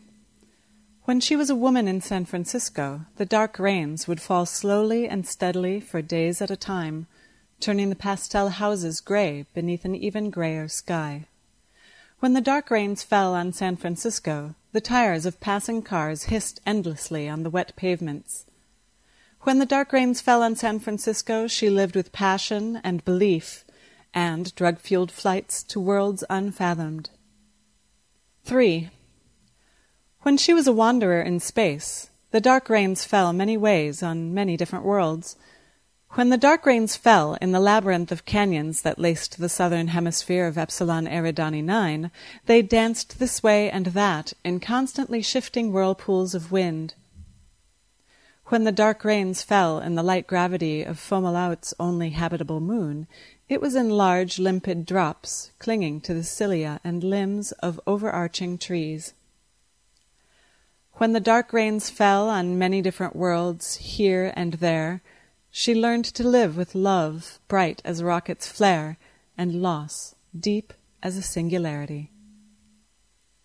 [1.06, 5.28] When she was a woman in San Francisco, the dark rains would fall slowly and
[5.28, 7.06] steadily for days at a time,
[7.60, 11.28] turning the pastel houses gray beneath an even grayer sky.
[12.22, 17.30] When the dark rains fell on San Francisco, the tires of passing cars hissed endlessly
[17.30, 18.48] on the wet pavements.
[19.42, 23.64] When the dark rains fell on San Francisco, she lived with passion and belief
[24.12, 27.12] and drug fueled flights to worlds unfathomed.
[28.44, 28.90] 3.
[30.26, 34.58] When she was a wanderer in space, the dark rains fell many ways on many
[34.58, 35.36] different worlds.
[36.14, 40.48] When the dark rains fell in the labyrinth of canyons that laced the southern hemisphere
[40.48, 42.10] of Epsilon Eridani 9,
[42.48, 46.96] they danced this way and that in constantly shifting whirlpools of wind.
[48.46, 53.06] When the dark rains fell in the light gravity of Fomalhaut's only habitable moon,
[53.48, 59.14] it was in large limpid drops clinging to the cilia and limbs of overarching trees.
[60.98, 65.02] When the dark rains fell on many different worlds, here and there,
[65.52, 68.98] she learned to live with love, bright as rocket's flare,
[69.38, 70.74] and loss, deep
[71.04, 72.12] as a singularity.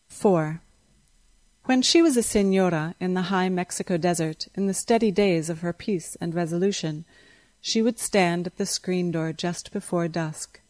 [0.06, 0.62] 4.
[1.64, 5.60] When she was a senora in the high Mexico desert, in the steady days of
[5.60, 7.04] her peace and resolution,
[7.60, 10.60] she would stand at the screen door just before dusk.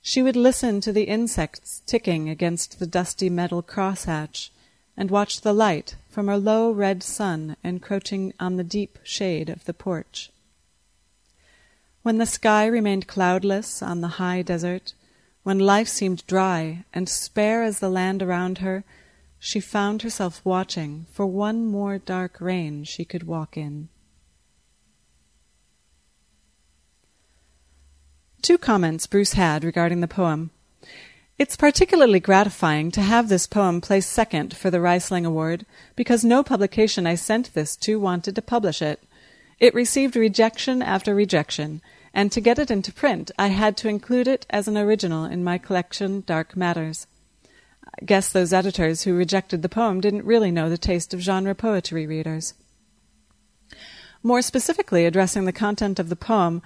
[0.00, 4.50] She would listen to the insects ticking against the dusty metal crosshatch
[4.96, 9.64] and watched the light from a low red sun encroaching on the deep shade of
[9.64, 10.30] the porch.
[12.02, 14.94] When the sky remained cloudless on the high desert,
[15.42, 18.84] when life seemed dry and spare as the land around her,
[19.38, 23.88] she found herself watching for one more dark rain she could walk in.
[28.40, 30.50] Two comments Bruce had regarding the poem.
[31.42, 35.66] It's particularly gratifying to have this poem placed second for the Rhysling Award
[35.96, 39.02] because no publication I sent this to wanted to publish it.
[39.58, 41.82] It received rejection after rejection,
[42.14, 45.42] and to get it into print, I had to include it as an original in
[45.42, 47.08] my collection Dark Matters.
[47.86, 51.56] I guess those editors who rejected the poem didn't really know the taste of genre
[51.56, 52.54] poetry readers.
[54.22, 56.62] More specifically, addressing the content of the poem,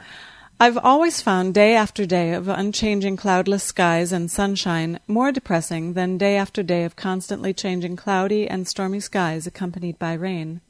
[0.59, 6.17] I've always found day after day of unchanging cloudless skies and sunshine more depressing than
[6.17, 10.63] day after day of constantly changing cloudy and stormy skies accompanied by rain.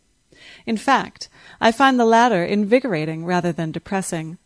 [0.66, 1.28] In fact,
[1.60, 4.38] I find the latter invigorating rather than depressing.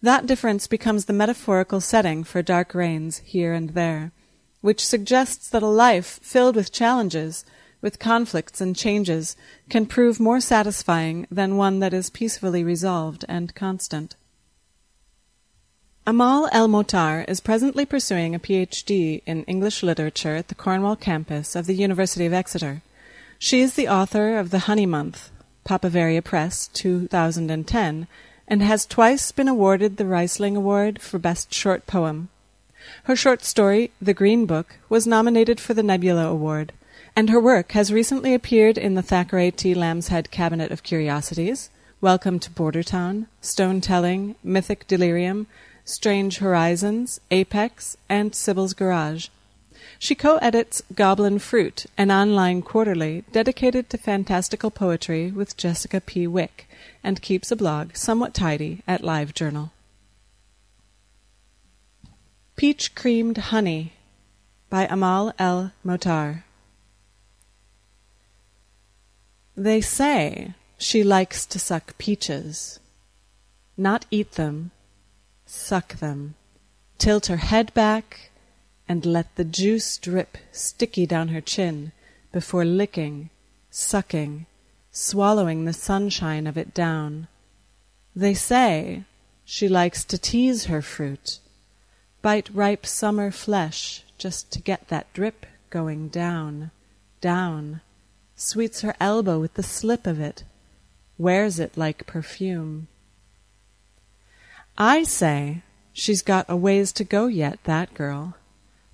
[0.00, 4.12] That difference becomes the metaphorical setting for dark rains here and there,
[4.60, 7.44] which suggests that a life filled with challenges,
[7.80, 9.36] with conflicts and changes,
[9.68, 14.14] can prove more satisfying than one that is peacefully resolved and constant.
[16.08, 21.66] Amal El-Mohtar is presently pursuing a PhD in English literature at the Cornwall campus of
[21.66, 22.80] the University of Exeter.
[23.38, 25.30] She is the author of The Honey Month,
[25.66, 28.06] Papaveria Press, 2010,
[28.48, 32.30] and has twice been awarded the Rhysling Award for Best Short Poem.
[33.02, 36.72] Her short story, The Green Book, was nominated for the Nebula Award,
[37.14, 39.74] and her work has recently appeared in the Thackeray T.
[39.74, 41.68] Lambshead Cabinet of Curiosities,
[42.00, 45.48] Welcome to Bordertown, Stone Telling, Mythic Delirium,
[45.88, 49.28] Strange Horizons, Apex, and Sibyl's Garage.
[49.98, 56.26] She co-edits Goblin Fruit, an online quarterly dedicated to fantastical poetry with Jessica P.
[56.26, 56.68] Wick,
[57.02, 59.70] and keeps a blog somewhat tidy at LiveJournal.
[62.54, 63.94] Peach Creamed Honey
[64.68, 66.42] by Amal El Motar.
[69.56, 72.78] They say she likes to suck peaches,
[73.78, 74.70] not eat them
[75.48, 76.34] suck them,
[76.98, 78.30] tilt her head back,
[78.88, 81.92] and let the juice drip sticky down her chin
[82.32, 83.30] before licking,
[83.70, 84.46] sucking,
[84.92, 87.28] swallowing the sunshine of it down.
[88.14, 89.04] They say
[89.44, 91.38] she likes to tease her fruit,
[92.20, 96.70] bite ripe summer flesh just to get that drip going down,
[97.20, 97.80] down,
[98.36, 100.44] sweets her elbow with the slip of it,
[101.16, 102.88] wears it like perfume.
[104.80, 108.36] I say she's got a ways to go yet, that girl.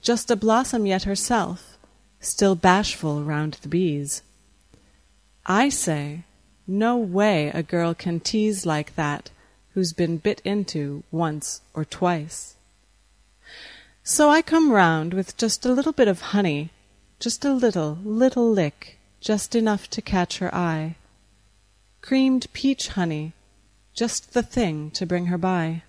[0.05, 1.79] just a blossom yet herself,
[2.21, 4.23] still bashful round the bees.
[5.47, 6.25] I say,
[6.67, 9.31] no way a girl can tease like that
[9.73, 12.55] who's been bit into once or twice.
[14.03, 16.71] So I come round with just a little bit of honey,
[17.19, 20.97] just a little, little lick, just enough to catch her eye.
[22.03, 23.33] Creamed peach honey,
[23.95, 25.83] just the thing to bring her by.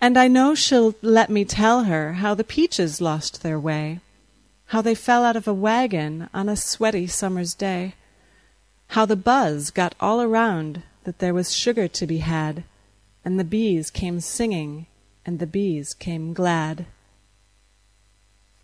[0.00, 4.00] And I know she'll let me tell her how the peaches lost their way,
[4.66, 7.94] how they fell out of a wagon on a sweaty summer's day,
[8.88, 12.64] how the buzz got all around that there was sugar to be had,
[13.24, 14.86] and the bees came singing,
[15.24, 16.86] and the bees came glad.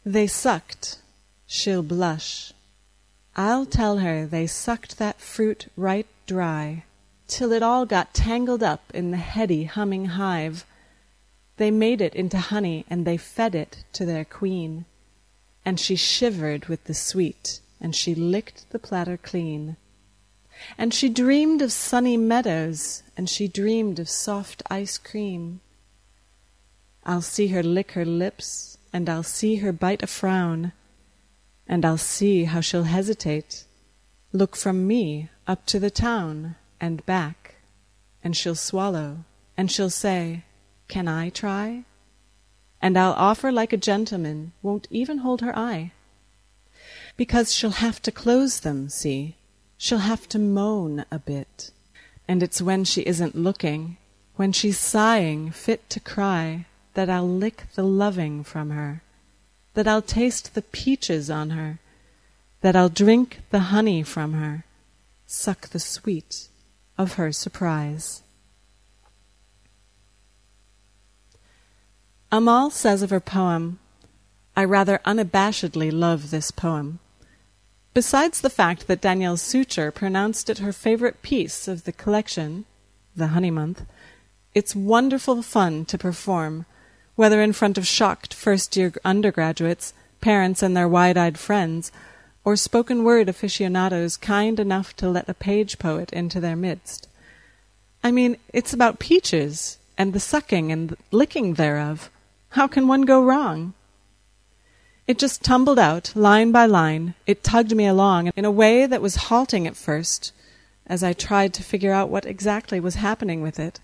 [0.05, 0.99] They sucked,
[1.47, 2.53] she'll blush.
[3.37, 6.85] I'll tell her they sucked that fruit right dry,
[7.29, 10.65] till it all got tangled up in the heady humming hive.
[11.59, 14.87] They made it into honey, and they fed it to their queen.
[15.65, 19.77] And she shivered with the sweet, and she licked the platter clean.
[20.77, 25.61] And she dreamed of sunny meadows, and she dreamed of soft ice cream.
[27.05, 30.73] I'll see her lick her lips, and I'll see her bite a frown,
[31.67, 33.65] and I'll see how she'll hesitate,
[34.33, 37.57] look from me up to the town and back,
[38.23, 39.25] and she'll swallow,
[39.57, 40.45] and she'll say,
[40.89, 41.85] Can I try?
[42.81, 45.93] And I'll offer like a gentleman, won't even hold her eye.
[47.17, 49.37] Because she'll have to close them, see,
[49.77, 51.71] she'll have to moan a bit.
[52.29, 53.97] And it's when she isn't looking,
[54.37, 59.03] when she's sighing, fit to cry, that I'll lick the loving from her,
[59.75, 61.81] that I'll taste the peaches on her,
[62.61, 64.65] that I'll drink the honey from her,
[65.27, 66.49] suck the sweet
[66.99, 68.23] of her surprise.
[72.31, 73.79] Amal says of her poem,
[74.57, 76.99] I rather unabashedly love this poem.
[77.95, 82.67] Besides the fact that Danielle Sucher pronounced it her favorite piece of the collection,
[83.17, 83.87] The Honey Month,
[84.55, 86.67] it's wonderful fun to perform,
[87.15, 91.91] whether in front of shocked first year undergraduates, parents, and their wide eyed friends,
[92.49, 97.07] or spoken word aficionados kind enough to let a page poet into their midst.
[98.03, 102.09] I mean, it's about peaches, and the sucking and licking thereof.
[102.57, 103.75] How can one go wrong?
[105.07, 107.13] It just tumbled out, line by line.
[107.27, 110.33] It tugged me along in a way that was halting at first,
[110.87, 113.79] as I tried to figure out what exactly was happening with it,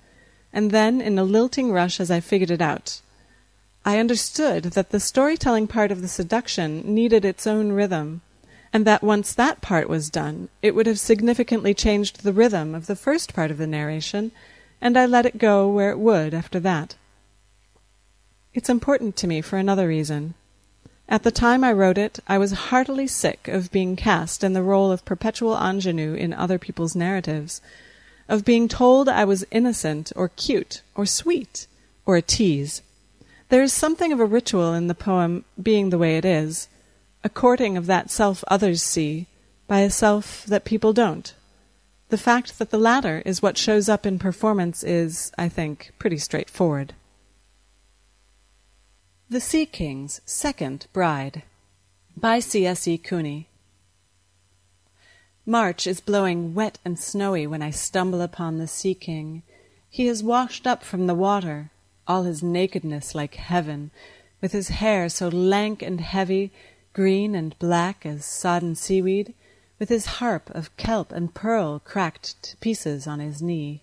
[0.55, 3.03] and then in a lilting rush as I figured it out.
[3.85, 8.23] I understood that the storytelling part of the seduction needed its own rhythm,
[8.75, 12.89] and that once that part was done, it would have significantly changed the rhythm of
[12.89, 14.33] the first part of the narration,
[14.81, 16.97] and I let it go where it would after that.
[18.53, 20.35] It's important to me for another reason.
[21.09, 24.63] At the time I wrote it, I was heartily sick of being cast in the
[24.63, 27.63] role of perpetual ingenue in other people's narratives,
[28.29, 31.69] of being told I was innocent or cute or sweet
[32.07, 32.83] or a tease.
[33.51, 36.69] There is something of a ritual in the poem being the way it is,
[37.25, 39.27] a courting of that self others see
[39.67, 41.35] by a self that people don't.
[42.11, 46.19] The fact that the latter is what shows up in performance is, I think, pretty
[46.19, 46.93] straightforward.
[49.31, 51.43] The Sea King's Second Bride
[52.15, 52.99] by C.S.E.
[52.99, 53.49] Cooney.
[55.47, 59.43] March is blowing wet and snowy when I stumble upon the Sea King.
[59.89, 61.71] He is washed up from the water,
[62.07, 63.91] all his nakedness like heaven,
[64.41, 66.53] with his hair so lank and heavy,
[66.95, 69.35] green and black as sodden seaweed,
[69.79, 73.83] with his harp of kelp and pearl cracked to pieces on his knee.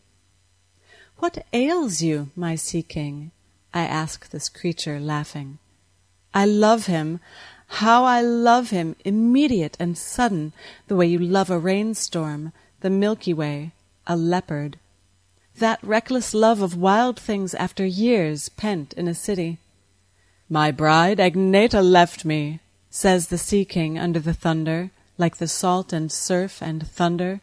[1.18, 3.30] What ails you, my Sea King?
[3.74, 5.60] I ask this creature, laughing.
[6.34, 7.20] I love him.
[7.68, 10.54] How I love him, immediate and sudden,
[10.88, 13.72] the way you love a rainstorm, the Milky Way,
[14.08, 14.80] a leopard.
[15.58, 19.60] That reckless love of wild things after years pent in a city.
[20.50, 22.60] My bride Agneta left me,
[22.92, 27.42] says the Sea King under the thunder, like the salt and surf and thunder.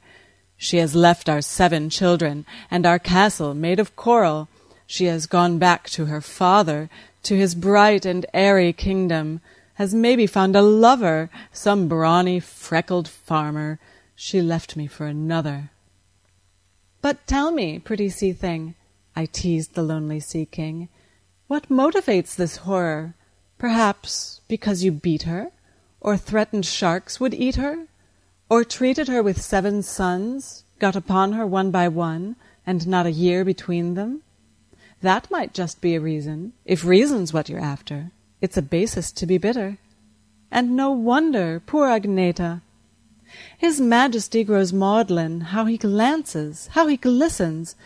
[0.57, 4.49] She has left our seven children, and our castle made of coral,
[4.87, 6.91] she has gone back to her father,
[7.25, 9.41] to his bright and airy kingdom,
[9.75, 13.79] has maybe found a lover, some brawny, freckled farmer.
[14.15, 15.71] She left me for another.
[17.01, 18.75] But tell me, pretty sea thing,
[19.15, 20.89] I teased the lonely sea king,
[21.47, 23.15] what motivates this horror?
[23.59, 25.51] Perhaps because you beat her,
[26.01, 27.87] or threatened sharks would eat her,
[28.49, 33.11] or treated her with seven sons, got upon her one by one, and not a
[33.11, 34.23] year between them?
[35.03, 38.11] That might just be a reason, if reason's what you're after.
[38.41, 39.79] It's a basis to be bitter.
[40.51, 42.63] And no wonder, poor Agneta.
[43.59, 47.77] His majesty grows maudlin, how he glances, how he glistens,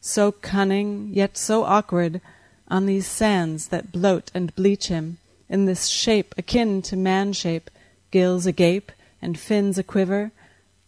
[0.00, 2.20] so cunning, yet so awkward,
[2.68, 5.18] on these sands that bloat and bleach him,
[5.50, 7.70] in this shape akin to man shape,
[8.10, 10.30] gills agape, and fins a quiver,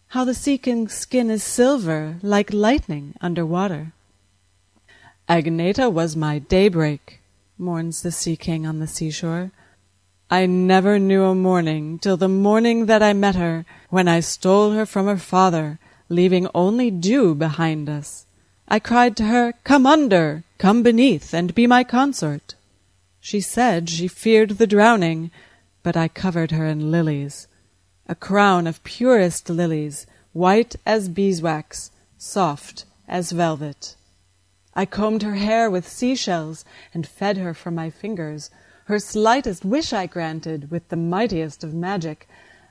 [0.07, 3.91] how the sea king's skin is silver, like lightning under water.
[5.27, 7.19] Agneta was my daybreak,
[7.57, 9.51] mourns the sea king on the seashore.
[10.29, 14.71] I never knew a morning till the morning that I met her, when I stole
[14.71, 15.77] her from her father,
[16.09, 18.25] leaving only dew behind us.
[18.67, 22.55] I cried to her, Come under, come beneath, and be my consort.
[23.25, 25.31] She said she feared the drowning,
[25.81, 27.47] but I covered her in lilies,
[28.05, 33.95] a crown of purest lilies, white as beeswax, soft as velvet.
[34.73, 38.49] I combed her hair with seashells, and fed her from my fingers.
[38.87, 42.27] Her slightest wish I granted with the mightiest of magic.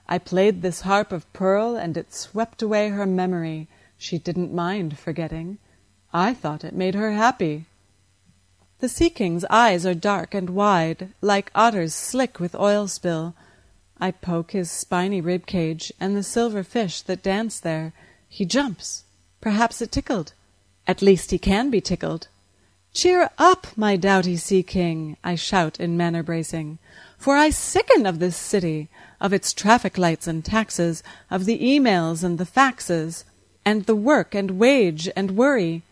[0.07, 3.69] I played this harp of pearl, and it swept away her memory.
[3.97, 5.57] She didn't mind forgetting.
[6.13, 7.65] I thought it made her happy.
[8.83, 13.33] The sea king's eyes are dark and wide, like otters slick with oil spill.
[14.01, 17.93] I poke his spiny rib cage, and the silver fish that dance there.
[18.29, 19.05] He jumps.
[19.41, 20.33] Perhaps it tickled.
[20.85, 22.27] At least he can be tickled.
[22.93, 26.79] Cheer up, my doughty sea king, I shout in manner bracing,
[27.17, 28.89] for I sicken of this city,
[29.21, 33.23] of its traffic lights and taxes, of the emails and the faxes,
[33.65, 35.83] and the work and wage and worry.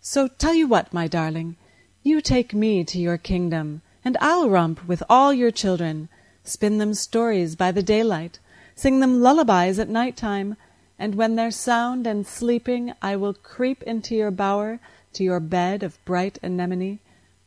[0.00, 1.56] So tell you what, my darling,
[2.04, 6.10] you take me to your kingdom, and I'll romp with all your children,
[6.44, 8.38] spin them stories by the daylight,
[8.76, 10.56] sing them lullabies at night time,
[10.98, 14.80] and when they're sound and sleeping, I will creep into your bower,
[15.14, 16.98] to your bed of bright anemone,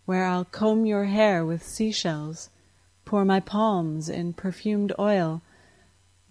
[0.05, 2.49] where I'll comb your hair with seashells,
[3.05, 5.43] pour my palms in perfumed oil.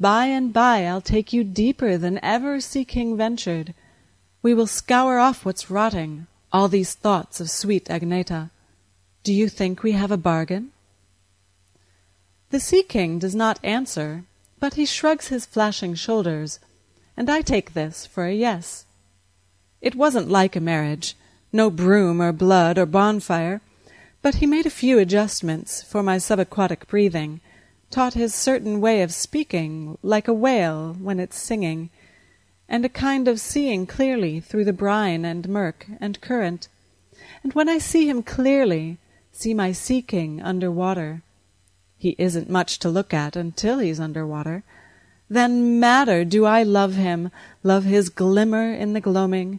[0.00, 3.72] By and by I'll take you deeper than ever sea king ventured.
[4.42, 8.50] We will scour off what's rotting, all these thoughts of sweet Agneta.
[9.22, 10.70] Do you think we have a bargain?
[12.50, 14.24] The sea king does not answer,
[14.60, 16.60] but he shrugs his flashing shoulders
[17.16, 18.84] and I take this for a yes.
[19.80, 21.16] It wasn't like a marriage,
[21.52, 23.62] no broom or blood or bonfire,
[24.20, 27.40] but he made a few adjustments for my subaquatic breathing,
[27.90, 31.88] taught his certain way of speaking like a whale when it's singing,
[32.68, 36.68] and a kind of seeing clearly through the brine and murk and current.
[37.42, 38.98] And when I see him clearly,
[39.32, 41.22] see my sea king under water.
[41.98, 44.64] He isn't much to look at until he's under water
[45.28, 47.30] then matter do I love him,
[47.62, 49.58] love his glimmer in the gloaming,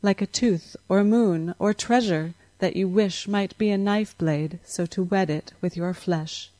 [0.00, 4.60] like a tooth or moon or treasure that you wish might be a knife blade,
[4.64, 6.50] so to wed it with your flesh.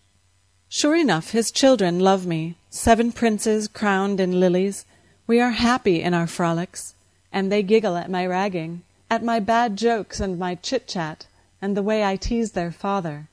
[0.69, 4.85] Sure enough, his children love me, seven princes crowned in lilies.
[5.29, 6.95] We are happy in our frolics,
[7.31, 8.81] and they giggle at my ragging,
[9.11, 11.27] at my bad jokes and my chit chat,
[11.61, 13.29] and the way I tease their father.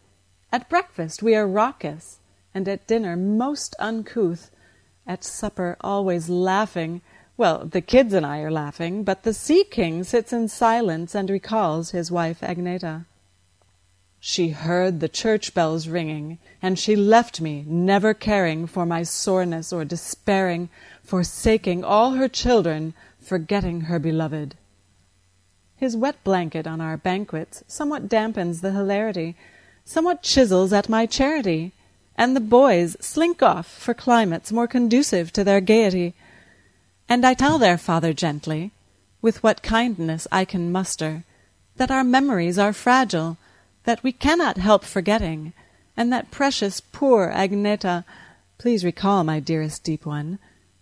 [0.52, 2.18] At breakfast we are raucous,
[2.54, 4.52] and at dinner most uncouth,
[5.08, 7.00] at supper always laughing.
[7.38, 11.30] Well, the kids and I are laughing, but the Sea King sits in silence and
[11.30, 13.06] recalls his wife Agneta.
[14.28, 19.72] She heard the church bells ringing, and she left me, never caring for my soreness
[19.72, 20.70] or despairing,
[21.04, 24.56] forsaking all her children, forgetting her beloved.
[25.78, 29.36] His wet blanket on our banquets somewhat dampens the hilarity,
[29.84, 31.72] somewhat chisels at my charity
[32.18, 36.16] and the boys slink off for climates more conducive to their gaiety.
[37.08, 38.72] And I tell their father gently,
[39.22, 41.26] with what kindness I can muster,
[41.76, 43.38] that our memories are fragile,
[43.86, 45.54] that we cannot help forgetting,
[45.96, 48.04] and that precious poor Agneta,
[48.58, 50.40] please recall, my dearest deep one,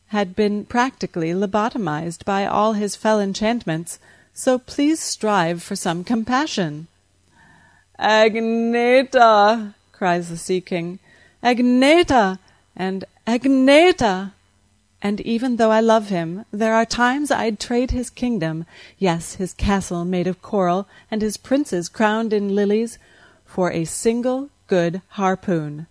[0.08, 4.00] had been practically lobotomized by all his fell enchantments,
[4.34, 6.88] so please strive for some compassion.
[8.00, 11.00] Agneta, cries the sea king,
[11.44, 12.40] Agneta
[12.76, 14.32] and Agneta.
[15.06, 18.66] And even though I love him, there are times I'd trade his kingdom,
[18.98, 22.98] yes, his castle made of coral, and his princes crowned in lilies,
[23.46, 25.88] for a single good harpoon.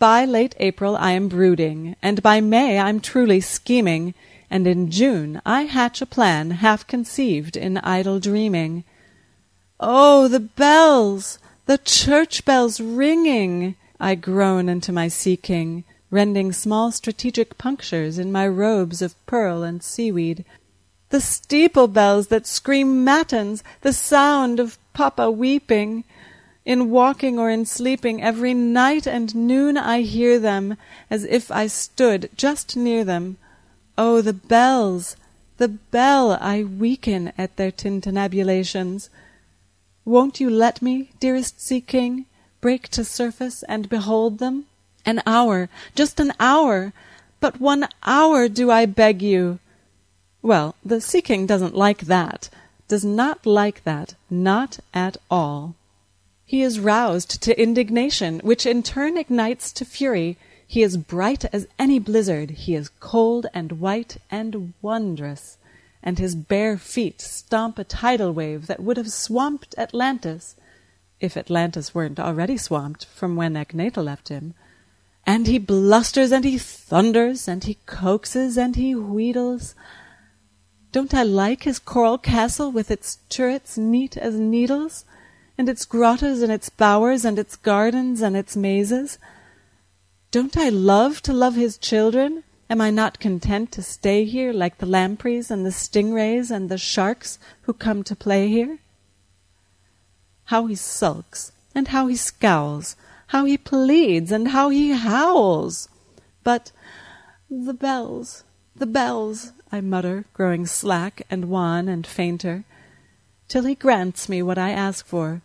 [0.00, 4.14] By late April I am brooding, and by May I'm truly scheming,
[4.50, 8.82] and in June I hatch a plan half conceived in idle dreaming.
[9.78, 11.38] Oh, the bells!
[11.66, 13.76] The church bells ringing!
[14.00, 19.62] I groan into my sea king, rending small strategic punctures in my robes of pearl
[19.62, 20.44] and seaweed.
[21.08, 26.04] The steeple bells that scream matins, the sound of Papa weeping.
[26.66, 30.76] In walking or in sleeping, every night and noon I hear them,
[31.10, 33.38] as if I stood just near them.
[33.96, 35.16] Oh, the bells!
[35.56, 36.38] The bell!
[36.40, 39.08] I weaken at their tintinnabulations.
[40.04, 42.26] Won't you let me, dearest Sea King,
[42.60, 44.66] break to surface and behold them?
[45.04, 46.92] An hour, just an hour,
[47.40, 49.58] but one hour do I beg you.
[50.42, 52.48] Well, the Sea King doesn't like that,
[52.88, 55.74] does not like that, not at all.
[56.44, 60.36] He is roused to indignation, which in turn ignites to fury.
[60.66, 62.50] He is bright as any blizzard.
[62.50, 65.56] He is cold and white and wondrous.
[66.02, 70.56] And his bare feet stomp a tidal wave that would have swamped Atlantis,
[71.20, 74.54] if Atlantis weren't already swamped from when Agneta left him.
[75.26, 79.74] And he blusters and he thunders and he coaxes and he wheedles.
[80.90, 85.04] Don't I like his coral castle with its turrets neat as needles?
[85.58, 89.18] and its grottos and its bowers and its gardens and its mazes?
[90.30, 92.42] Don't I love to love his children?
[92.70, 96.78] Am I not content to stay here like the lampreys and the stingrays and the
[96.78, 98.78] sharks who come to play here?
[100.46, 102.96] How he sulks, and how he scowls,
[103.32, 105.88] how he pleads, and how he howls!
[106.44, 106.70] But
[107.48, 108.44] the bells,
[108.76, 112.64] the bells, I mutter, growing slack and wan and fainter,
[113.48, 115.40] till he grants me what I ask for,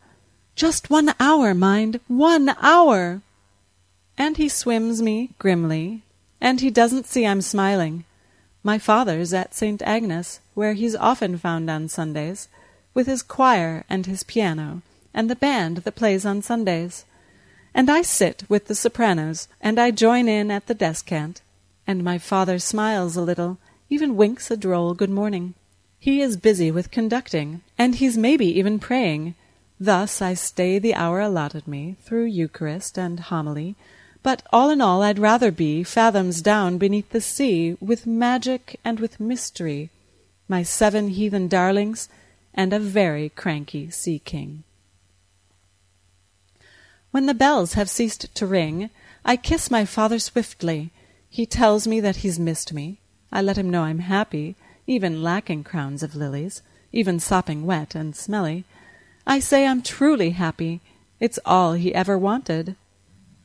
[0.53, 3.22] just one hour, mind, one hour!
[4.18, 6.03] And he swims me grimly,
[6.41, 8.03] and he doesn't see I'm smiling.
[8.64, 9.81] My father's at St.
[9.84, 12.49] Agnes, where he's often found on Sundays,
[12.93, 14.81] with his choir and his piano,
[15.14, 17.05] and the band that plays on Sundays.
[17.78, 21.41] And I sit with the sopranos, and I join in at the descant,
[21.86, 25.54] and my father smiles a little, even winks a droll good morning.
[25.99, 29.36] He is busy with conducting, and he's maybe even praying,
[29.80, 33.76] Thus I stay the hour allotted me, through Eucharist and homily,
[34.24, 38.99] but all in all I'd rather be fathoms down beneath the sea, with magic and
[38.99, 39.91] with mystery,
[40.48, 42.10] my seven heathen darlings,
[42.56, 44.64] and a very cranky sea king.
[47.11, 48.89] When the bells have ceased to ring,
[49.23, 50.91] I kiss my father swiftly.
[51.29, 52.99] He tells me that he's missed me.
[53.31, 54.55] I let him know I'm happy,
[54.85, 56.61] even lacking crowns of lilies,
[56.91, 58.65] even sopping wet and smelly.
[59.25, 60.81] I say I'm truly happy.
[61.19, 62.75] It's all he ever wanted.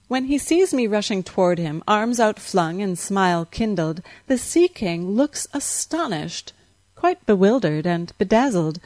[0.09, 5.12] When he sees me rushing toward him, arms outflung and smile kindled, the Sea King
[5.12, 6.52] looks astonished,
[6.94, 8.78] quite bewildered and bedazzled,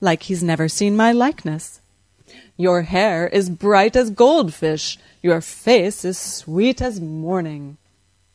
[0.00, 1.80] like he's never seen my likeness.
[2.60, 7.76] Your hair is bright as goldfish, your face is sweet as morning.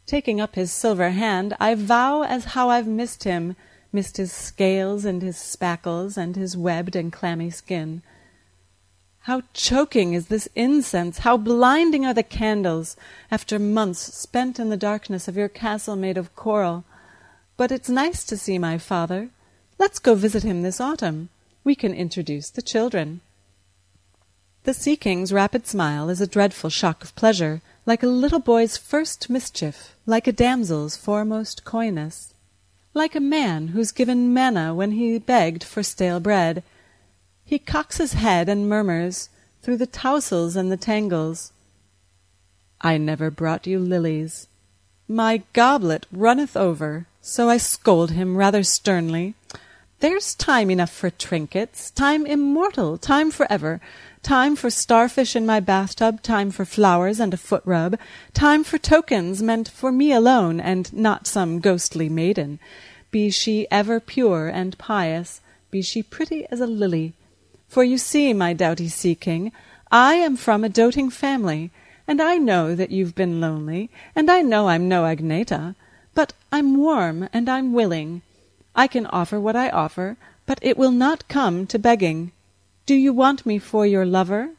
[0.05, 3.57] Taking up his silver hand, I vow as how I've missed him,
[3.91, 8.01] missed his scales and his spackles and his webbed and clammy skin.
[9.23, 11.19] How choking is this incense!
[11.19, 12.95] How blinding are the candles
[13.29, 16.85] after months spent in the darkness of your castle made of coral!
[17.57, 19.31] But it's nice to see my father.
[19.77, 21.27] Let's go visit him this autumn.
[21.65, 23.19] We can introduce the children.
[24.63, 28.77] The Sea King's rapid smile is a dreadful shock of pleasure, like a little boy's
[28.77, 32.33] first mischief, like a damsel's foremost coyness
[32.93, 36.63] like a man who's given manna when he begged for stale bread.
[37.43, 39.29] He cocks his head and murmurs
[39.61, 41.51] through the tousles and the tangles,
[42.81, 44.47] I never brought you lilies.
[45.07, 49.35] My goblet runneth over, so I scold him rather sternly.
[50.01, 53.79] There's time enough for trinkets, time immortal, time for ever,
[54.23, 57.99] time for starfish in my bathtub, time for flowers and a foot rub,
[58.33, 62.57] time for tokens meant for me alone and not some ghostly maiden.
[63.11, 67.13] Be she ever pure and pious, be she pretty as a lily.
[67.67, 69.51] For you see, my doughty sea king,
[69.91, 71.71] I am from a doting family,
[72.07, 75.75] and I know that you've been lonely, and I know I'm no Agneta,
[76.15, 78.21] but I'm warm and I'm willing.
[78.73, 82.31] I can offer what I offer, but it will not come to begging.
[82.85, 84.51] Do you want me for your lover,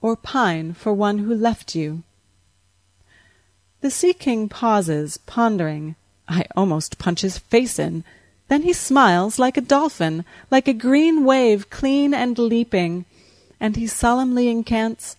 [0.00, 2.04] or pine for one who left you?
[3.80, 5.96] The Sea King pauses, pondering.
[6.28, 8.04] I almost punch his face in.
[8.48, 13.06] Then he smiles like a dolphin, like a green wave clean and leaping,
[13.58, 15.16] and he solemnly incants,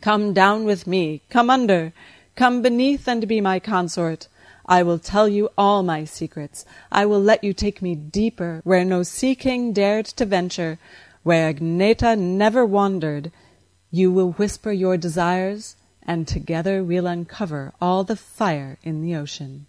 [0.00, 1.92] Come down with me, come under,
[2.34, 4.28] come beneath and be my consort.
[4.68, 6.64] I will tell you all my secrets.
[6.90, 10.78] I will let you take me deeper, where no sea king dared to venture,
[11.26, 13.32] where Agneta never wandered.
[13.90, 15.74] You will whisper your desires,
[16.04, 19.66] and together we'll uncover all the fire in the ocean.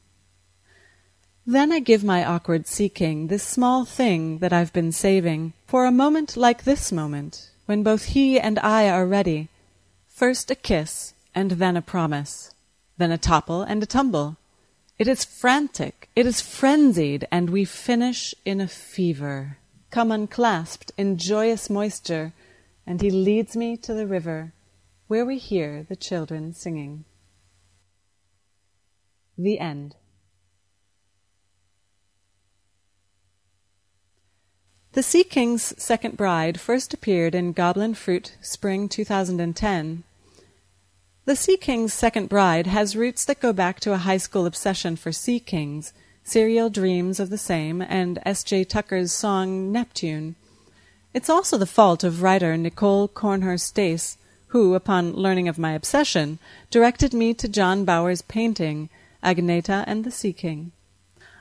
[1.47, 5.87] Then I give my awkward sea king this small thing that I've been saving for
[5.87, 9.49] a moment like this moment, when both he and I are ready.
[10.07, 12.53] First a kiss, and then a promise,
[12.99, 14.37] then a topple and a tumble.
[14.99, 19.57] It is frantic, it is frenzied, and we finish in a fever.
[19.97, 22.31] Come unclasped in joyous moisture,
[22.85, 24.53] and he leads me to the river,
[25.07, 27.05] where we hear the children singing.
[29.39, 29.95] The End.
[34.91, 40.03] The Sea King's Second Bride first appeared in Goblin Fruit, spring 2010.
[41.25, 44.95] The Sea King's Second Bride has roots that go back to a high school obsession
[44.95, 45.91] for sea kings,
[46.27, 48.65] serial dreams of the same, and S.J.
[48.65, 50.35] Tucker's song Neptune.
[51.13, 54.17] It's also the fault of writer Nicole Kornher-Stace,
[54.47, 56.37] who, upon learning of my obsession,
[56.69, 58.89] directed me to John Bauer's painting,
[59.23, 60.73] Agneta and the Sea King.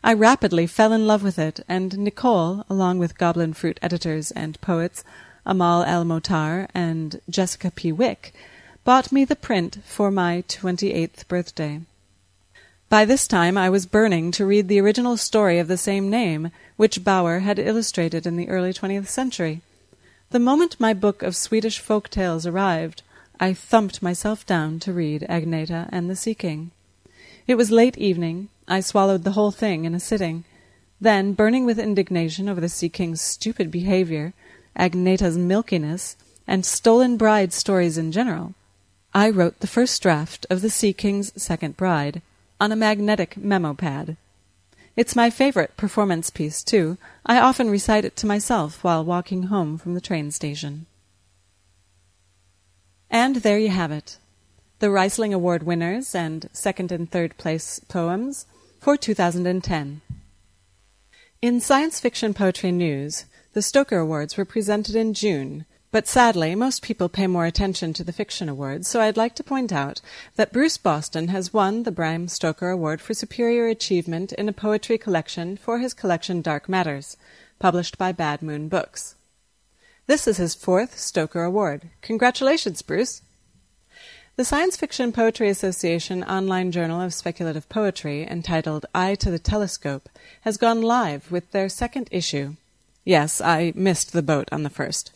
[0.05, 4.61] I rapidly fell in love with it, and Nicole, along with Goblin Fruit editors and
[4.61, 5.03] poets
[5.45, 7.91] Amal El-Mohtar and Jessica P.
[7.91, 8.33] Wick,
[8.85, 11.81] bought me the print for my twenty eighth birthday.
[12.89, 16.53] By this time I was burning to read the original story of the same name,
[16.77, 19.61] which Bauer had illustrated in the early twentieth century.
[20.31, 23.03] The moment my book of Swedish folk tales arrived,
[23.41, 26.71] I thumped myself down to read Agneta and the Sea King.
[27.49, 30.45] It was late evening, I swallowed the whole thing in a sitting.
[31.01, 34.33] Then, burning with indignation over the Sea King's stupid behavior,
[34.79, 36.15] Agneta's milkiness,
[36.47, 38.55] and stolen bride stories in general,
[39.13, 42.23] I wrote the first draft of the Sea King's Second Bride
[42.61, 44.17] on a magnetic memo pad.
[44.97, 46.97] It's my favorite performance piece, too.
[47.27, 50.87] I often recite it to myself while walking home from the train station.
[53.11, 54.19] And there you have it.
[54.79, 58.47] The Rhysling Award winners and second and third place poems
[58.81, 60.01] for 2010.
[61.43, 66.83] In science fiction poetry news, the Stoker Awards were presented in June, but sadly, most
[66.83, 70.01] people pay more attention to the fiction awards, so I'd like to point out
[70.35, 74.99] that Bruce Boston has won the Bram Stoker Award for Superior Achievement in a Poetry
[74.99, 77.17] Collection for his collection Dark Matters,
[77.59, 79.15] published by Bad Moon Books.
[80.07, 81.91] This is his fourth Stoker Award.
[82.03, 83.23] Congratulations, Bruce!
[84.37, 90.11] The Science Fiction Poetry Association online journal of speculative poetry, entitled Eye to the Telescope,
[90.43, 92.57] has gone live with their second issue.
[93.03, 95.11] Yes, I missed the boat on the first.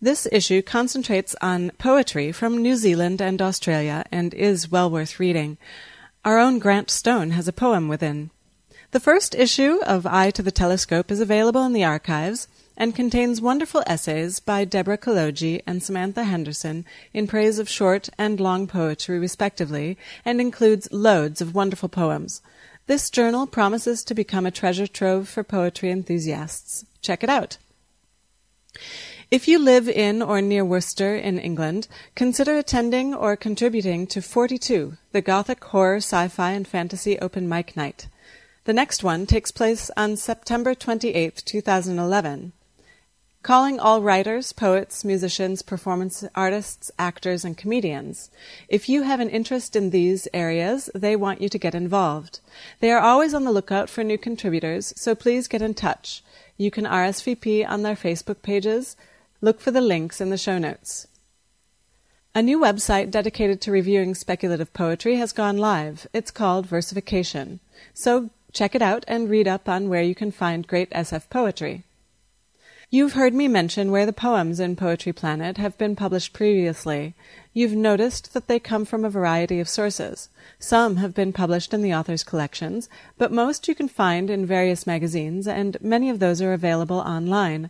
[0.00, 5.58] This issue concentrates on poetry from New Zealand and Australia and is well worth reading.
[6.24, 8.30] Our own Grant Stone has a poem within.
[8.92, 12.46] The first issue of Eye to the Telescope is available in the archives
[12.76, 18.38] and contains wonderful essays by Deborah Kolodji and Samantha Henderson in praise of short and
[18.38, 22.40] long poetry, respectively, and includes loads of wonderful poems.
[22.86, 26.84] This journal promises to become a treasure trove for poetry enthusiasts.
[27.02, 27.58] Check it out.
[29.30, 34.96] If you live in or near Worcester in England, consider attending or contributing to 42,
[35.12, 38.08] the Gothic horror, sci-fi, and fantasy open mic night.
[38.64, 42.52] The next one takes place on September 28, 2011
[43.42, 48.30] calling all writers, poets, musicians, performance artists, actors, and comedians.
[48.68, 52.40] If you have an interest in these areas, they want you to get involved.
[52.80, 56.22] They are always on the lookout for new contributors, so please get in touch.
[56.58, 58.96] You can RSVP on their Facebook pages.
[59.40, 61.06] Look for the links in the show notes.
[62.34, 66.08] A new website dedicated to reviewing speculative poetry has gone live.
[66.12, 67.60] It's called Versification.
[67.94, 71.84] So check it out and read up on where you can find great SF poetry.
[72.90, 77.14] You've heard me mention where the poems in Poetry Planet have been published previously.
[77.52, 80.30] You've noticed that they come from a variety of sources.
[80.58, 82.88] Some have been published in the author's collections,
[83.18, 87.68] but most you can find in various magazines, and many of those are available online.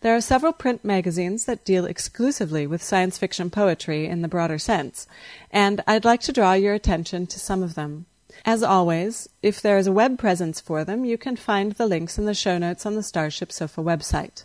[0.00, 4.58] There are several print magazines that deal exclusively with science fiction poetry in the broader
[4.58, 5.08] sense,
[5.50, 8.06] and I'd like to draw your attention to some of them.
[8.44, 12.16] As always, if there is a web presence for them, you can find the links
[12.16, 14.44] in the show notes on the Starship Sofa website.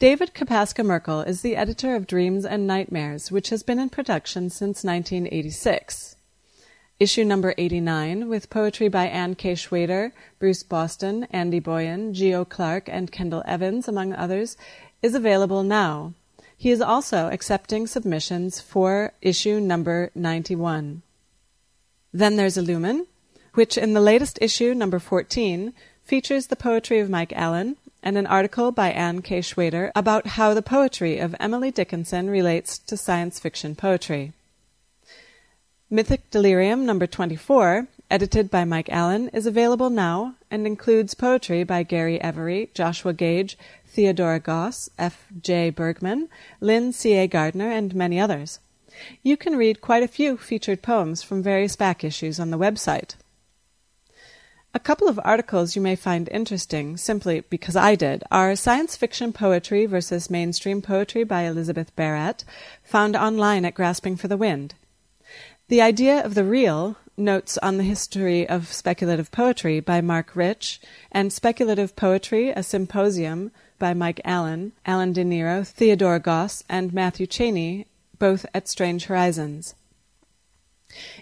[0.00, 4.82] David Kopaska-Merkel is the editor of Dreams and Nightmares, which has been in production since
[4.82, 6.16] 1986.
[7.00, 9.52] Issue number 89, with poetry by Anne K.
[9.52, 10.10] Schwader,
[10.40, 12.34] Bruce Boston, Andy Boyan, G.
[12.34, 12.44] O.
[12.44, 14.56] Clark, and Kendall Evans, among others,
[15.00, 16.12] is available now.
[16.56, 21.02] He is also accepting submissions for issue number 91.
[22.12, 23.06] Then there's Illumen,
[23.54, 25.72] which in the latest issue, number 14,
[26.02, 29.38] features the poetry of Mike Allen, and an article by Anne K.
[29.38, 34.32] Schwader about how the poetry of Emily Dickinson relates to science fiction poetry.
[35.90, 41.82] Mythic Delirium number 24, edited by Mike Allen, is available now and includes poetry by
[41.82, 43.56] Gary Every, Joshua Gage,
[43.86, 45.24] Theodora Goss, F.
[45.40, 45.70] J.
[45.70, 46.28] Bergman,
[46.60, 47.14] Lynn C.
[47.14, 47.26] A.
[47.26, 48.58] Gardner, and many others.
[49.22, 53.14] You can read quite a few featured poems from various back issues on the website.
[54.74, 59.32] A couple of articles you may find interesting, simply because I did, are Science Fiction
[59.32, 62.44] Poetry versus Mainstream Poetry by Elizabeth Barrette,
[62.84, 64.74] found online at Grasping for the Wind.
[65.68, 70.80] The Idea of the Real, Notes on the History of Speculative Poetry by Mark Rich,
[71.12, 77.86] and Speculative Poetry, a Symposium by Mike Allen, Alan DeNiro, Theodore Goss, and Matthew Cheney,
[78.18, 79.74] both at Strange Horizons.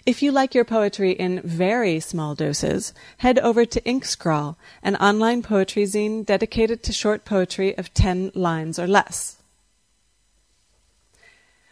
[0.05, 5.41] If you like your poetry in very small doses, head over to Inkscrawl, an online
[5.41, 9.36] poetry zine dedicated to short poetry of 10 lines or less.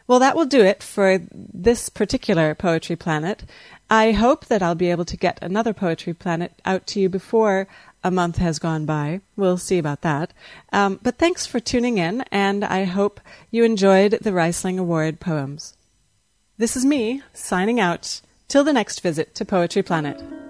[0.07, 3.43] Well, that will do it for this particular Poetry Planet.
[3.89, 7.67] I hope that I'll be able to get another Poetry Planet out to you before
[8.03, 9.21] a month has gone by.
[9.35, 10.31] We'll see about that.
[10.71, 13.19] Um, but thanks for tuning in, and I hope
[13.49, 15.75] you enjoyed the Rhysling Award poems.
[16.57, 18.21] This is me signing out.
[18.47, 20.44] Till the next visit to Poetry Planet.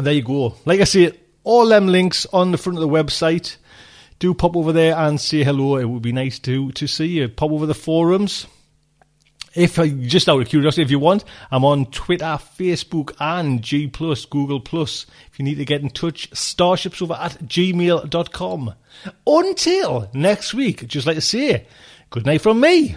[0.00, 0.54] And there you go.
[0.64, 1.12] Like I say,
[1.44, 3.58] all them links on the front of the website.
[4.18, 5.76] Do pop over there and say hello.
[5.76, 7.28] It would be nice to to see you.
[7.28, 8.46] Pop over the forums.
[9.54, 13.88] If uh, just out of curiosity, if you want, I'm on Twitter, Facebook, and G
[13.88, 15.04] Plus, Google Plus.
[15.30, 18.74] If you need to get in touch, starships over at gmail.com.
[19.26, 21.66] Until next week, just like to say,
[22.08, 22.96] good night from me.